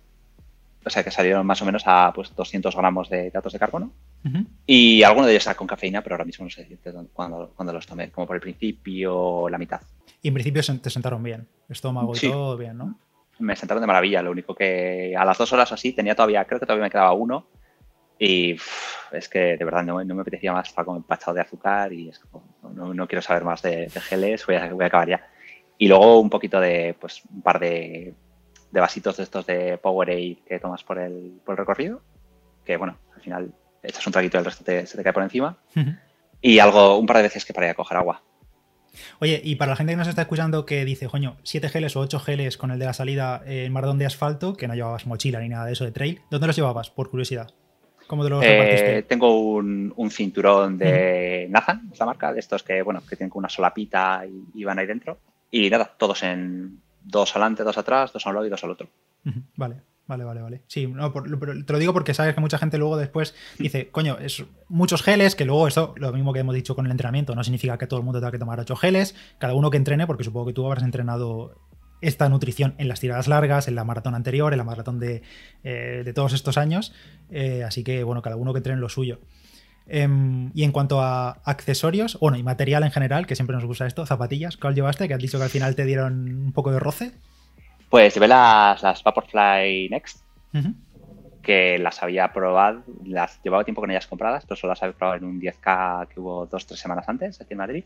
o 0.85 0.89
sea 0.89 1.03
que 1.03 1.11
salieron 1.11 1.45
más 1.45 1.61
o 1.61 1.65
menos 1.65 1.83
a 1.85 2.11
pues, 2.13 2.35
200 2.35 2.75
gramos 2.75 3.09
de 3.09 3.27
hidratos 3.27 3.53
de 3.53 3.59
carbono. 3.59 3.91
Ujú. 4.25 4.45
Y 4.65 5.03
alguno 5.03 5.25
de 5.27 5.33
ellos 5.33 5.45
era 5.45 5.55
con 5.55 5.67
cafeína, 5.67 6.01
pero 6.01 6.15
ahora 6.15 6.25
mismo 6.25 6.45
no 6.45 6.49
sé 6.51 6.67
cuándo, 7.13 7.51
cuándo 7.55 7.73
los 7.73 7.85
tomé, 7.85 8.09
como 8.11 8.27
por 8.27 8.35
el 8.35 8.41
principio 8.41 9.15
o 9.17 9.49
la 9.49 9.57
mitad. 9.57 9.81
Y 10.21 10.27
en 10.27 10.33
principio 10.33 10.61
te 10.79 10.89
sentaron 10.89 11.23
bien. 11.23 11.47
Estómago 11.69 12.13
y 12.13 12.19
Sí. 12.19 12.29
todo 12.29 12.57
bien, 12.57 12.77
¿no? 12.77 12.95
Me 13.39 13.55
sentaron 13.55 13.81
de 13.81 13.87
maravilla, 13.87 14.21
lo 14.21 14.31
único 14.31 14.53
que 14.53 15.15
a 15.17 15.25
las 15.25 15.37
dos 15.37 15.51
horas 15.53 15.71
o 15.71 15.75
así 15.75 15.93
tenía 15.93 16.13
todavía, 16.15 16.45
creo 16.45 16.59
que 16.59 16.65
todavía 16.65 16.83
me 16.85 16.91
quedaba 16.91 17.13
uno. 17.13 17.47
Y 18.19 18.53
uf, 18.53 19.11
es 19.13 19.27
que 19.27 19.57
de 19.57 19.65
verdad 19.65 19.83
no, 19.83 20.03
no 20.03 20.13
me 20.13 20.21
apetecía 20.21 20.53
más, 20.53 20.67
estaba 20.69 20.85
como 20.85 20.97
empachado 20.97 21.33
de 21.33 21.41
azúcar 21.41 21.91
y 21.91 22.09
es 22.09 22.19
como, 22.19 22.43
no, 22.71 22.93
no 22.93 23.07
quiero 23.07 23.23
saber 23.23 23.43
más 23.43 23.63
de, 23.63 23.87
de 23.87 24.01
geles, 24.01 24.45
voy 24.45 24.57
a, 24.57 24.71
voy 24.71 24.83
a 24.83 24.87
acabar 24.87 25.09
ya. 25.09 25.27
Y 25.81 25.87
luego 25.87 26.19
un 26.19 26.29
poquito 26.29 26.59
de, 26.59 26.95
pues 26.99 27.23
un 27.33 27.41
par 27.41 27.59
de, 27.59 28.13
de 28.69 28.79
vasitos 28.79 29.17
de 29.17 29.23
estos 29.23 29.47
de 29.47 29.79
Powerade 29.79 30.37
que 30.47 30.59
tomas 30.59 30.83
por 30.83 30.99
el, 30.99 31.41
por 31.43 31.53
el 31.53 31.57
recorrido, 31.57 32.01
que 32.63 32.77
bueno, 32.77 32.99
al 33.15 33.21
final 33.23 33.51
echas 33.81 34.05
un 34.05 34.13
traguito 34.13 34.37
y 34.37 34.39
el 34.39 34.45
resto 34.45 34.63
te- 34.63 34.85
se 34.85 34.95
te 34.95 35.01
cae 35.03 35.11
por 35.11 35.23
encima. 35.23 35.57
Y 36.39 36.59
algo, 36.59 36.99
un 36.99 37.07
par 37.07 37.17
de 37.17 37.23
veces 37.23 37.45
que 37.45 37.53
paré 37.53 37.69
a 37.69 37.73
coger 37.73 37.97
agua. 37.97 38.21
Oye, 39.21 39.41
y 39.43 39.55
para 39.55 39.71
la 39.71 39.75
gente 39.75 39.93
que 39.93 39.97
nos 39.97 40.07
está 40.07 40.21
escuchando 40.21 40.67
que 40.67 40.85
dice, 40.85 41.07
coño, 41.07 41.37
7 41.41 41.67
geles 41.69 41.95
o 41.95 42.01
8 42.01 42.19
geles 42.19 42.57
con 42.57 42.69
el 42.69 42.77
de 42.77 42.85
la 42.85 42.93
salida 42.93 43.41
en 43.47 43.73
maratón 43.73 43.97
de 43.97 44.05
asfalto, 44.05 44.53
que 44.53 44.67
no 44.67 44.75
llevabas 44.75 45.07
mochila 45.07 45.39
ni 45.39 45.49
nada 45.49 45.65
de 45.65 45.73
eso 45.73 45.83
de 45.85 45.91
trail, 45.91 46.21
¿dónde 46.29 46.45
los 46.45 46.55
llevabas? 46.55 46.91
Por 46.91 47.09
curiosidad. 47.09 47.49
¿Cómo 48.05 48.23
te 48.23 48.29
los 48.29 48.43
Eh, 48.45 48.49
repartiste? 48.51 49.01
tengo 49.03 49.39
un, 49.55 49.91
un 49.95 50.11
cinturón 50.11 50.77
de 50.77 51.47
Nathan, 51.49 51.89
es 51.91 51.99
la 51.99 52.05
marca, 52.05 52.31
de 52.33 52.39
estos 52.39 52.61
que, 52.61 52.83
bueno, 52.83 53.01
que 53.09 53.15
tienen 53.15 53.31
una 53.33 53.49
solapita 53.49 54.23
y, 54.27 54.59
y 54.59 54.63
van 54.63 54.77
ahí 54.77 54.85
dentro. 54.85 55.17
Y 55.51 55.69
nada, 55.69 55.93
todos 55.97 56.23
en 56.23 56.79
dos 57.03 57.31
adelante, 57.35 57.63
dos 57.63 57.77
atrás, 57.77 58.13
dos 58.13 58.25
a 58.25 58.29
un 58.29 58.35
lado 58.35 58.47
y 58.47 58.49
dos 58.49 58.63
al 58.63 58.71
otro. 58.71 58.87
Vale, 59.55 59.81
vale, 60.07 60.23
vale, 60.23 60.41
vale. 60.41 60.61
Sí, 60.67 60.87
no, 60.87 61.11
por- 61.11 61.27
te 61.65 61.73
lo 61.73 61.79
digo 61.79 61.93
porque 61.93 62.13
sabes 62.13 62.33
que 62.33 62.41
mucha 62.41 62.57
gente 62.57 62.77
luego 62.77 62.97
después 62.97 63.35
dice, 63.59 63.89
coño, 63.89 64.17
es 64.19 64.43
muchos 64.69 65.03
geles, 65.03 65.35
que 65.35 65.45
luego 65.45 65.67
eso, 65.67 65.93
lo 65.97 66.11
mismo 66.13 66.33
que 66.33 66.39
hemos 66.39 66.55
dicho 66.55 66.75
con 66.75 66.85
el 66.85 66.91
entrenamiento, 66.91 67.35
no 67.35 67.43
significa 67.43 67.77
que 67.77 67.87
todo 67.87 67.99
el 67.99 68.05
mundo 68.05 68.19
tenga 68.19 68.31
que 68.31 68.39
tomar 68.39 68.59
ocho 68.59 68.75
geles, 68.75 69.15
cada 69.39 69.53
uno 69.53 69.69
que 69.69 69.77
entrene, 69.77 70.07
porque 70.07 70.23
supongo 70.23 70.47
que 70.47 70.53
tú 70.53 70.65
habrás 70.65 70.83
entrenado 70.83 71.55
esta 72.01 72.27
nutrición 72.29 72.73
en 72.79 72.87
las 72.87 72.99
tiradas 72.99 73.27
largas, 73.27 73.67
en 73.67 73.75
la 73.75 73.83
maratón 73.83 74.15
anterior, 74.15 74.53
en 74.53 74.57
la 74.57 74.63
maratón 74.63 74.99
de, 74.99 75.21
eh, 75.63 76.01
de 76.03 76.13
todos 76.13 76.33
estos 76.33 76.57
años, 76.57 76.93
eh, 77.29 77.63
así 77.63 77.83
que 77.83 78.03
bueno, 78.03 78.23
cada 78.23 78.37
uno 78.37 78.53
que 78.53 78.57
entrene 78.57 78.81
lo 78.81 78.89
suyo. 78.89 79.19
Em, 79.87 80.51
y 80.53 80.63
en 80.63 80.71
cuanto 80.71 81.01
a 81.01 81.31
accesorios, 81.43 82.17
bueno, 82.19 82.37
y 82.37 82.43
material 82.43 82.83
en 82.83 82.91
general, 82.91 83.25
que 83.25 83.35
siempre 83.35 83.55
nos 83.55 83.65
gusta 83.65 83.87
esto, 83.87 84.05
zapatillas, 84.05 84.57
¿cuál 84.57 84.75
llevaste? 84.75 85.07
Que 85.07 85.13
has 85.13 85.21
dicho 85.21 85.37
que 85.37 85.45
al 85.45 85.49
final 85.49 85.75
te 85.75 85.85
dieron 85.85 86.45
un 86.45 86.51
poco 86.53 86.71
de 86.71 86.79
roce. 86.79 87.11
Pues 87.89 88.13
llevé 88.13 88.27
las, 88.27 88.81
las 88.81 89.03
Vaporfly 89.03 89.89
Next, 89.89 90.23
que 91.41 91.77
las 91.77 92.01
había 92.01 92.31
probado, 92.31 92.83
las 93.03 93.41
llevaba 93.43 93.65
tiempo 93.65 93.81
con 93.81 93.91
ellas 93.91 94.07
compradas, 94.07 94.45
pero 94.45 94.55
solo 94.55 94.71
las 94.71 94.83
había 94.83 94.95
probado 94.95 95.17
en 95.17 95.25
un 95.25 95.41
10K 95.41 96.07
que 96.07 96.19
hubo 96.19 96.45
dos, 96.45 96.65
tres 96.65 96.79
semanas 96.79 97.09
antes 97.09 97.41
aquí 97.41 97.53
en 97.53 97.57
Madrid. 97.57 97.83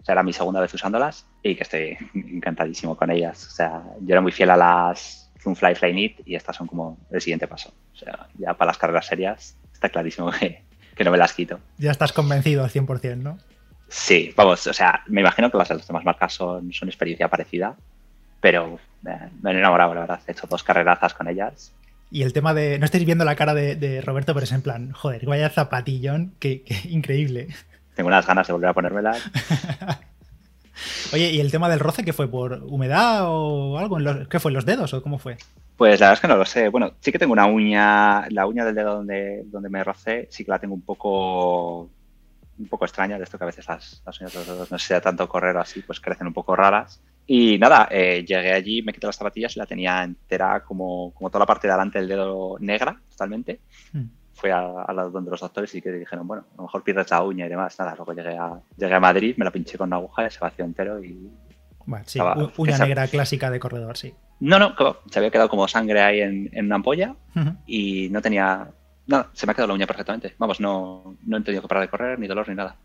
O 0.00 0.04
sea, 0.04 0.12
era 0.12 0.22
mi 0.22 0.32
segunda 0.32 0.60
vez 0.60 0.72
usándolas 0.74 1.26
y 1.42 1.54
que 1.54 1.62
estoy 1.62 1.96
encantadísimo 2.14 2.96
con 2.96 3.10
ellas. 3.10 3.46
O 3.46 3.50
sea, 3.50 3.82
yo 4.00 4.12
era 4.12 4.20
muy 4.20 4.32
fiel 4.32 4.50
a 4.50 4.56
las 4.56 5.30
Zoomfly 5.40 5.74
Flyknit 5.74 6.20
y 6.26 6.34
estas 6.34 6.56
son 6.56 6.66
como 6.66 6.98
el 7.10 7.20
siguiente 7.20 7.46
paso. 7.46 7.72
O 7.94 7.96
sea, 7.96 8.28
ya 8.36 8.54
para 8.54 8.70
las 8.70 8.78
carreras 8.78 9.06
serias 9.06 9.56
está 9.72 9.88
clarísimo 9.88 10.30
que, 10.30 10.64
que 11.00 11.04
no 11.04 11.12
me 11.12 11.16
las 11.16 11.32
quito. 11.32 11.58
Ya 11.78 11.92
estás 11.92 12.12
convencido 12.12 12.62
al 12.62 12.68
100%, 12.68 13.16
¿no? 13.16 13.38
Sí, 13.88 14.34
vamos, 14.36 14.66
o 14.66 14.72
sea, 14.74 15.02
me 15.06 15.22
imagino 15.22 15.50
que 15.50 15.56
las 15.56 15.70
de 15.70 15.76
las 15.76 15.86
demás 15.86 16.04
marcas 16.04 16.34
son, 16.34 16.74
son 16.74 16.88
experiencia 16.90 17.26
parecida, 17.28 17.74
pero 18.42 18.78
eh, 19.06 19.30
me 19.40 19.50
he 19.50 19.58
enamorado, 19.58 19.94
la 19.94 20.00
verdad. 20.02 20.20
He 20.26 20.32
hecho 20.32 20.46
dos 20.46 20.62
carrerazas 20.62 21.14
con 21.14 21.26
ellas. 21.26 21.72
Y 22.10 22.22
el 22.22 22.34
tema 22.34 22.52
de. 22.52 22.78
No 22.78 22.84
estáis 22.84 23.06
viendo 23.06 23.24
la 23.24 23.34
cara 23.34 23.54
de, 23.54 23.76
de 23.76 24.02
Roberto, 24.02 24.34
pero 24.34 24.44
es 24.44 24.52
en 24.52 24.60
plan, 24.60 24.92
joder, 24.92 25.24
vaya 25.24 25.48
zapatillón, 25.48 26.34
que, 26.38 26.64
que 26.64 26.76
increíble. 26.90 27.48
Tengo 27.94 28.08
unas 28.08 28.26
ganas 28.26 28.46
de 28.46 28.52
volver 28.52 28.68
a 28.68 28.74
ponérmelas. 28.74 29.22
Oye, 31.12 31.30
¿y 31.30 31.40
el 31.40 31.50
tema 31.50 31.68
del 31.68 31.80
roce 31.80 32.04
qué 32.04 32.12
fue? 32.12 32.28
¿Por 32.28 32.62
humedad 32.64 33.22
o 33.24 33.78
algo? 33.78 33.98
¿Qué 34.28 34.40
fue? 34.40 34.50
¿En 34.50 34.54
los 34.54 34.66
dedos 34.66 34.94
o 34.94 35.02
cómo 35.02 35.18
fue? 35.18 35.36
Pues 35.76 35.98
la 35.98 36.06
verdad 36.06 36.14
es 36.14 36.20
que 36.20 36.28
no 36.28 36.36
lo 36.36 36.44
sé. 36.44 36.68
Bueno, 36.68 36.92
sí 37.00 37.10
que 37.10 37.18
tengo 37.18 37.32
una 37.32 37.46
uña, 37.46 38.28
la 38.30 38.46
uña 38.46 38.64
del 38.64 38.74
dedo 38.74 38.96
donde, 38.96 39.44
donde 39.46 39.68
me 39.70 39.82
rocé, 39.82 40.28
sí 40.30 40.44
que 40.44 40.50
la 40.50 40.58
tengo 40.58 40.74
un 40.74 40.82
poco 40.82 41.88
un 42.60 42.68
poco 42.68 42.84
extraña 42.84 43.16
de 43.16 43.24
esto 43.24 43.38
que 43.38 43.44
a 43.44 43.46
veces 43.46 43.66
las, 43.66 44.02
uñas 44.20 44.32
de 44.32 44.38
los 44.38 44.46
dedos 44.46 44.70
no 44.70 44.78
sea 44.78 45.00
tanto 45.00 45.26
correr 45.28 45.56
así, 45.56 45.80
pues 45.80 45.98
crecen 45.98 46.26
un 46.26 46.34
poco 46.34 46.54
raras. 46.54 47.00
Y 47.26 47.58
nada, 47.58 47.88
eh, 47.90 48.24
llegué 48.26 48.52
allí, 48.52 48.82
me 48.82 48.92
quité 48.92 49.06
las 49.06 49.16
zapatillas 49.16 49.56
y 49.56 49.58
la 49.58 49.66
tenía 49.66 50.02
entera 50.02 50.62
como, 50.62 51.12
como 51.14 51.30
toda 51.30 51.40
la 51.40 51.46
parte 51.46 51.66
de 51.66 51.72
delante 51.72 51.98
del 51.98 52.08
dedo 52.08 52.56
negra, 52.58 53.00
totalmente. 53.08 53.60
Hmm. 53.92 54.19
Fui 54.40 54.50
a, 54.50 54.84
a 54.86 54.92
donde 54.92 55.30
los 55.30 55.40
doctores 55.40 55.74
y 55.74 55.82
que 55.82 55.92
dijeron, 55.92 56.26
bueno, 56.26 56.44
a 56.54 56.56
lo 56.56 56.62
mejor 56.64 56.82
pierdes 56.82 57.10
la 57.10 57.22
uña 57.22 57.46
y 57.46 57.48
demás. 57.48 57.78
Nada, 57.78 57.94
luego 57.94 58.12
llegué 58.12 58.36
a, 58.36 58.58
llegué 58.76 58.94
a 58.94 59.00
Madrid, 59.00 59.34
me 59.36 59.44
la 59.44 59.50
pinché 59.50 59.76
con 59.76 59.88
una 59.88 59.96
aguja 59.96 60.26
y 60.26 60.30
se 60.30 60.40
vació 60.40 60.64
entero 60.64 61.02
y... 61.02 61.30
Bueno, 61.86 62.04
sí, 62.06 62.20
uña 62.56 62.78
negra 62.78 63.08
clásica 63.08 63.50
de 63.50 63.58
corredor, 63.58 63.96
sí. 63.96 64.14
No, 64.38 64.58
no, 64.58 64.74
se 65.10 65.18
había 65.18 65.30
quedado 65.30 65.48
como 65.48 65.66
sangre 65.66 66.00
ahí 66.00 66.20
en, 66.20 66.64
una 66.64 66.76
ampolla 66.76 67.14
y 67.66 68.08
no 68.10 68.22
tenía 68.22 68.70
no, 69.10 69.26
se 69.32 69.44
me 69.44 69.50
ha 69.50 69.54
quedado 69.54 69.68
la 69.68 69.74
uña 69.74 69.86
perfectamente. 69.88 70.34
Vamos, 70.38 70.60
no, 70.60 71.16
no 71.26 71.36
he 71.36 71.40
tenido 71.40 71.62
que 71.62 71.68
parar 71.68 71.82
de 71.82 71.88
correr, 71.88 72.18
ni 72.18 72.28
dolor, 72.28 72.48
ni 72.48 72.54
nada. 72.54 72.76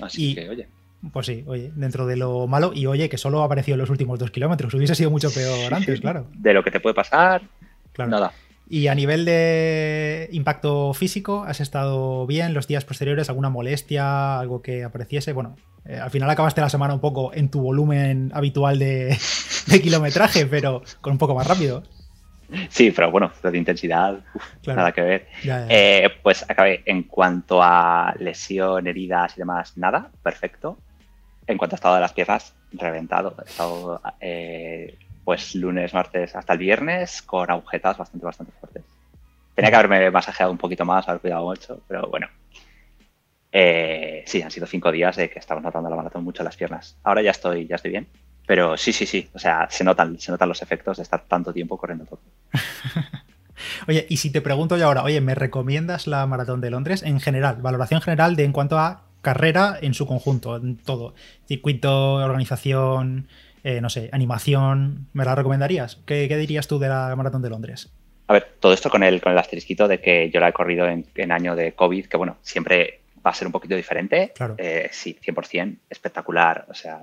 Así 0.00 0.32
que, 0.32 0.48
oye. 0.48 0.68
Pues 1.12 1.26
sí, 1.26 1.42
oye, 1.48 1.72
dentro 1.74 2.06
de 2.06 2.16
lo 2.16 2.46
malo, 2.46 2.72
y 2.72 2.86
oye, 2.86 3.08
que 3.08 3.18
solo 3.18 3.42
ha 3.42 3.46
aparecido 3.46 3.74
en 3.74 3.80
los 3.80 3.90
últimos 3.90 4.20
dos 4.20 4.30
kilómetros. 4.30 4.72
Hubiese 4.72 4.94
sido 4.94 5.10
mucho 5.10 5.30
peor 5.32 5.74
antes, 5.74 6.00
claro. 6.00 6.28
De 6.32 6.54
lo 6.54 6.62
que 6.62 6.70
te 6.70 6.78
puede 6.78 6.94
pasar, 6.94 7.42
claro. 7.92 8.10
nada. 8.12 8.32
Y 8.68 8.86
a 8.88 8.94
nivel 8.94 9.24
de 9.24 10.28
impacto 10.32 10.94
físico, 10.94 11.44
¿has 11.46 11.60
estado 11.60 12.26
bien 12.26 12.54
los 12.54 12.66
días 12.66 12.84
posteriores? 12.84 13.28
¿Alguna 13.28 13.50
molestia? 13.50 14.38
¿Algo 14.38 14.62
que 14.62 14.84
apareciese? 14.84 15.32
Bueno, 15.32 15.56
eh, 15.84 15.98
al 15.98 16.10
final 16.10 16.30
acabaste 16.30 16.62
la 16.62 16.70
semana 16.70 16.94
un 16.94 17.00
poco 17.00 17.32
en 17.34 17.50
tu 17.50 17.60
volumen 17.60 18.30
habitual 18.34 18.78
de, 18.78 19.16
de 19.66 19.82
kilometraje, 19.82 20.46
pero 20.46 20.82
con 21.00 21.12
un 21.12 21.18
poco 21.18 21.34
más 21.34 21.46
rápido. 21.46 21.82
Sí, 22.68 22.90
pero 22.90 23.10
bueno, 23.10 23.32
de 23.42 23.58
intensidad, 23.58 24.18
nada 24.66 24.92
que 24.92 25.00
ver. 25.00 25.28
Eh, 25.44 26.08
pues 26.22 26.44
acabé 26.48 26.82
en 26.86 27.04
cuanto 27.04 27.62
a 27.62 28.14
lesión, 28.18 28.86
heridas 28.86 29.34
y 29.36 29.40
demás, 29.40 29.76
nada, 29.76 30.10
perfecto. 30.22 30.78
En 31.46 31.58
cuanto 31.58 31.74
a 31.74 31.76
estado 31.76 31.94
de 31.96 32.00
las 32.00 32.12
piezas, 32.12 32.54
reventado. 32.72 33.34
He 33.44 33.48
estado 33.48 34.00
eh, 34.20 34.98
pues 35.24 35.54
lunes, 35.54 35.94
martes 35.94 36.36
hasta 36.36 36.52
el 36.52 36.58
viernes 36.58 37.22
con 37.22 37.50
agujetas 37.50 37.96
bastante, 37.96 38.26
bastante 38.26 38.52
fuertes. 38.60 38.82
Tenía 39.54 39.70
que 39.70 39.76
haberme 39.76 40.10
masajeado 40.10 40.52
un 40.52 40.58
poquito 40.58 40.84
más, 40.84 41.08
haber 41.08 41.20
cuidado 41.20 41.44
mucho, 41.44 41.80
pero 41.88 42.08
bueno. 42.08 42.28
Eh, 43.52 44.24
sí, 44.26 44.42
han 44.42 44.50
sido 44.50 44.66
cinco 44.66 44.90
días 44.90 45.14
de 45.16 45.30
que 45.30 45.38
estaba 45.38 45.60
notando 45.60 45.88
la 45.88 45.96
maratón 45.96 46.24
mucho 46.24 46.42
las 46.42 46.56
piernas. 46.56 46.96
Ahora 47.04 47.22
ya 47.22 47.30
estoy, 47.30 47.66
ya 47.66 47.76
estoy 47.76 47.92
bien. 47.92 48.08
Pero 48.46 48.76
sí, 48.76 48.92
sí, 48.92 49.06
sí. 49.06 49.30
O 49.32 49.38
sea, 49.38 49.68
se 49.70 49.84
notan, 49.84 50.18
se 50.18 50.32
notan 50.32 50.48
los 50.48 50.60
efectos 50.60 50.98
de 50.98 51.04
estar 51.04 51.24
tanto 51.24 51.52
tiempo 51.52 51.78
corriendo 51.78 52.04
todo. 52.04 52.20
oye, 53.88 54.06
y 54.08 54.18
si 54.18 54.30
te 54.30 54.40
pregunto 54.40 54.76
yo 54.76 54.86
ahora, 54.86 55.04
oye, 55.04 55.20
¿me 55.20 55.34
recomiendas 55.34 56.06
la 56.06 56.26
maratón 56.26 56.60
de 56.60 56.70
Londres 56.70 57.02
en 57.02 57.20
general? 57.20 57.56
Valoración 57.62 58.02
general 58.02 58.36
de 58.36 58.44
en 58.44 58.52
cuanto 58.52 58.78
a 58.78 59.04
carrera 59.22 59.78
en 59.80 59.94
su 59.94 60.06
conjunto, 60.06 60.56
en 60.56 60.76
todo. 60.76 61.14
Circuito, 61.46 62.14
organización, 62.16 63.28
eh, 63.64 63.80
no 63.80 63.88
sé, 63.88 64.10
animación. 64.12 65.08
¿Me 65.14 65.24
la 65.24 65.34
recomendarías? 65.34 65.96
¿Qué, 66.04 66.28
dirías 66.28 66.68
tú 66.68 66.78
de 66.78 66.88
la 66.88 67.14
maratón 67.16 67.40
de 67.40 67.48
Londres? 67.48 67.90
A 68.28 68.34
ver, 68.34 68.56
todo 68.60 68.74
esto 68.74 68.90
con 68.90 69.02
el, 69.02 69.22
con 69.22 69.32
el 69.32 69.38
asterisquito 69.38 69.88
de 69.88 70.00
que 70.00 70.30
yo 70.30 70.38
la 70.38 70.50
he 70.50 70.52
corrido 70.52 70.86
en, 70.86 71.32
año 71.32 71.56
de 71.56 71.72
COVID, 71.72 72.06
que 72.06 72.16
bueno, 72.18 72.36
siempre 72.42 73.00
va 73.24 73.30
a 73.30 73.34
ser 73.34 73.46
un 73.48 73.52
poquito 73.52 73.74
diferente. 73.74 74.32
Claro. 74.34 74.54
Eh, 74.58 74.90
sí, 74.92 75.18
100%, 75.18 75.78
espectacular. 75.88 76.66
O 76.68 76.74
sea, 76.74 77.00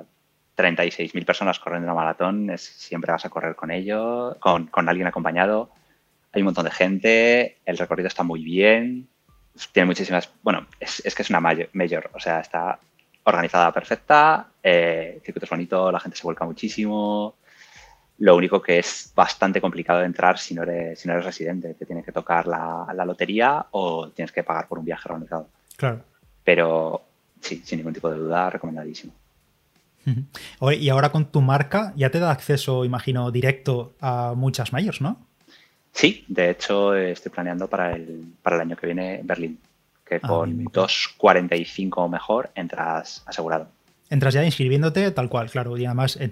36.000 0.55 1.25
personas 1.25 1.59
corriendo 1.59 1.87
una 1.87 1.95
maratón, 1.95 2.51
es, 2.51 2.61
siempre 2.61 3.11
vas 3.11 3.25
a 3.25 3.29
correr 3.29 3.55
con 3.55 3.71
ellos, 3.71 4.37
con, 4.39 4.69
alguien 4.87 5.07
acompañado. 5.07 5.71
Hay 6.31 6.43
un 6.43 6.45
montón 6.45 6.65
de 6.65 6.71
gente, 6.71 7.57
el 7.65 7.77
recorrido 7.79 8.07
está 8.07 8.21
muy 8.21 8.43
bien, 8.43 9.07
tiene 9.71 9.87
muchísimas. 9.87 10.31
Bueno, 10.43 10.67
es, 10.79 11.01
que 11.15 11.23
es 11.23 11.29
una 11.31 11.39
mayor, 11.39 12.11
o 12.13 12.19
sea, 12.19 12.39
está 12.39 12.77
organizada 13.23 13.71
perfecta, 13.71 14.50
eh, 14.63 15.13
el 15.15 15.21
circuito 15.21 15.45
es 15.45 15.49
bonito, 15.49 15.91
la 15.91 15.99
gente 15.99 16.17
se 16.17 16.23
vuelca 16.23 16.45
muchísimo. 16.45 17.35
Lo 18.19 18.35
único 18.35 18.61
que 18.61 18.79
es 18.79 19.11
bastante 19.15 19.59
complicado 19.59 19.99
de 19.99 20.05
entrar 20.05 20.37
si 20.37 20.53
no 20.53 20.63
eres, 20.63 20.99
si 20.99 21.07
no 21.07 21.13
eres 21.15 21.25
residente, 21.25 21.73
te 21.73 21.85
tienes 21.85 22.05
que 22.05 22.11
tocar 22.11 22.45
la, 22.45 22.87
la 22.93 23.05
lotería 23.05 23.65
o 23.71 24.09
tienes 24.09 24.31
que 24.31 24.43
pagar 24.43 24.67
por 24.67 24.77
un 24.77 24.85
viaje 24.85 25.09
organizado. 25.09 25.47
Claro. 25.75 26.03
Pero 26.43 27.01
sí, 27.39 27.61
sin 27.65 27.79
ningún 27.79 27.93
tipo 27.93 28.11
de 28.11 28.17
duda, 28.17 28.49
recomendadísimo. 28.49 29.13
Y 30.71 30.89
ahora 30.89 31.11
con 31.11 31.25
tu 31.25 31.41
marca 31.41 31.93
ya 31.95 32.09
te 32.09 32.19
da 32.19 32.31
acceso, 32.31 32.85
imagino, 32.85 33.29
directo 33.31 33.93
a 34.01 34.33
muchas 34.35 34.73
mayors, 34.73 35.01
¿no? 35.01 35.17
Sí, 35.91 36.25
de 36.27 36.51
hecho 36.51 36.95
estoy 36.95 37.31
planeando 37.31 37.67
para 37.67 37.93
el, 37.95 38.33
para 38.41 38.55
el 38.55 38.61
año 38.63 38.75
que 38.77 38.87
viene 38.87 39.21
Berlín, 39.23 39.59
que 40.05 40.15
ah, 40.15 40.27
con 40.27 40.65
2.45 40.65 41.91
o 41.95 42.07
mejor 42.07 42.49
entras 42.55 43.23
asegurado 43.25 43.67
entras 44.11 44.33
ya 44.33 44.43
inscribiéndote 44.43 45.09
tal 45.11 45.29
cual, 45.29 45.49
claro. 45.49 45.75
Y 45.77 45.85
además 45.85 46.17
eh, 46.17 46.31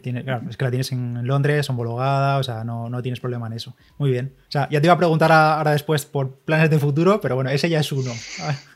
es 0.50 0.58
que 0.58 0.65
la 0.65 0.70
tienes 0.70 0.92
en 0.92 1.26
Londres, 1.26 1.70
homologada, 1.70 2.38
o 2.38 2.44
sea, 2.44 2.63
no, 2.63 2.89
no, 2.89 3.02
tienes 3.02 3.20
problema 3.20 3.48
en 3.48 3.54
eso. 3.54 3.76
Muy 3.98 4.12
bien. 4.12 4.36
O 4.48 4.52
sea, 4.52 4.68
ya 4.70 4.82
te 4.82 4.88
iba 4.88 4.94
a 4.94 4.98
preguntar 4.98 5.32
ahora 5.32 5.72
después 5.72 6.06
por 6.06 6.36
planes 6.39 6.70
de 6.70 6.78
futuro, 6.78 7.20
pero 7.22 7.36
bueno, 7.36 7.50
ese 7.50 7.70
ya 7.70 7.80
es 7.80 7.92
uno. 7.92 8.12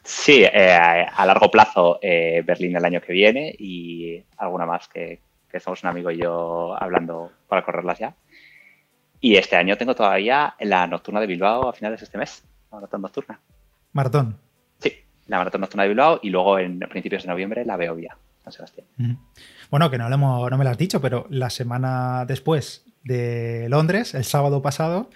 Sí, 0.06 0.44
eh, 0.44 1.08
a 1.16 1.26
largo 1.26 1.50
plazo 1.50 1.98
eh, 2.02 2.44
Berlín 2.46 2.76
el 2.76 2.84
año 2.84 3.00
que 3.00 3.14
viene 3.14 3.56
y 3.58 4.22
alguna 4.36 4.66
más 4.66 4.90
que, 4.90 5.22
que 5.50 5.62
somos 5.62 5.82
un 5.82 5.92
amigo 5.92 6.12
y 6.12 6.18
yo 6.18 6.76
hablando 6.78 7.32
para 7.48 7.64
correrlas 7.64 8.00
ya. 8.00 8.14
Y 9.22 9.38
este 9.38 9.56
año 9.56 9.78
tengo 9.78 9.96
todavía 9.96 10.56
la 10.60 10.88
nocturna 10.88 11.22
de 11.22 11.28
Bilbao 11.28 11.70
a 11.70 11.74
finales 11.74 12.02
de 12.02 12.04
este 12.04 12.18
mes, 12.18 12.44
la 12.70 12.80
maratón 12.80 13.02
nocturna. 13.02 13.40
¿Maratón? 13.94 14.38
Sí, 14.80 14.94
la 15.28 15.38
maratón 15.38 15.62
nocturna 15.62 15.84
de 15.84 15.90
Bilbao 15.90 16.20
y 16.22 16.30
luego 16.30 16.60
en 16.60 16.80
principios 16.80 17.24
de 17.24 17.30
noviembre 17.30 17.64
la 17.64 17.78
Beovia. 17.78 18.18
Sebastián. 18.52 18.88
Bueno, 19.70 19.90
que 19.90 19.98
no, 19.98 20.10
no 20.10 20.58
me 20.58 20.64
lo 20.64 20.70
has 20.70 20.78
dicho, 20.78 21.02
pero 21.02 21.28
la 21.30 21.50
semana 21.50 22.26
después 22.26 22.86
de 23.04 23.68
Londres, 23.70 24.14
el 24.14 24.24
sábado 24.24 24.62
pasado, 24.62 25.10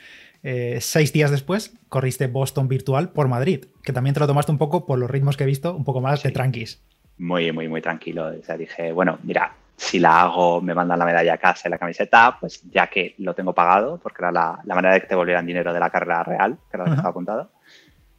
eh, 0.44 0.78
seis 0.82 1.14
días 1.14 1.32
después, 1.32 1.74
corriste 1.90 2.28
Boston 2.28 2.68
virtual 2.68 3.10
por 3.10 3.28
Madrid, 3.28 3.66
que 3.84 3.94
también 3.94 4.14
te 4.14 4.20
lo 4.20 4.28
tomaste 4.28 4.52
un 4.52 4.58
poco 4.58 4.86
por 4.86 5.00
los 5.00 5.10
ritmos 5.10 5.38
que 5.38 5.44
he 5.44 5.48
visto, 5.48 5.76
un 5.76 5.84
poco 5.84 6.02
más 6.02 6.24
de 6.24 6.32
tranquis. 6.32 6.82
Muy, 7.18 7.52
muy, 7.52 7.68
muy 7.68 7.82
tranquilo. 7.82 8.28
O 8.28 8.44
sea, 8.44 8.58
dije, 8.58 8.92
bueno, 8.92 9.18
mira, 9.24 9.54
si 9.76 10.00
la 10.00 10.22
hago, 10.22 10.62
me 10.62 10.74
mandan 10.74 11.00
la 11.00 11.06
medalla 11.06 11.34
a 11.34 11.38
casa 11.38 11.68
y 11.68 11.72
la 11.72 11.78
camiseta, 11.78 12.38
pues 12.40 12.62
ya 12.72 12.88
que 12.88 13.16
lo 13.20 13.34
tengo 13.34 13.54
pagado, 13.54 14.00
porque 14.02 14.22
era 14.22 14.32
la, 14.32 14.60
manera 14.66 14.94
de 14.94 15.02
que 15.02 15.08
te 15.08 15.16
volvieran 15.16 15.46
dinero 15.46 15.74
de 15.74 15.80
la 15.80 15.90
carrera 15.90 16.24
real, 16.24 16.58
que 16.70 16.78
era 16.78 16.84
lo 16.84 16.92
que 16.92 16.96
estaba 16.96 17.10
apuntado, 17.10 17.52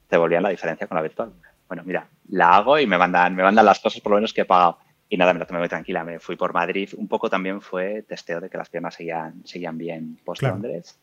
te 0.08 0.16
volvían 0.16 0.42
la 0.42 0.50
diferencia 0.50 0.86
con 0.86 0.96
la 0.96 1.02
virtual. 1.02 1.32
Bueno, 1.66 1.82
mira, 1.84 2.06
la 2.30 2.56
hago 2.56 2.78
y 2.78 2.86
me 2.86 2.96
mandan, 2.96 3.34
me 3.34 3.42
mandan 3.42 3.64
las 3.66 3.80
cosas 3.80 4.00
por 4.00 4.10
lo 4.10 4.16
menos 4.16 4.32
que 4.32 4.42
he 4.42 4.44
pagado. 4.44 4.78
Y 5.08 5.16
nada, 5.16 5.32
me 5.32 5.38
lo 5.38 5.46
tomé 5.46 5.60
muy 5.60 5.68
tranquila. 5.68 6.04
Me 6.04 6.18
fui 6.20 6.36
por 6.36 6.52
Madrid. 6.52 6.90
Un 6.96 7.08
poco 7.08 7.30
también 7.30 7.60
fue 7.60 8.02
testeo 8.02 8.40
de 8.40 8.50
que 8.50 8.58
las 8.58 8.68
piernas 8.68 8.94
seguían, 8.94 9.46
seguían 9.46 9.78
bien 9.78 10.18
post-Londres. 10.24 10.98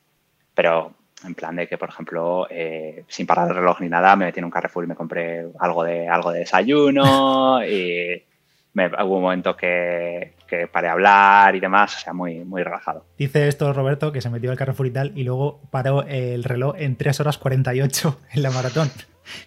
Pero 0.54 0.94
en 1.24 1.34
plan 1.34 1.56
de 1.56 1.68
que, 1.68 1.78
por 1.78 1.90
ejemplo, 1.90 2.48
eh, 2.50 3.04
sin 3.08 3.26
parar 3.26 3.50
el 3.50 3.56
reloj 3.56 3.82
ni 3.82 3.90
nada, 3.90 4.16
me 4.16 4.26
metí 4.26 4.40
en 4.40 4.46
un 4.46 4.52
Carrefour 4.52 4.84
y 4.84 4.88
me 4.88 4.96
compré 4.96 5.48
algo 5.60 5.84
de, 5.84 6.08
algo 6.08 6.32
de 6.32 6.40
desayuno. 6.40 7.66
y 7.68 8.24
me, 8.74 8.88
hubo 8.88 9.18
un 9.18 9.24
momento 9.24 9.58
que, 9.58 10.36
que 10.48 10.68
paré 10.68 10.90
a 10.90 10.92
hablar 10.92 11.56
y 11.56 11.60
demás. 11.60 11.98
O 11.98 12.00
sea, 12.00 12.14
muy, 12.14 12.46
muy 12.46 12.62
relajado. 12.62 13.06
Dice 13.18 13.48
esto 13.48 13.74
Roberto, 13.74 14.12
que 14.12 14.22
se 14.22 14.30
metió 14.30 14.52
al 14.52 14.58
Carrefour 14.58 14.86
y 14.86 14.92
tal, 14.92 15.14
y 15.16 15.24
luego 15.24 15.62
paró 15.72 16.04
el 16.04 16.44
reloj 16.44 16.76
en 16.78 16.96
3 16.96 17.20
horas 17.22 17.40
48 17.40 18.20
en 18.34 18.44
la 18.44 18.52
maratón 18.52 18.92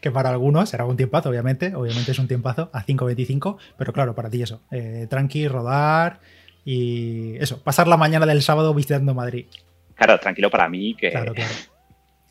que 0.01 0.11
para 0.11 0.31
algunos 0.31 0.69
será 0.69 0.85
un 0.85 0.97
tiempazo, 0.97 1.31
obviamente, 1.31 1.75
obviamente 1.75 2.13
es 2.13 2.19
un 2.19 2.29
tiempazo 2.29 2.71
a 2.73 2.85
5.25, 2.85 3.57
pero 3.77 3.93
claro, 3.93 4.15
para 4.15 4.31
ti 4.31 4.43
eso, 4.43 4.63
eh, 4.71 5.07
tranqui, 5.09 5.49
rodar 5.49 6.21
y 6.65 7.37
eso, 7.37 7.63
pasar 7.63 7.89
la 7.89 7.97
mañana 7.97 8.27
del 8.27 8.43
sábado 8.43 8.75
visitando 8.75 9.15
Madrid. 9.15 9.47
Claro, 9.95 10.19
tranquilo 10.19 10.51
para 10.51 10.69
mí 10.69 10.95
que... 10.95 11.11
Claro, 11.11 11.35
claro. 11.35 11.53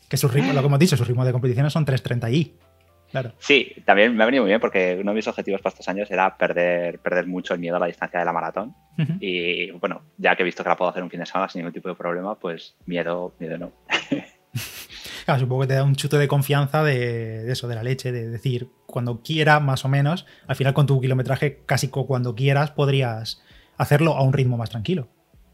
Que 0.08 0.16
su 0.16 0.28
ritmo, 0.28 0.52
lo 0.52 0.60
que 0.60 0.66
hemos 0.66 0.78
dicho, 0.78 0.96
su 0.96 1.04
ritmo 1.04 1.24
de 1.24 1.32
competiciones 1.32 1.72
son 1.72 1.84
3.30 1.84 2.32
y... 2.32 2.54
Claro. 3.10 3.32
Sí, 3.38 3.74
también 3.86 4.14
me 4.14 4.22
ha 4.22 4.26
venido 4.26 4.42
muy 4.42 4.50
bien 4.50 4.60
porque 4.60 4.98
uno 5.00 5.12
de 5.12 5.16
mis 5.16 5.28
objetivos 5.28 5.62
para 5.62 5.72
estos 5.72 5.88
años 5.88 6.10
era 6.10 6.36
perder, 6.36 6.98
perder 6.98 7.26
mucho 7.26 7.54
el 7.54 7.60
miedo 7.60 7.76
a 7.76 7.78
la 7.78 7.86
distancia 7.86 8.18
de 8.18 8.24
la 8.26 8.32
maratón. 8.32 8.74
Y 9.20 9.70
bueno, 9.70 10.02
ya 10.16 10.34
que 10.34 10.42
he 10.42 10.44
visto 10.44 10.62
que 10.62 10.68
la 10.68 10.76
puedo 10.76 10.90
hacer 10.90 11.02
un 11.02 11.08
fin 11.08 11.20
de 11.20 11.26
semana 11.26 11.48
sin 11.48 11.60
ningún 11.60 11.72
tipo 11.72 11.88
de 11.88 11.94
problema, 11.94 12.34
pues 12.34 12.74
miedo, 12.84 13.34
miedo 13.38 13.56
no. 13.56 13.72
supongo 15.36 15.62
que 15.62 15.66
te 15.66 15.74
da 15.74 15.82
un 15.82 15.96
chute 15.96 16.16
de 16.16 16.28
confianza 16.28 16.84
de, 16.84 17.50
eso, 17.50 17.68
de 17.68 17.74
la 17.74 17.82
leche, 17.82 18.12
de 18.12 18.28
decir, 18.28 18.70
cuando 18.86 19.20
quiera, 19.22 19.60
más 19.60 19.84
o 19.84 19.88
menos, 19.88 20.26
al 20.46 20.56
final 20.56 20.72
con 20.74 20.86
tu 20.86 21.00
kilometraje, 21.00 21.62
casi 21.66 21.88
cuando 21.88 22.34
quieras, 22.34 22.70
podrías 22.70 23.42
hacerlo 23.76 24.14
a 24.14 24.22
un 24.22 24.32
ritmo 24.32 24.56
más 24.56 24.70
tranquilo. 24.70 25.08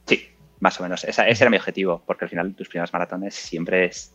Sí, 0.07 0.29
más 0.61 0.79
o 0.79 0.83
menos. 0.83 1.05
ese 1.05 1.23
era 1.23 1.51
mi 1.51 1.57
objetivo, 1.57 2.03
porque 2.07 2.27
al 2.27 2.29
final 2.31 2.55
tus 2.55 2.69
primeras 2.69 2.93
maratones 2.93 3.35
siempre 3.35 3.87
es, 3.87 4.15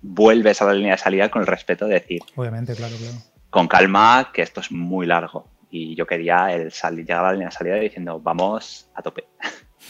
vuelves 0.00 0.62
a 0.62 0.66
la 0.66 0.74
línea 0.74 0.92
de 0.92 0.98
salida 0.98 1.30
con 1.30 1.42
el 1.42 1.46
respeto 1.46 1.86
de 1.86 1.94
decir. 1.94 2.22
Obviamente, 2.36 2.74
claro, 2.74 2.96
claro. 2.96 3.16
Con 3.50 3.68
calma, 3.68 4.30
que 4.32 4.42
esto 4.42 4.60
es 4.60 4.70
muy 4.70 5.06
largo. 5.06 5.50
Y 5.70 5.94
yo 5.96 6.06
quería 6.06 6.52
el 6.52 6.70
salir, 6.72 7.04
llegar 7.04 7.24
a 7.24 7.28
la 7.28 7.32
línea 7.32 7.48
de 7.48 7.54
salida 7.54 7.76
diciendo, 7.76 8.20
vamos 8.20 8.88
a 8.94 9.02
tope. 9.02 9.24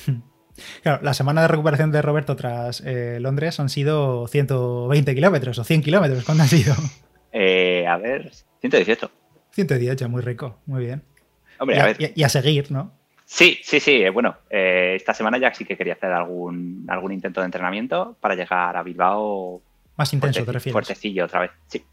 Claro, 0.83 1.01
la 1.03 1.15
semana 1.15 1.43
de 1.43 1.49
recuperación 1.49 1.91
de 1.93 2.03
Roberto 2.03 2.37
tras 2.37 2.83
eh, 2.85 3.19
Londres 3.21 3.61
han 3.61 3.69
sido 3.69 4.27
120 4.29 5.15
kilómetros 5.15 5.59
o 5.59 5.65
100 5.65 5.83
kilómetros. 5.83 6.25
¿Cuándo 6.25 6.43
han 6.45 6.49
sido? 6.49 6.75
Eh, 7.33 7.87
a 7.87 7.97
ver, 7.99 8.31
118. 8.61 9.11
118, 9.51 10.09
muy 10.09 10.23
rico, 10.23 10.59
muy 10.67 10.85
bien. 10.85 11.03
Hombre, 11.59 11.77
y, 11.77 11.79
a, 11.81 11.83
a, 11.83 11.87
ver. 11.87 12.13
y 12.15 12.23
a 12.23 12.29
seguir, 12.29 12.71
¿no? 12.71 12.93
Sí, 13.25 13.59
sí, 13.63 13.81
sí. 13.81 14.03
eh, 14.03 14.11
Bueno, 14.11 14.37
eh, 14.51 14.95
esta 14.97 15.13
semana 15.13 15.37
ya 15.39 15.53
sí 15.53 15.65
que 15.65 15.77
quería 15.77 15.95
hacer 15.95 16.13
algún, 16.13 16.85
algún 16.89 17.13
intento 17.13 17.41
de 17.41 17.47
entrenamiento 17.47 18.17
para 18.21 18.35
llegar 18.35 18.77
a 18.77 18.83
Bilbao 18.83 19.61
Más 19.97 20.13
intenso, 20.13 20.39
fuerte- 20.41 20.47
te 20.47 20.53
refieres. 20.53 20.73
fuertecillo 20.73 21.25
otra 21.25 21.41
vez. 21.41 21.51
Sí. 21.67 21.85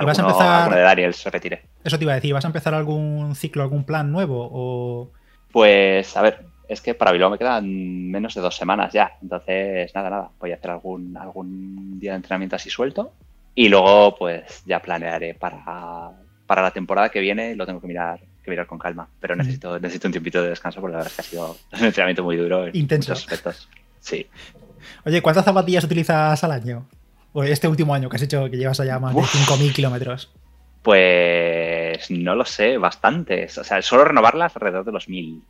¿Y 0.00 0.04
vas 0.04 0.18
a 0.18 0.22
empezar- 0.22 0.74
de 0.74 0.80
Daniel 0.80 1.14
se 1.14 1.30
retire. 1.30 1.62
Eso 1.84 1.98
te 1.98 2.04
iba 2.04 2.12
a 2.12 2.16
decir, 2.16 2.32
¿vas 2.34 2.44
a 2.44 2.48
empezar 2.48 2.74
algún 2.74 3.34
ciclo, 3.34 3.62
algún 3.62 3.84
plan 3.84 4.10
nuevo? 4.12 4.48
O... 4.52 5.10
Pues, 5.52 6.16
a 6.16 6.22
ver, 6.22 6.44
es 6.68 6.80
que 6.80 6.94
para 6.94 7.12
Bilbao 7.12 7.30
me 7.30 7.38
quedan 7.38 8.10
menos 8.10 8.34
de 8.34 8.40
dos 8.40 8.56
semanas 8.56 8.92
ya. 8.92 9.12
Entonces, 9.22 9.94
nada, 9.94 10.10
nada. 10.10 10.30
Voy 10.38 10.52
a 10.52 10.56
hacer 10.56 10.70
algún, 10.70 11.16
algún 11.16 11.98
día 11.98 12.12
de 12.12 12.16
entrenamiento 12.16 12.56
así 12.56 12.70
suelto. 12.70 13.12
Y 13.54 13.68
luego, 13.68 14.16
pues, 14.16 14.62
ya 14.66 14.80
planearé 14.80 15.34
para, 15.34 16.10
para 16.46 16.62
la 16.62 16.70
temporada 16.70 17.08
que 17.08 17.20
viene. 17.20 17.54
Lo 17.56 17.66
tengo 17.66 17.80
que 17.80 17.86
mirar, 17.86 18.20
que 18.42 18.50
mirar 18.50 18.66
con 18.66 18.78
calma. 18.78 19.08
Pero 19.20 19.34
Ujú. 19.34 19.42
necesito, 19.42 19.78
necesito 19.78 20.08
un 20.08 20.12
tiempito 20.12 20.42
de 20.42 20.50
descanso 20.50 20.80
porque 20.80 20.92
la 20.92 20.98
verdad 21.04 21.12
es 21.12 21.16
que 21.16 21.22
ha 21.22 21.30
sido 21.30 21.56
un 21.72 21.84
entrenamiento 21.84 22.24
muy 22.24 22.36
duro 22.36 22.66
en 22.66 22.76
Intenso. 22.76 23.12
muchos 23.12 23.24
aspectos. 23.24 23.68
Sí. 24.00 24.26
Oye, 25.04 25.22
¿cuántas 25.22 25.44
zapatillas 25.44 25.84
utilizas 25.84 26.42
al 26.44 26.52
año? 26.52 26.86
O 27.32 27.42
este 27.42 27.68
último 27.68 27.94
año 27.94 28.08
que 28.08 28.16
has 28.16 28.22
hecho, 28.22 28.50
que 28.50 28.56
llevas 28.56 28.80
allá 28.80 28.98
más 28.98 29.14
de 29.14 29.20
Uf. 29.20 29.34
5.000 29.34 29.72
kilómetros. 29.72 30.32
Pues 30.82 32.10
no 32.10 32.34
lo 32.34 32.44
sé, 32.44 32.78
bastantes. 32.78 33.58
O 33.58 33.64
sea, 33.64 33.82
solo 33.82 34.04
renovarlas 34.04 34.54
alrededor 34.56 34.84
de 34.84 34.92
los 34.92 35.08
mil. 35.08 35.42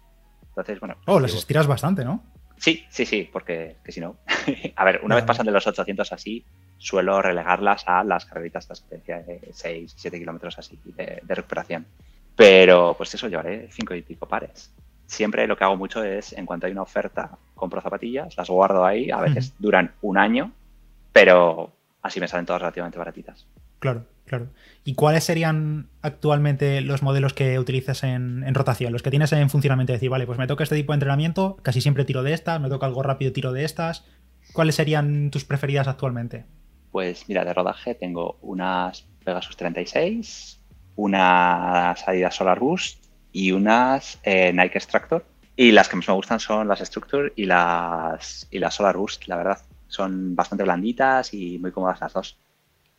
Entonces, 0.56 0.80
bueno. 0.80 0.96
Oh, 1.06 1.20
las 1.20 1.34
estiras 1.34 1.66
bastante, 1.66 2.02
¿no? 2.04 2.24
Sí, 2.56 2.86
sí, 2.88 3.04
sí, 3.04 3.28
porque 3.30 3.76
que 3.84 3.92
si 3.92 4.00
no. 4.00 4.16
a 4.76 4.84
ver, 4.84 5.00
una 5.02 5.14
vez 5.14 5.24
pasan 5.24 5.44
de 5.44 5.52
los 5.52 5.66
800 5.66 6.10
así, 6.12 6.44
suelo 6.78 7.20
relegarlas 7.20 7.86
a 7.86 8.02
las 8.02 8.24
carreritas 8.24 8.66
de 8.88 9.50
6, 9.52 9.92
7 9.94 10.18
kilómetros 10.18 10.58
así 10.58 10.78
de, 10.84 11.20
de 11.22 11.34
recuperación. 11.34 11.86
Pero 12.34 12.94
pues 12.96 13.14
eso, 13.14 13.28
llevaré 13.28 13.68
5 13.70 13.94
y 13.94 14.02
pico 14.02 14.26
pares. 14.26 14.72
Siempre 15.06 15.46
lo 15.46 15.56
que 15.56 15.64
hago 15.64 15.76
mucho 15.76 16.02
es, 16.02 16.32
en 16.32 16.46
cuanto 16.46 16.66
hay 16.66 16.72
una 16.72 16.82
oferta, 16.82 17.38
compro 17.54 17.80
zapatillas, 17.80 18.36
las 18.36 18.48
guardo 18.48 18.84
ahí, 18.84 19.10
a 19.10 19.20
veces 19.20 19.54
duran 19.58 19.92
un 20.00 20.18
año, 20.18 20.52
pero 21.12 21.70
así 22.02 22.18
me 22.18 22.28
salen 22.28 22.46
todas 22.46 22.62
relativamente 22.62 22.98
baratitas. 22.98 23.46
Claro, 23.78 24.04
claro. 24.26 24.48
¿Y 24.84 24.94
cuáles 24.94 25.24
serían 25.24 25.88
actualmente 26.02 26.80
los 26.80 27.02
modelos 27.02 27.32
que 27.32 27.58
utilizas 27.58 28.02
en, 28.04 28.54
rotación? 28.54 28.92
Los 28.92 29.02
que 29.02 29.10
tienes 29.10 29.32
en 29.32 29.50
funcionamiento. 29.50 29.92
Decir, 29.92 30.10
vale, 30.10 30.26
pues 30.26 30.38
me 30.38 30.46
toca 30.46 30.64
este 30.64 30.76
tipo 30.76 30.92
de 30.92 30.96
entrenamiento, 30.96 31.56
casi 31.62 31.80
siempre 31.80 32.04
tiro 32.04 32.22
de 32.22 32.32
estas, 32.32 32.60
me 32.60 32.68
toca 32.68 32.86
algo 32.86 33.02
rápido, 33.02 33.32
tiro 33.32 33.52
de 33.52 33.64
estas. 33.64 34.04
¿Cuáles 34.52 34.74
serían 34.74 35.30
tus 35.30 35.44
preferidas 35.44 35.88
actualmente? 35.88 36.44
Pues 36.92 37.28
mira, 37.28 37.44
de 37.44 37.52
rodaje 37.52 37.94
tengo 37.94 38.38
unas 38.42 39.06
Pegasus 39.24 39.56
36, 39.56 40.60
unas 40.96 42.08
Adidas 42.08 42.34
Solar 42.34 42.58
Boost 42.58 43.04
y 43.32 43.52
unas 43.52 44.18
eh, 44.22 44.52
Nike 44.52 44.80
Structure. 44.80 45.24
Y 45.56 45.72
las 45.72 45.88
que 45.88 45.96
más 45.96 46.08
me 46.08 46.14
gustan 46.14 46.38
son 46.38 46.68
las 46.68 46.80
Structure 46.80 47.32
y 47.34 47.46
las, 47.46 48.46
y 48.50 48.58
las 48.58 48.74
Solar 48.74 48.96
Boost, 48.96 49.26
la 49.26 49.36
verdad. 49.36 49.58
Son 49.88 50.34
bastante 50.34 50.64
blanditas 50.64 51.32
y 51.32 51.58
muy 51.58 51.70
cómodas 51.72 52.00
las 52.00 52.12
dos. 52.12 52.38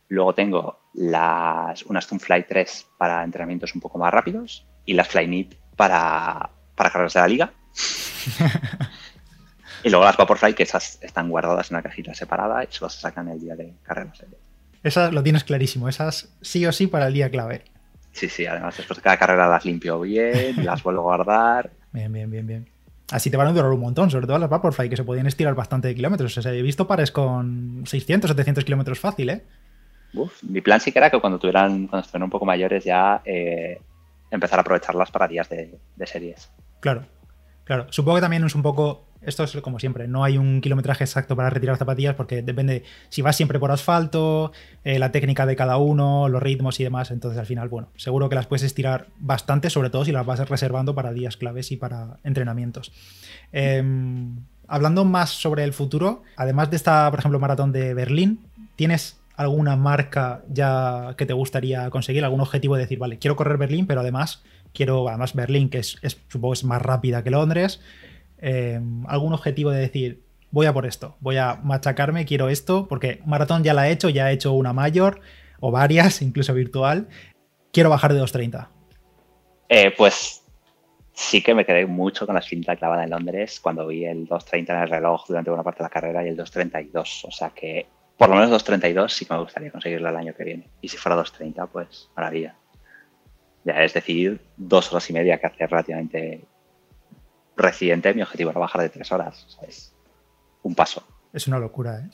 Luego 0.08 0.34
tengo 0.34 0.80
las, 0.94 1.84
unas 1.84 2.06
Fly 2.06 2.46
3 2.48 2.86
para 2.96 3.22
entrenamientos 3.22 3.74
un 3.74 3.80
poco 3.80 3.98
más 3.98 4.12
rápidos 4.12 4.66
y 4.84 4.94
las 4.94 5.08
Flyknit 5.08 5.54
para, 5.76 6.50
para 6.74 6.90
carreras 6.90 7.14
de 7.14 7.20
la 7.20 7.28
liga. 7.28 7.52
y 9.84 9.90
luego 9.90 10.04
las 10.04 10.16
Vaporfly, 10.16 10.54
que 10.54 10.62
esas 10.62 10.98
están 11.02 11.28
guardadas 11.28 11.70
en 11.70 11.76
una 11.76 11.82
cajita 11.82 12.14
separada 12.14 12.64
y 12.64 12.68
solo 12.70 12.88
se 12.88 13.00
sacan 13.00 13.28
el 13.28 13.38
día 13.38 13.54
de 13.54 13.74
carreras. 13.82 14.24
Esas 14.82 15.12
lo 15.12 15.22
tienes 15.22 15.44
clarísimo, 15.44 15.88
esas 15.88 16.34
sí 16.40 16.64
o 16.64 16.72
sí 16.72 16.86
para 16.86 17.08
el 17.08 17.14
día 17.14 17.30
clave. 17.30 17.64
Sí, 18.12 18.28
sí, 18.28 18.46
además 18.46 18.76
después 18.76 18.96
de 18.96 19.02
cada 19.02 19.18
carrera 19.18 19.48
las 19.48 19.64
limpio 19.64 20.00
bien, 20.00 20.56
las 20.64 20.82
vuelvo 20.82 21.12
a 21.12 21.16
guardar. 21.16 21.70
Bien, 21.92 22.12
bien, 22.12 22.30
bien, 22.30 22.46
bien. 22.46 22.68
Así 23.10 23.30
te 23.30 23.36
van 23.36 23.46
a 23.46 23.52
durar 23.52 23.70
un 23.70 23.80
montón, 23.80 24.10
sobre 24.10 24.26
todo 24.26 24.38
las 24.38 24.50
Vaporfly, 24.50 24.90
que 24.90 24.96
se 24.96 25.04
podían 25.04 25.26
estirar 25.26 25.54
bastante 25.54 25.88
de 25.88 25.94
kilómetros. 25.94 26.36
O 26.36 26.42
sea, 26.42 26.52
he 26.52 26.62
visto 26.62 26.86
pares 26.86 27.10
con 27.10 27.84
600, 27.86 28.30
700 28.30 28.64
kilómetros 28.64 28.98
fácil, 28.98 29.30
¿eh? 29.30 29.44
Uf, 30.14 30.42
mi 30.42 30.60
plan 30.60 30.80
sí 30.80 30.92
que 30.92 30.98
era 30.98 31.10
que 31.10 31.20
cuando 31.20 31.38
tuvieran, 31.38 31.86
cuando 31.86 32.04
estuvieran 32.04 32.24
un 32.24 32.30
poco 32.30 32.46
mayores 32.46 32.84
ya 32.84 33.20
eh, 33.24 33.80
empezar 34.30 34.58
a 34.58 34.62
aprovecharlas 34.62 35.10
para 35.10 35.28
días 35.28 35.48
de, 35.48 35.78
series. 36.06 36.50
Claro, 36.80 37.04
claro. 37.64 37.86
Supongo 37.90 38.16
que 38.16 38.22
también 38.22 38.44
es 38.44 38.54
un 38.54 38.62
poco. 38.62 39.04
Esto 39.20 39.42
es 39.42 39.56
como 39.56 39.80
siempre, 39.80 40.06
no 40.06 40.22
hay 40.22 40.38
un 40.38 40.60
kilometraje 40.60 41.02
exacto 41.02 41.34
para 41.34 41.50
retirar 41.50 41.76
zapatillas 41.76 42.14
porque 42.14 42.40
depende 42.40 42.84
si 43.08 43.20
vas 43.20 43.34
siempre 43.34 43.58
por 43.58 43.72
asfalto, 43.72 44.52
eh, 44.84 45.00
la 45.00 45.10
técnica 45.10 45.44
de 45.44 45.56
cada 45.56 45.76
uno, 45.76 46.28
los 46.28 46.40
ritmos 46.40 46.78
y 46.78 46.84
demás. 46.84 47.10
Entonces, 47.10 47.36
al 47.36 47.46
final, 47.46 47.68
bueno, 47.68 47.88
seguro 47.96 48.28
que 48.28 48.36
las 48.36 48.46
puedes 48.46 48.62
estirar 48.62 49.08
bastante, 49.18 49.70
sobre 49.70 49.90
todo 49.90 50.04
si 50.04 50.12
las 50.12 50.24
vas 50.24 50.48
reservando 50.48 50.94
para 50.94 51.12
días 51.12 51.36
claves 51.36 51.72
y 51.72 51.76
para 51.76 52.18
entrenamientos. 52.22 52.92
Eh, 53.52 53.82
hablando 54.68 55.04
más 55.04 55.30
sobre 55.30 55.64
el 55.64 55.72
futuro, 55.72 56.22
además 56.36 56.70
de 56.70 56.76
esta, 56.76 57.10
por 57.10 57.18
ejemplo, 57.18 57.40
maratón 57.40 57.72
de 57.72 57.94
Berlín, 57.94 58.46
¿tienes 58.76 59.17
alguna 59.38 59.76
marca 59.76 60.42
ya 60.48 61.14
que 61.16 61.24
te 61.24 61.32
gustaría 61.32 61.88
conseguir? 61.90 62.24
¿Algún 62.24 62.40
objetivo 62.40 62.74
de 62.74 62.82
decir, 62.82 62.98
vale, 62.98 63.18
quiero 63.18 63.36
correr 63.36 63.56
Berlín, 63.56 63.86
pero 63.86 64.00
además 64.00 64.42
quiero, 64.74 65.08
además 65.08 65.34
Berlín, 65.34 65.70
que 65.70 65.78
es, 65.78 65.96
es 66.02 66.20
supongo 66.28 66.52
es 66.52 66.64
más 66.64 66.82
rápida 66.82 67.22
que 67.22 67.30
Londres, 67.30 67.80
eh, 68.40 68.80
algún 69.06 69.32
objetivo 69.32 69.70
de 69.70 69.78
decir, 69.78 70.24
voy 70.50 70.66
a 70.66 70.72
por 70.72 70.86
esto, 70.86 71.16
voy 71.20 71.36
a 71.36 71.60
machacarme, 71.62 72.24
quiero 72.24 72.48
esto, 72.48 72.88
porque 72.88 73.20
maratón 73.26 73.62
ya 73.62 73.74
la 73.74 73.88
he 73.88 73.92
hecho, 73.92 74.08
ya 74.08 74.28
he 74.28 74.34
hecho 74.34 74.52
una 74.52 74.72
mayor 74.72 75.20
o 75.60 75.70
varias, 75.70 76.20
incluso 76.22 76.52
virtual, 76.52 77.08
quiero 77.72 77.90
bajar 77.90 78.12
de 78.12 78.20
2.30. 78.20 78.66
Eh, 79.68 79.94
pues 79.96 80.42
sí 81.12 81.42
que 81.42 81.54
me 81.54 81.64
quedé 81.64 81.86
mucho 81.86 82.26
con 82.26 82.34
la 82.34 82.42
cinta 82.42 82.74
clavada 82.74 83.04
en 83.04 83.10
Londres 83.10 83.60
cuando 83.60 83.86
vi 83.86 84.04
el 84.04 84.28
2.30 84.28 84.70
en 84.70 84.82
el 84.82 84.88
reloj 84.88 85.26
durante 85.28 85.52
una 85.52 85.62
parte 85.62 85.78
de 85.78 85.84
la 85.84 85.90
carrera 85.90 86.24
y 86.24 86.28
el 86.30 86.36
2.32. 86.36 87.28
O 87.28 87.30
sea 87.30 87.50
que 87.50 87.86
por 88.18 88.28
lo 88.28 88.34
menos 88.34 88.50
2.32 88.50 89.08
sí 89.10 89.24
que 89.24 89.32
me 89.34 89.40
gustaría 89.40 89.70
conseguirlo 89.70 90.08
el 90.08 90.16
año 90.16 90.34
que 90.34 90.44
viene. 90.44 90.68
Y 90.80 90.88
si 90.88 90.96
fuera 90.96 91.16
2.30, 91.16 91.68
pues 91.68 92.10
maravilla. 92.16 92.56
Ya 93.64 93.82
es 93.84 93.94
decir, 93.94 94.40
dos 94.56 94.90
horas 94.92 95.08
y 95.10 95.12
media 95.12 95.38
que 95.38 95.46
hace 95.46 95.66
relativamente 95.66 96.44
reciente. 97.56 98.12
Mi 98.14 98.22
objetivo 98.22 98.50
era 98.50 98.60
bajar 98.60 98.82
de 98.82 98.88
tres 98.88 99.10
horas. 99.12 99.44
O 99.46 99.50
sea, 99.50 99.68
es 99.68 99.94
un 100.62 100.74
paso. 100.74 101.06
Es 101.32 101.46
una 101.46 101.58
locura, 101.58 102.00
¿eh? 102.00 102.10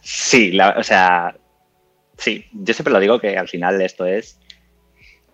Sí, 0.00 0.52
la- 0.52 0.76
o 0.78 0.82
sea, 0.82 1.36
sí, 2.16 2.46
yo 2.52 2.74
siempre 2.74 2.92
lo 2.92 3.00
digo 3.00 3.20
que 3.20 3.36
al 3.36 3.48
final 3.48 3.80
esto 3.82 4.06
es, 4.06 4.40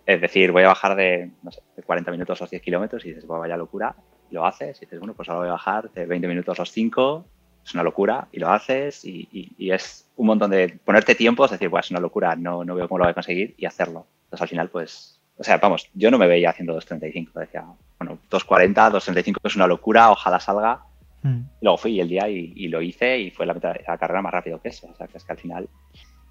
es 0.05 0.21
decir, 0.21 0.51
voy 0.51 0.63
a 0.63 0.67
bajar 0.67 0.95
de, 0.95 1.31
no 1.41 1.51
sé, 1.51 1.61
de 1.75 1.83
40 1.83 2.11
minutos 2.11 2.41
a 2.41 2.43
los 2.43 2.51
10 2.51 2.61
kilómetros 2.61 3.05
y 3.05 3.09
dices, 3.09 3.25
vaya 3.25 3.55
locura, 3.57 3.95
lo 4.31 4.45
haces, 4.45 4.77
y 4.77 4.85
dices, 4.85 4.99
bueno, 4.99 5.13
pues 5.13 5.29
ahora 5.29 5.39
voy 5.39 5.49
a 5.49 5.53
bajar 5.53 5.89
de 5.91 6.05
20 6.05 6.27
minutos 6.27 6.59
a 6.59 6.61
los 6.63 6.71
5, 6.71 7.25
es 7.65 7.73
una 7.73 7.83
locura, 7.83 8.27
y 8.31 8.39
lo 8.39 8.49
haces, 8.51 9.05
y, 9.05 9.27
y- 9.31 9.51
y 9.57 9.71
es 9.71 10.05
un 10.17 10.27
montón 10.27 10.51
de 10.51 10.77
ponerte 10.83 11.15
tiempos, 11.15 11.51
decir, 11.51 11.69
pues 11.69 11.85
es 11.85 11.91
una 11.91 11.99
locura, 11.99 12.35
no, 12.35 12.63
no 12.63 12.75
veo 12.75 12.87
cómo 12.87 12.99
lo 12.99 13.05
voy 13.05 13.11
a 13.11 13.15
conseguir, 13.15 13.55
y 13.57 13.65
hacerlo. 13.65 14.05
Entonces 14.25 14.41
al 14.41 14.47
final, 14.49 14.69
pues, 14.69 15.19
o 15.37 15.43
sea, 15.43 15.57
vamos, 15.57 15.89
yo 15.93 16.11
no 16.11 16.17
me 16.17 16.27
veía 16.27 16.49
haciendo 16.51 16.75
2.35, 16.79 17.31
decía, 17.39 17.63
bueno, 17.99 18.19
2.40, 18.29 18.73
2.35 18.91 19.35
es 19.43 19.55
una 19.55 19.67
locura, 19.67 20.11
ojalá 20.11 20.39
salga, 20.39 20.81
Mm. 21.25 21.39
Luego 21.61 21.77
fui 21.77 22.01
el 22.01 22.09
día 22.09 22.27
y, 22.27 22.51
y 22.53 22.67
lo 22.67 22.81
hice 22.81 23.17
y 23.17 23.31
fue 23.31 23.45
la, 23.45 23.53
mitad- 23.53 23.77
la 23.87 23.97
carrera 23.97 24.21
más 24.21 24.33
rápido 24.33 24.59
que 24.61 24.67
eso. 24.67 24.87
O 24.91 24.95
sea, 24.97 25.07
que 25.07 25.17
es 25.17 25.23
que 25.23 25.31
al 25.31 25.37
final 25.37 25.69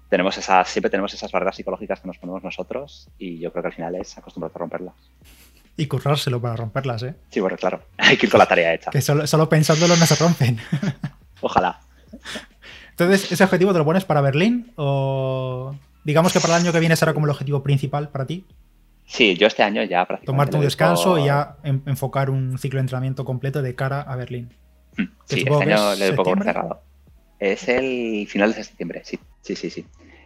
tenemos 0.07 0.37
esas, 0.37 0.69
siempre 0.69 0.91
tenemos 0.91 1.11
esas 1.15 1.31
barreras 1.31 1.55
psicológicas 1.55 1.99
que 1.99 2.05
nos 2.07 2.19
ponemos 2.19 2.43
nosotros 2.43 3.09
y 3.17 3.39
yo 3.39 3.51
creo 3.51 3.63
que 3.63 3.67
al 3.69 3.73
final 3.73 3.95
es 3.95 4.15
acostumbrarte 4.15 4.55
a 4.55 4.59
romperlas. 4.59 4.93
Y 5.77 5.87
currárselo 5.87 6.39
para 6.39 6.57
romperlas, 6.57 7.01
¿eh? 7.01 7.15
Sí, 7.31 7.39
bueno, 7.39 7.57
claro, 7.57 7.81
hay 7.97 8.17
que 8.17 8.27
ir 8.27 8.31
con 8.31 8.37
la 8.37 8.45
tarea 8.45 8.71
hecha. 8.75 8.91
Que 8.91 9.01
solo, 9.01 9.25
solo 9.25 9.49
pensándolo 9.49 9.95
no 9.97 10.05
se 10.05 10.13
rompen. 10.23 10.59
Ojalá. 11.43 11.79
Entonces, 12.91 13.31
¿ese 13.31 13.43
objetivo 13.43 13.73
te 13.73 13.79
lo 13.79 13.85
pones 13.85 14.05
para 14.05 14.21
Berlín? 14.21 14.71
¿O 14.77 15.75
digamos 16.03 16.31
que 16.33 16.39
para 16.39 16.55
el 16.55 16.61
año 16.63 16.71
que 16.71 16.79
viene 16.79 16.95
será 16.95 17.13
como 17.13 17.25
el 17.25 17.31
objetivo 17.31 17.61
principal 17.61 18.09
para 18.09 18.25
ti? 18.25 18.45
Sí, 19.05 19.35
yo 19.35 19.47
este 19.47 19.61
año 19.63 19.83
ya 19.83 20.05
prácticamente. 20.05 20.25
Tomarte 20.25 20.55
un 20.57 20.63
descanso 20.63 21.17
y 21.19 21.25
ya 21.25 21.57
en- 21.63 21.83
enfocar 21.85 22.29
un 22.29 22.57
ciclo 22.57 22.77
de 22.77 22.81
entrenamiento 22.81 23.25
completo 23.25 23.61
de 23.61 23.75
cara 23.75 24.01
a 24.01 24.15
Berlín. 24.15 24.53
Mm, 24.97 25.03
Sí, 25.25 25.39
este 25.41 25.53
año 25.63 25.95
le 25.95 26.05
doy 26.07 26.15
poco 26.15 26.35
cerrado. 26.43 26.81
Es 27.39 27.67
el 27.67 28.25
final 28.29 28.53
de 28.53 28.63
septiembre, 28.63 29.01
sí, 29.03 29.19
sí, 29.41 29.55
sí, 29.55 29.69
sí. 29.69 29.85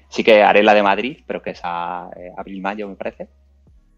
Sí 0.10 0.24
que 0.24 0.44
haré 0.44 0.62
la 0.62 0.74
de 0.76 0.84
Madrid, 0.84 1.24
pero 1.26 1.42
que 1.42 1.50
es 1.52 1.60
a 1.64 2.10
eh, 2.16 2.32
abril-mayo, 2.38 2.88
me 2.88 2.96
parece. 2.96 3.28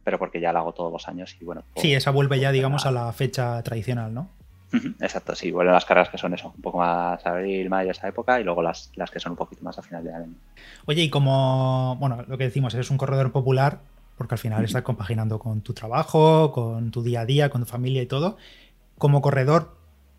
Pero 0.05 0.17
porque 0.17 0.39
ya 0.39 0.53
la 0.53 0.59
hago 0.59 0.74
todos 0.74 0.91
los 0.91 1.07
años 1.09 1.36
y 1.39 1.43
bueno. 1.43 1.63
pues- 1.74 1.82
Sí, 1.82 1.93
esa 1.93 2.11
vuelve 2.11 2.39
ya, 2.39 2.47
pues, 2.47 2.53
digamos, 2.53 2.86
a 2.86 2.91
la 2.91 3.11
fecha 3.11 3.61
tradicional, 3.63 4.13
¿no? 4.13 4.30
Exacto, 4.72 5.36
sí, 5.36 5.51
vuelven 5.51 5.74
las 5.74 5.86
carreras 5.86 6.09
que 6.09 6.17
son 6.17 6.34
eso, 6.34 6.53
un 6.55 6.61
poco 6.61 6.78
más 6.78 7.26
abril, 7.26 7.70
mayo, 7.70 7.91
esa 7.91 8.07
época, 8.07 8.39
y 8.39 8.43
luego 8.43 8.61
las, 8.61 8.91
las 8.95 9.09
que 9.09 9.20
son 9.20 9.32
un 9.32 9.38
poquito 9.38 9.63
más 9.63 9.78
a 9.80 9.82
final 9.82 10.03
de 10.03 10.13
año. 10.13 10.34
Oye, 10.86 11.03
y 11.03 11.09
como, 11.09 11.95
bueno, 11.99 12.24
lo 12.28 12.38
que 12.38 12.45
decimos, 12.45 12.74
eres 12.74 12.91
un 12.91 12.97
corredor 12.97 13.32
popular, 13.32 13.80
porque 14.17 14.36
al 14.36 14.39
final 14.39 14.65
estás 14.65 14.84
compaginando 14.84 15.39
con 15.39 15.61
tu 15.61 15.74
trabajo, 15.74 16.51
con 16.51 16.91
tu 16.91 17.01
día 17.01 17.22
a 17.22 17.26
día, 17.26 17.49
con 17.49 17.61
tu 17.61 17.67
familia 17.67 18.01
y 18.01 18.05
todo. 18.05 18.38
Como 18.97 19.22
corredor 19.22 19.78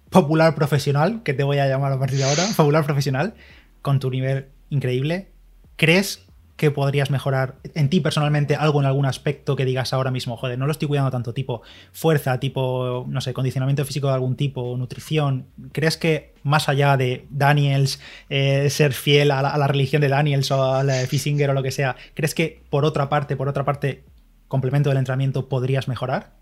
popular 0.09 0.55
profesional, 0.55 1.23
que 1.23 1.35
te 1.35 1.45
voy 1.45 1.59
a 1.59 1.69
llamar 1.69 1.93
a 1.93 1.99
partir 1.99 2.19
de 2.19 2.25
ahora, 2.25 2.45
popular 2.57 2.85
profesional, 2.85 3.35
con 3.83 4.01
tu 4.01 4.11
nivel 4.11 4.49
increíble, 4.71 5.29
¿crees 5.77 6.27
que 6.61 6.71
podrías 6.71 7.11
mejorar 7.11 7.55
en 7.75 7.89
ti 7.89 8.01
personalmente 8.01 8.55
algo 8.55 8.81
en 8.81 8.87
algún 8.87 9.07
aspecto 9.07 9.57
que 9.57 9.65
digas 9.65 9.95
ahora 9.95 10.11
mismo, 10.11 10.37
joder, 10.37 10.59
no 10.59 10.67
lo 10.67 10.73
estoy 10.73 10.89
cuidando 10.89 11.11
tanto, 11.11 11.33
tipo 11.33 11.63
fuerza, 11.91 12.39
tipo, 12.39 13.07
no 13.09 13.23
sé, 13.23 13.33
condicionamiento 13.33 13.83
físico 13.87 14.09
de 14.09 14.13
algún 14.13 14.37
tipo, 14.37 14.77
nutrición? 14.77 15.47
¿Crees 15.73 15.97
que 15.97 16.35
más 16.43 16.69
allá 16.69 16.99
de 16.99 17.25
Daniels, 17.31 17.99
eh, 18.29 18.69
ser 18.69 18.93
fiel 18.93 19.31
a 19.31 19.41
la, 19.41 19.67
religión 19.69 20.03
de 20.03 20.11
Daniels 20.11 20.51
o 20.51 20.63
a 20.63 20.85
la 20.85 20.97
de 20.97 21.07
Fissinger 21.07 21.49
o 21.49 21.55
lo 21.55 21.63
que 21.63 21.71
sea, 21.71 21.97
¿crees 22.13 22.35
que 22.35 22.61
por 22.69 22.85
otra 22.85 23.09
parte, 23.09 23.37
por 23.37 23.49
otra 23.49 23.65
parte, 23.65 24.05
complemento 24.47 24.91
del 24.91 24.99
entrenamiento 24.99 25.49
podrías 25.49 25.89
mejorar? 25.89 26.33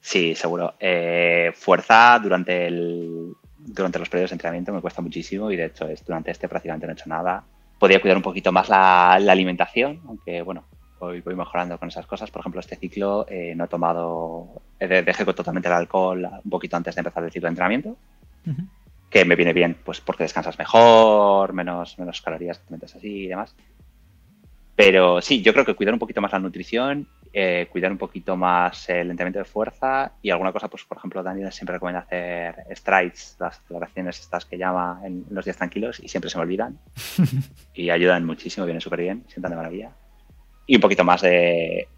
Sí, 0.00 0.34
seguro. 0.34 0.74
Eh, 0.80 1.52
fuerza 1.54 2.18
durante 2.20 2.66
el, 2.66 3.34
durante 3.58 4.00
los 4.00 4.08
periodos 4.08 4.32
de 4.32 4.34
entrenamiento 4.34 4.72
me 4.72 4.80
cuesta 4.80 5.00
muchísimo 5.00 5.48
y 5.52 5.56
de 5.56 5.66
hecho 5.66 5.86
es, 5.86 6.04
durante 6.04 6.32
este 6.32 6.48
prácticamente 6.48 6.88
no 6.88 6.92
he 6.92 6.94
hecho 6.94 7.08
nada 7.08 7.44
podría 7.84 8.00
cuidar 8.00 8.16
un 8.16 8.22
poquito 8.22 8.50
más 8.50 8.70
la, 8.70 9.12
alimentación, 9.12 10.00
aunque 10.06 10.40
bueno, 10.40 10.64
voy, 10.98 11.20
voy, 11.20 11.34
mejorando 11.34 11.78
con 11.78 11.88
esas 11.88 12.06
cosas. 12.06 12.30
Por 12.30 12.40
ejemplo, 12.40 12.58
este 12.58 12.76
ciclo 12.76 13.26
eh, 13.28 13.52
no 13.54 13.64
he 13.64 13.68
tomado, 13.68 14.62
dejé 14.80 15.22
totalmente 15.26 15.68
el 15.68 15.74
alcohol 15.74 16.26
un 16.42 16.50
poquito 16.50 16.78
antes 16.78 16.94
de 16.94 17.00
empezar 17.00 17.22
el 17.22 17.30
ciclo 17.30 17.46
de 17.46 17.50
entrenamiento, 17.50 17.98
que 19.10 19.26
me 19.26 19.36
viene 19.36 19.52
bien, 19.52 19.76
pues 19.84 20.00
porque 20.00 20.22
descansas 20.22 20.58
mejor, 20.58 21.52
menos, 21.52 21.98
menos 21.98 22.22
calorías, 22.22 22.58
te 22.58 22.72
metes 22.72 22.96
así 22.96 23.24
y 23.24 23.26
demás. 23.26 23.54
Pero 24.74 25.20
sí, 25.20 25.42
yo 25.42 25.52
creo 25.52 25.66
que 25.66 25.74
cuidar 25.74 25.92
un 25.92 26.00
poquito 26.00 26.22
más 26.22 26.32
la 26.32 26.38
nutrición, 26.38 27.06
eh, 27.36 27.66
cuidar 27.68 27.90
un 27.90 27.98
poquito 27.98 28.36
más 28.36 28.88
el 28.88 29.10
entrenamiento 29.10 29.40
de 29.40 29.44
fuerza 29.44 30.12
y 30.22 30.30
alguna 30.30 30.52
cosa, 30.52 30.68
pues 30.68 30.84
por 30.84 30.98
ejemplo, 30.98 31.20
Daniel 31.20 31.50
siempre 31.50 31.72
recomienda 31.72 32.02
hacer 32.02 32.54
strides, 32.70 33.34
las 33.40 33.60
celebraciones 33.66 34.20
estas 34.20 34.44
que 34.44 34.56
llama 34.56 35.00
en 35.02 35.26
los 35.30 35.44
días 35.44 35.56
tranquilos 35.56 35.98
y 35.98 36.06
siempre 36.06 36.30
se 36.30 36.38
me 36.38 36.42
olvidan 36.42 36.78
y 37.74 37.90
ayudan 37.90 38.24
muchísimo, 38.24 38.64
vienen 38.66 38.80
súper 38.80 39.00
bien, 39.00 39.24
sientan 39.26 39.50
de 39.50 39.56
maravilla. 39.56 39.90
Y 40.64 40.76
un 40.76 40.80
poquito 40.80 41.02
más 41.02 41.22
de, 41.22 41.88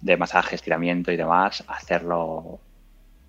de 0.00 0.16
masaje, 0.16 0.56
estiramiento 0.56 1.12
y 1.12 1.18
demás, 1.18 1.62
hacerlo 1.68 2.58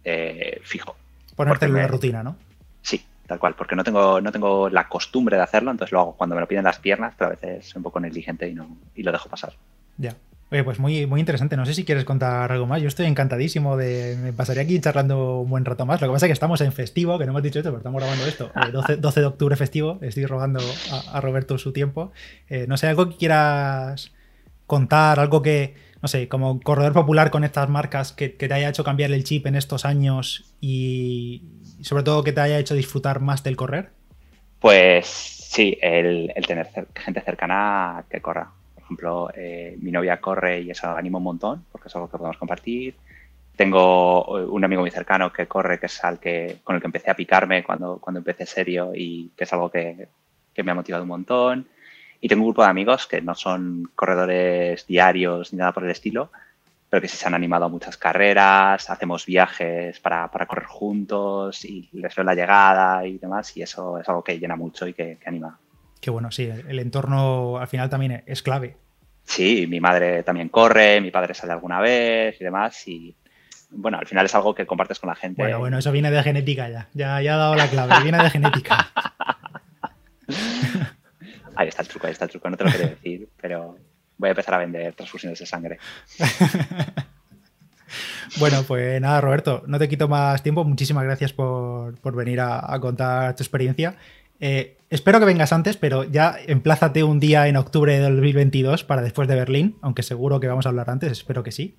eh, 0.06 0.62
fijo. 0.64 0.96
Ponerte 1.36 1.66
en 1.66 1.74
la 1.74 1.86
rutina, 1.86 2.24
¿no? 2.24 2.38
Sí, 2.82 3.06
tal 3.28 3.40
cual, 3.40 3.56
porque 3.56 3.76
no 3.76 3.84
tengo, 3.84 4.22
no 4.22 4.32
tengo 4.32 4.70
la 4.70 4.88
costumbre 4.88 5.36
de 5.36 5.44
hacerlo, 5.44 5.70
entonces 5.70 5.92
lo 5.92 6.00
hago 6.00 6.16
cuando 6.16 6.34
me 6.34 6.40
lo 6.40 6.48
piden 6.48 6.64
las 6.64 6.80
piernas, 6.80 7.14
pero 7.18 7.32
a 7.32 7.32
veces 7.32 7.68
soy 7.68 7.80
un 7.80 7.84
poco 7.84 8.00
negligente 8.00 8.48
y, 8.48 8.54
no, 8.54 8.78
y 8.96 9.04
lo 9.04 9.12
dejo 9.12 9.28
pasar. 9.28 9.52
Ya. 9.98 10.16
Oye, 10.52 10.66
pues 10.66 10.80
muy, 10.80 11.06
muy 11.06 11.22
interesante. 11.22 11.56
No 11.56 11.66
sé 11.66 11.74
si 11.74 11.86
quieres 11.86 12.04
contar 12.04 12.52
algo 12.52 12.68
más. 12.68 12.82
Yo 12.82 12.90
estoy 12.90 13.06
encantadísimo 13.06 13.78
de. 13.78 14.18
Me 14.22 14.34
pasaría 14.34 14.64
aquí 14.64 14.80
charlando 14.82 15.40
un 15.40 15.50
buen 15.50 15.64
rato 15.64 15.86
más. 15.86 16.02
Lo 16.02 16.08
que 16.08 16.14
pasa 16.14 16.26
es 16.26 16.30
que 16.30 16.34
estamos 16.34 16.60
en 16.60 16.74
festivo, 16.74 17.18
que 17.18 17.26
no 17.26 17.32
hemos 17.32 17.44
dicho 17.44 17.60
esto, 17.60 17.70
pero 17.70 17.78
estamos 17.78 18.02
grabando 18.02 18.26
esto. 18.26 18.52
12, 18.74 18.98
12 18.98 19.20
de 19.22 19.26
octubre 19.26 19.56
festivo. 19.56 19.98
Estoy 20.02 20.26
robando 20.26 20.60
a, 21.14 21.22
Roberto 21.22 21.58
su 21.58 21.72
tiempo. 21.72 22.12
Eh, 22.50 22.66
no 22.68 22.76
sé, 22.76 22.88
algo 22.88 23.08
que 23.10 23.16
quieras 23.16 24.12
contar, 24.68 25.22
algo 25.22 25.42
que, 25.42 25.76
no 26.02 26.10
sé, 26.10 26.28
como 26.28 26.60
corredor 26.60 26.92
popular 26.92 27.32
con 27.32 27.46
estas 27.46 27.70
marcas 27.70 28.12
que 28.12 28.28
te 28.28 28.54
haya 28.54 28.70
hecho 28.70 28.84
cambiar 28.84 29.12
el 29.12 29.24
chip 29.24 29.48
en 29.48 29.56
estos 29.56 29.86
años 29.86 30.54
y, 30.60 31.44
sobre 31.82 32.04
todo 32.04 32.24
que 32.24 32.34
te 32.34 32.42
haya 32.42 32.60
hecho 32.60 32.76
disfrutar 32.76 33.22
más 33.22 33.44
del 33.44 33.56
correr? 33.56 33.92
Pues 34.60 35.08
sí, 35.08 35.78
el, 35.82 36.32
tener 36.46 36.68
gente 36.96 37.22
cercana 37.22 38.04
que 38.10 38.22
corra. 38.22 38.52
Ejemplo, 38.92 39.30
eh, 39.34 39.78
mi 39.80 39.90
novia 39.90 40.20
corre 40.20 40.60
y 40.60 40.72
eso 40.72 40.90
anima 40.90 41.18
un 41.18 41.24
montón 41.24 41.66
porque 41.72 41.88
es 41.88 41.96
algo 41.96 42.10
que 42.10 42.18
podemos 42.18 42.36
compartir. 42.36 42.96
Tengo 43.56 44.38
eh, 44.38 44.46
un 44.46 44.66
amigo 44.66 44.82
muy 44.82 44.92
cercano 44.92 45.32
que 45.32 45.48
corre, 45.48 45.80
que 45.80 45.86
es 45.86 46.04
al 46.04 46.20
que, 46.20 46.58
con 46.62 46.76
el 46.76 46.82
que 46.82 46.88
empecé 46.88 47.10
a 47.10 47.16
picarme 47.16 47.64
cuando, 47.64 48.00
cuando 48.00 48.18
empecé 48.18 48.46
serio 48.46 48.92
y 48.94 49.32
que 49.38 49.46
es 49.46 49.54
algo 49.54 49.72
que, 49.72 50.10
que 50.54 50.64
me 50.64 50.72
ha 50.72 50.76
motivado 50.76 51.04
un 51.04 51.10
montón. 51.10 51.70
Y 52.20 52.28
tengo 52.28 52.42
un 52.42 52.50
grupo 52.50 52.64
de 52.64 52.70
amigos 52.70 53.08
que 53.08 53.22
no 53.22 53.34
son 53.34 53.90
corredores 53.96 54.86
diarios 54.86 55.54
ni 55.54 55.60
nada 55.60 55.72
por 55.72 55.86
el 55.86 55.92
estilo, 55.92 56.30
pero 56.90 57.00
que 57.00 57.08
sí 57.08 57.16
se 57.16 57.28
han 57.28 57.34
animado 57.34 57.64
a 57.64 57.70
muchas 57.70 57.96
carreras, 57.96 58.90
hacemos 58.90 59.26
viajes 59.26 60.02
para, 60.02 60.28
correr 60.28 60.66
juntos 60.66 61.64
y 61.64 61.88
les 61.94 62.14
veo 62.14 62.26
la 62.26 62.36
llegada 62.36 63.08
y 63.08 63.18
demás, 63.18 63.56
y 63.56 63.62
eso 63.62 64.00
es 64.00 64.10
algo 64.10 64.22
que 64.22 64.38
llena 64.38 64.58
mucho 64.58 64.86
y 64.86 64.94
que, 64.94 65.18
anima. 65.26 65.58
Qué 66.02 66.10
bueno, 66.10 66.32
sí, 66.32 66.52
el 66.68 66.80
entorno 66.80 67.58
al 67.58 67.68
final 67.68 67.90
también 67.90 68.24
es 68.26 68.42
clave. 68.42 68.76
Sí, 69.24 69.68
mi 69.68 69.80
madre 69.80 70.24
también 70.24 70.50
corre, 70.50 71.00
mi 71.00 71.12
padre 71.12 71.34
sale 71.34 71.54
alguna 71.54 71.80
vez 71.80 72.36
y 72.42 72.44
demás, 72.44 72.88
y 72.88 73.16
bueno, 73.70 74.00
al 74.00 74.08
final 74.08 74.26
es 74.26 74.36
algo 74.36 74.54
que 74.54 74.66
compartes 74.66 75.00
con 75.00 75.10
la 75.10 75.16
gente. 75.16 75.42
Bueno, 75.42 75.60
bueno, 75.60 75.78
eso 75.78 75.92
viene 75.92 76.12
de 76.12 76.24
genética 76.24 76.68
ya, 76.70 76.90
ya, 76.94 77.22
ya 77.22 77.36
ha 77.36 77.38
dado 77.38 77.56
la 77.56 77.70
clave, 77.70 78.02
viene 78.04 78.22
de 78.22 78.30
genética. 78.30 78.92
ahí 81.56 81.68
está 81.68 81.84
el 81.84 81.88
truco, 81.88 82.08
ahí 82.08 82.14
está 82.14 82.26
el 82.26 82.32
truco, 82.32 82.50
no 82.50 82.58
te 82.58 82.64
lo 82.64 82.72
quiero 82.72 82.90
decir, 82.90 83.30
pero 83.40 83.78
voy 84.18 84.28
a 84.28 84.32
empezar 84.32 84.56
a 84.56 84.58
vender 84.58 84.94
transfusiones 84.94 85.40
de 85.40 85.46
sangre. 85.46 85.78
Bueno, 88.40 88.64
pues 88.68 89.02
nada, 89.02 89.20
Roberto, 89.22 89.64
no 89.68 89.78
te 89.78 89.90
quito 89.90 90.08
más 90.08 90.42
tiempo. 90.42 90.64
Muchísimas 90.64 91.04
gracias 91.04 91.34
por, 91.34 92.16
venir 92.16 92.40
a, 92.40 92.78
contar 92.80 93.36
tu 93.36 93.44
experiencia. 93.44 93.96
Eh, 94.42 94.78
espero 94.90 95.20
que 95.20 95.26
vengas 95.26 95.54
antes, 95.54 95.78
pero 95.78 96.04
ya 96.04 96.36
emplázate 96.48 97.04
un 97.04 97.20
día 97.20 97.48
en 97.48 97.56
octubre 97.56 97.94
de 97.94 98.00
2022 98.00 98.84
para 98.84 99.04
después 99.04 99.28
de 99.28 99.36
Berlín, 99.36 99.78
aunque 99.82 100.04
seguro 100.04 100.40
que 100.40 100.48
vamos 100.48 100.66
a 100.66 100.70
hablar 100.70 100.90
antes, 100.90 101.12
espero 101.12 101.44
que 101.44 101.52
sí. 101.52 101.78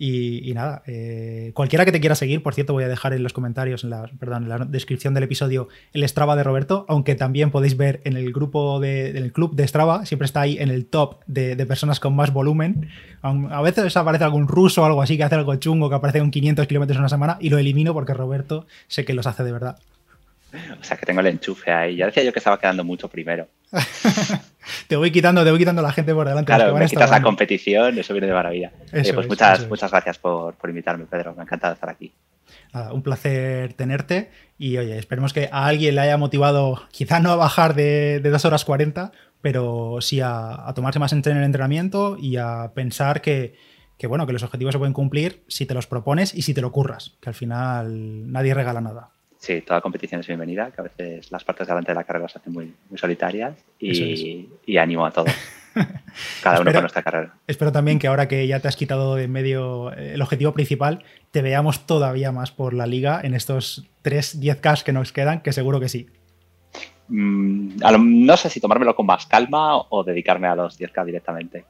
Y, 0.00 0.52
nada, 0.54 0.84
eh, 0.86 1.50
cualquiera 1.54 1.84
que 1.84 1.90
te 1.90 1.98
quiera 1.98 2.14
seguir, 2.14 2.40
por 2.40 2.54
cierto, 2.54 2.72
voy 2.72 2.84
a 2.84 2.88
dejar 2.88 3.14
en 3.14 3.24
los 3.24 3.32
comentarios, 3.32 3.82
en 3.82 3.90
la, 3.90 4.08
perdón, 4.20 4.44
en 4.44 4.48
la 4.48 4.58
descripción 4.58 5.12
del 5.12 5.24
episodio, 5.24 5.66
el 5.92 6.08
Strava 6.08 6.36
de 6.36 6.44
Roberto, 6.44 6.86
aunque 6.88 7.16
también 7.16 7.50
podéis 7.50 7.76
ver 7.76 8.00
en 8.04 8.16
el 8.16 8.32
grupo 8.32 8.78
de, 8.78 9.10
en 9.10 9.16
el 9.16 9.32
club 9.32 9.56
de 9.56 9.66
Strava, 9.66 10.06
siempre 10.06 10.26
está 10.26 10.42
ahí 10.42 10.56
en 10.60 10.68
el 10.68 10.86
top 10.86 11.16
de, 11.26 11.56
personas 11.66 11.98
con 11.98 12.14
más 12.14 12.32
volumen. 12.32 12.90
A 13.22 13.60
veces 13.60 13.96
aparece 13.96 14.22
algún 14.22 14.46
ruso 14.46 14.82
o 14.82 14.84
algo 14.84 15.02
así 15.02 15.16
que 15.16 15.24
hace 15.24 15.34
algo 15.34 15.56
chungo, 15.56 15.88
que 15.88 15.96
aparece 15.96 16.20
con 16.20 16.30
500 16.30 16.68
kilómetros 16.68 16.94
en 16.94 17.00
una 17.00 17.08
semana, 17.08 17.36
y 17.40 17.50
lo 17.50 17.58
elimino 17.58 17.92
porque 17.92 18.14
Roberto 18.14 18.68
sé 18.86 19.04
que 19.04 19.14
los 19.14 19.26
hace 19.26 19.42
de 19.42 19.50
verdad. 19.50 19.78
O 20.80 20.84
sea, 20.84 20.96
que 20.96 21.06
tengo 21.06 21.20
el 21.20 21.26
enchufe 21.26 21.70
ahí. 21.70 21.96
Ya 21.96 22.06
decía 22.06 22.22
yo 22.22 22.32
que 22.32 22.38
estaba 22.38 22.58
quedando 22.58 22.84
mucho 22.84 23.08
primero. 23.08 23.48
te 24.88 24.96
voy 24.96 25.10
quitando, 25.10 25.44
te 25.44 25.50
voy 25.50 25.58
quitando 25.58 25.82
la 25.82 25.92
gente 25.92 26.14
por 26.14 26.28
delante. 26.28 26.52
Claro, 26.52 26.74
me 26.74 26.86
quitas 26.86 27.10
la 27.10 27.22
competición, 27.22 27.98
eso 27.98 28.12
viene 28.12 28.26
de 28.26 28.32
maravilla. 28.32 28.72
Eh, 28.92 29.12
pues 29.12 29.26
muchas, 29.26 29.68
muchas 29.68 29.90
gracias 29.90 30.18
por, 30.18 30.54
invitarme, 30.66 31.04
Pedro. 31.06 31.34
Me 31.34 31.40
ha 31.40 31.44
encantado 31.44 31.74
estar 31.74 31.90
aquí. 31.90 32.12
un 32.92 33.02
placer 33.02 33.74
tenerte 33.74 34.30
y 34.58 34.78
oye, 34.78 34.98
esperemos 34.98 35.32
que 35.32 35.48
a 35.52 35.66
alguien 35.66 35.94
le 35.94 36.00
haya 36.00 36.16
motivado, 36.16 36.82
quizá 36.90 37.20
no 37.20 37.30
a 37.30 37.36
bajar 37.36 37.74
de, 37.74 38.20
de 38.20 38.30
2 38.30 38.44
horas 38.46 38.64
40, 38.64 39.12
pero 39.40 39.98
sí 40.00 40.20
a, 40.22 40.72
tomarse 40.74 40.98
más 40.98 41.12
en 41.12 41.22
el 41.24 41.44
entrenamiento 41.44 42.16
y 42.18 42.38
a 42.38 42.72
pensar 42.74 43.20
que, 43.20 43.54
que, 43.98 44.06
bueno, 44.06 44.26
que 44.26 44.32
los 44.32 44.42
objetivos 44.42 44.72
se 44.72 44.78
pueden 44.78 44.94
cumplir 44.94 45.44
si 45.46 45.66
te 45.66 45.74
los 45.74 45.86
propones 45.86 46.34
y 46.34 46.42
si 46.42 46.54
te 46.54 46.60
lo 46.60 46.72
curras, 46.72 47.16
que 47.20 47.28
al 47.28 47.34
final 47.34 48.32
nadie 48.32 48.54
regala 48.54 48.80
nada 48.80 49.10
sí, 49.38 49.62
toda 49.62 49.80
competición 49.80 50.20
es 50.20 50.26
bienvenida, 50.26 50.70
que 50.70 50.80
a 50.80 50.84
veces 50.84 51.30
las 51.30 51.44
partes 51.44 51.66
delante 51.66 51.92
de 51.92 51.94
la 51.94 52.04
carrera 52.04 52.28
se 52.28 52.38
hacen 52.38 52.52
muy, 52.52 52.74
solitarias 52.96 53.56
y, 53.78 54.76
ánimo 54.76 55.06
a 55.06 55.10
todos. 55.10 55.32
Cada 56.42 56.60
uno 56.60 56.72
con 56.72 56.80
nuestra 56.80 57.02
carrera. 57.02 57.34
Espero 57.46 57.70
también 57.70 57.98
que 57.98 58.08
ahora 58.08 58.26
que 58.26 58.46
ya 58.46 58.58
te 58.60 58.68
has 58.68 58.76
quitado 58.76 59.14
de 59.14 59.28
medio 59.28 59.92
el 59.92 60.20
objetivo 60.20 60.52
principal, 60.52 61.04
te 61.30 61.40
veamos 61.40 61.86
todavía 61.86 62.32
más 62.32 62.50
por 62.50 62.74
la 62.74 62.86
liga 62.86 63.20
en 63.22 63.34
estos 63.34 63.86
3 64.02 64.40
10K 64.40 64.82
que 64.82 64.92
nos 64.92 65.12
quedan, 65.12 65.40
que 65.40 65.52
seguro 65.52 65.78
que 65.78 65.88
sí. 65.88 66.08
Mm, 67.08 67.76
no 68.26 68.36
sé 68.36 68.50
si 68.50 68.60
tomármelo 68.60 68.94
con 68.94 69.06
más 69.06 69.26
calma 69.26 69.76
o 69.76 70.04
dedicarme 70.04 70.48
a 70.48 70.56
los 70.56 70.78
10K 70.78 71.04
directamente. 71.04 71.64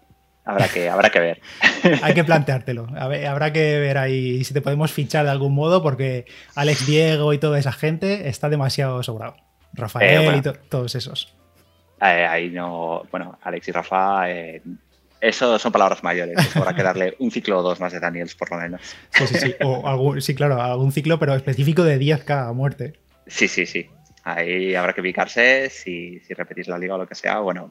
Habrá 0.48 0.66
que, 0.66 0.88
habrá 0.88 1.10
que 1.10 1.20
ver. 1.20 1.40
Hay 2.02 2.14
que 2.14 2.24
planteártelo. 2.24 2.86
habrá 2.96 3.52
que 3.52 3.78
ver 3.78 3.98
ahí 3.98 4.42
si 4.44 4.54
te 4.54 4.62
podemos 4.62 4.90
fichar 4.90 5.26
de 5.26 5.30
algún 5.30 5.54
modo, 5.54 5.82
porque 5.82 6.24
Alex 6.54 6.86
Diego 6.86 7.34
y 7.34 7.38
toda 7.38 7.58
esa 7.58 7.70
gente 7.70 8.30
está 8.30 8.48
demasiado 8.48 9.02
sobrado. 9.02 9.36
Rafael 9.74 10.22
eh, 10.22 10.36
y 10.38 10.68
todos 10.70 10.94
esos. 10.94 11.36
Eh, 12.00 12.26
ahí 12.26 12.48
no. 12.48 13.02
Bueno, 13.10 13.38
Alex 13.42 13.68
y 13.68 13.72
Rafa. 13.72 14.30
Eh, 14.30 14.62
eso 15.20 15.58
son 15.58 15.70
palabras 15.70 16.02
mayores. 16.02 16.56
Habrá 16.56 16.74
que 16.74 16.82
darle 16.82 17.14
un 17.18 17.30
ciclo 17.30 17.58
o 17.58 17.62
dos 17.62 17.78
más 17.78 17.92
de 17.92 18.00
Daniels, 18.00 18.34
por 18.34 18.50
lo 18.50 18.56
menos. 18.56 18.80
Sí, 19.10 19.26
sí, 19.26 19.38
sí. 19.38 19.54
O 19.62 19.86
algún, 19.86 20.22
sí, 20.22 20.34
claro, 20.34 20.62
algún 20.62 20.92
ciclo, 20.92 21.18
pero 21.18 21.34
específico 21.34 21.84
de 21.84 22.00
10K 22.00 22.48
a 22.48 22.52
muerte. 22.54 22.94
Sí, 23.26 23.48
sí, 23.48 23.66
sí. 23.66 23.86
Ahí 24.24 24.74
habrá 24.74 24.94
que 24.94 25.02
picarse. 25.02 25.68
Si, 25.68 26.20
si 26.20 26.32
repetís 26.32 26.68
la 26.68 26.78
liga 26.78 26.94
o 26.94 26.98
lo 26.98 27.06
que 27.06 27.14
sea, 27.14 27.40
bueno, 27.40 27.70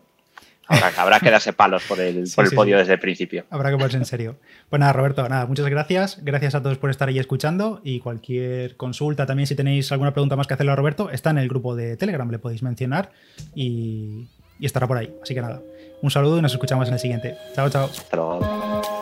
Habrá, 0.67 1.19
que 1.19 1.31
darse 1.31 1.53
palos 1.53 1.83
por 1.83 1.99
el, 1.99 2.29
podio 2.53 2.77
desde 2.77 2.93
el 2.93 2.99
principio. 2.99 3.45
Habrá 3.49 3.69
que 3.69 3.77
ponerse 3.77 3.97
en 3.97 4.05
serio. 4.05 4.37
Pues 4.69 4.79
nada, 4.79 4.93
Roberto, 4.93 5.27
nada, 5.29 5.45
muchas 5.45 5.65
gracias. 5.67 6.19
Gracias 6.23 6.55
a 6.55 6.61
todos 6.61 6.77
por 6.77 6.89
estar 6.89 7.07
ahí 7.07 7.19
escuchando 7.19 7.81
y 7.83 7.99
cualquier 7.99 8.75
consulta 8.75 9.25
también, 9.25 9.47
si 9.47 9.55
tenéis 9.55 9.91
alguna 9.91 10.13
pregunta 10.13 10.35
más 10.35 10.47
que 10.47 10.53
hacerle 10.53 10.73
a 10.73 10.75
Roberto, 10.75 11.09
está 11.09 11.29
en 11.29 11.37
el 11.37 11.47
grupo 11.47 11.75
de 11.75 11.97
Telegram, 11.97 12.29
le 12.29 12.39
podéis 12.39 12.63
mencionar 12.63 13.11
y, 13.55 14.27
y 14.59 14.65
estará 14.65 14.87
por 14.87 14.97
ahí. 14.97 15.13
Así 15.21 15.33
que 15.33 15.41
nada, 15.41 15.61
un 16.01 16.11
saludo 16.11 16.37
y 16.37 16.41
nos 16.41 16.53
escuchamos 16.53 16.87
en 16.87 16.95
el 16.95 16.99
siguiente. 16.99 17.35
Chao, 17.55 17.69
chao. 17.69 17.85
Hasta 17.85 18.15
luego. 18.15 18.96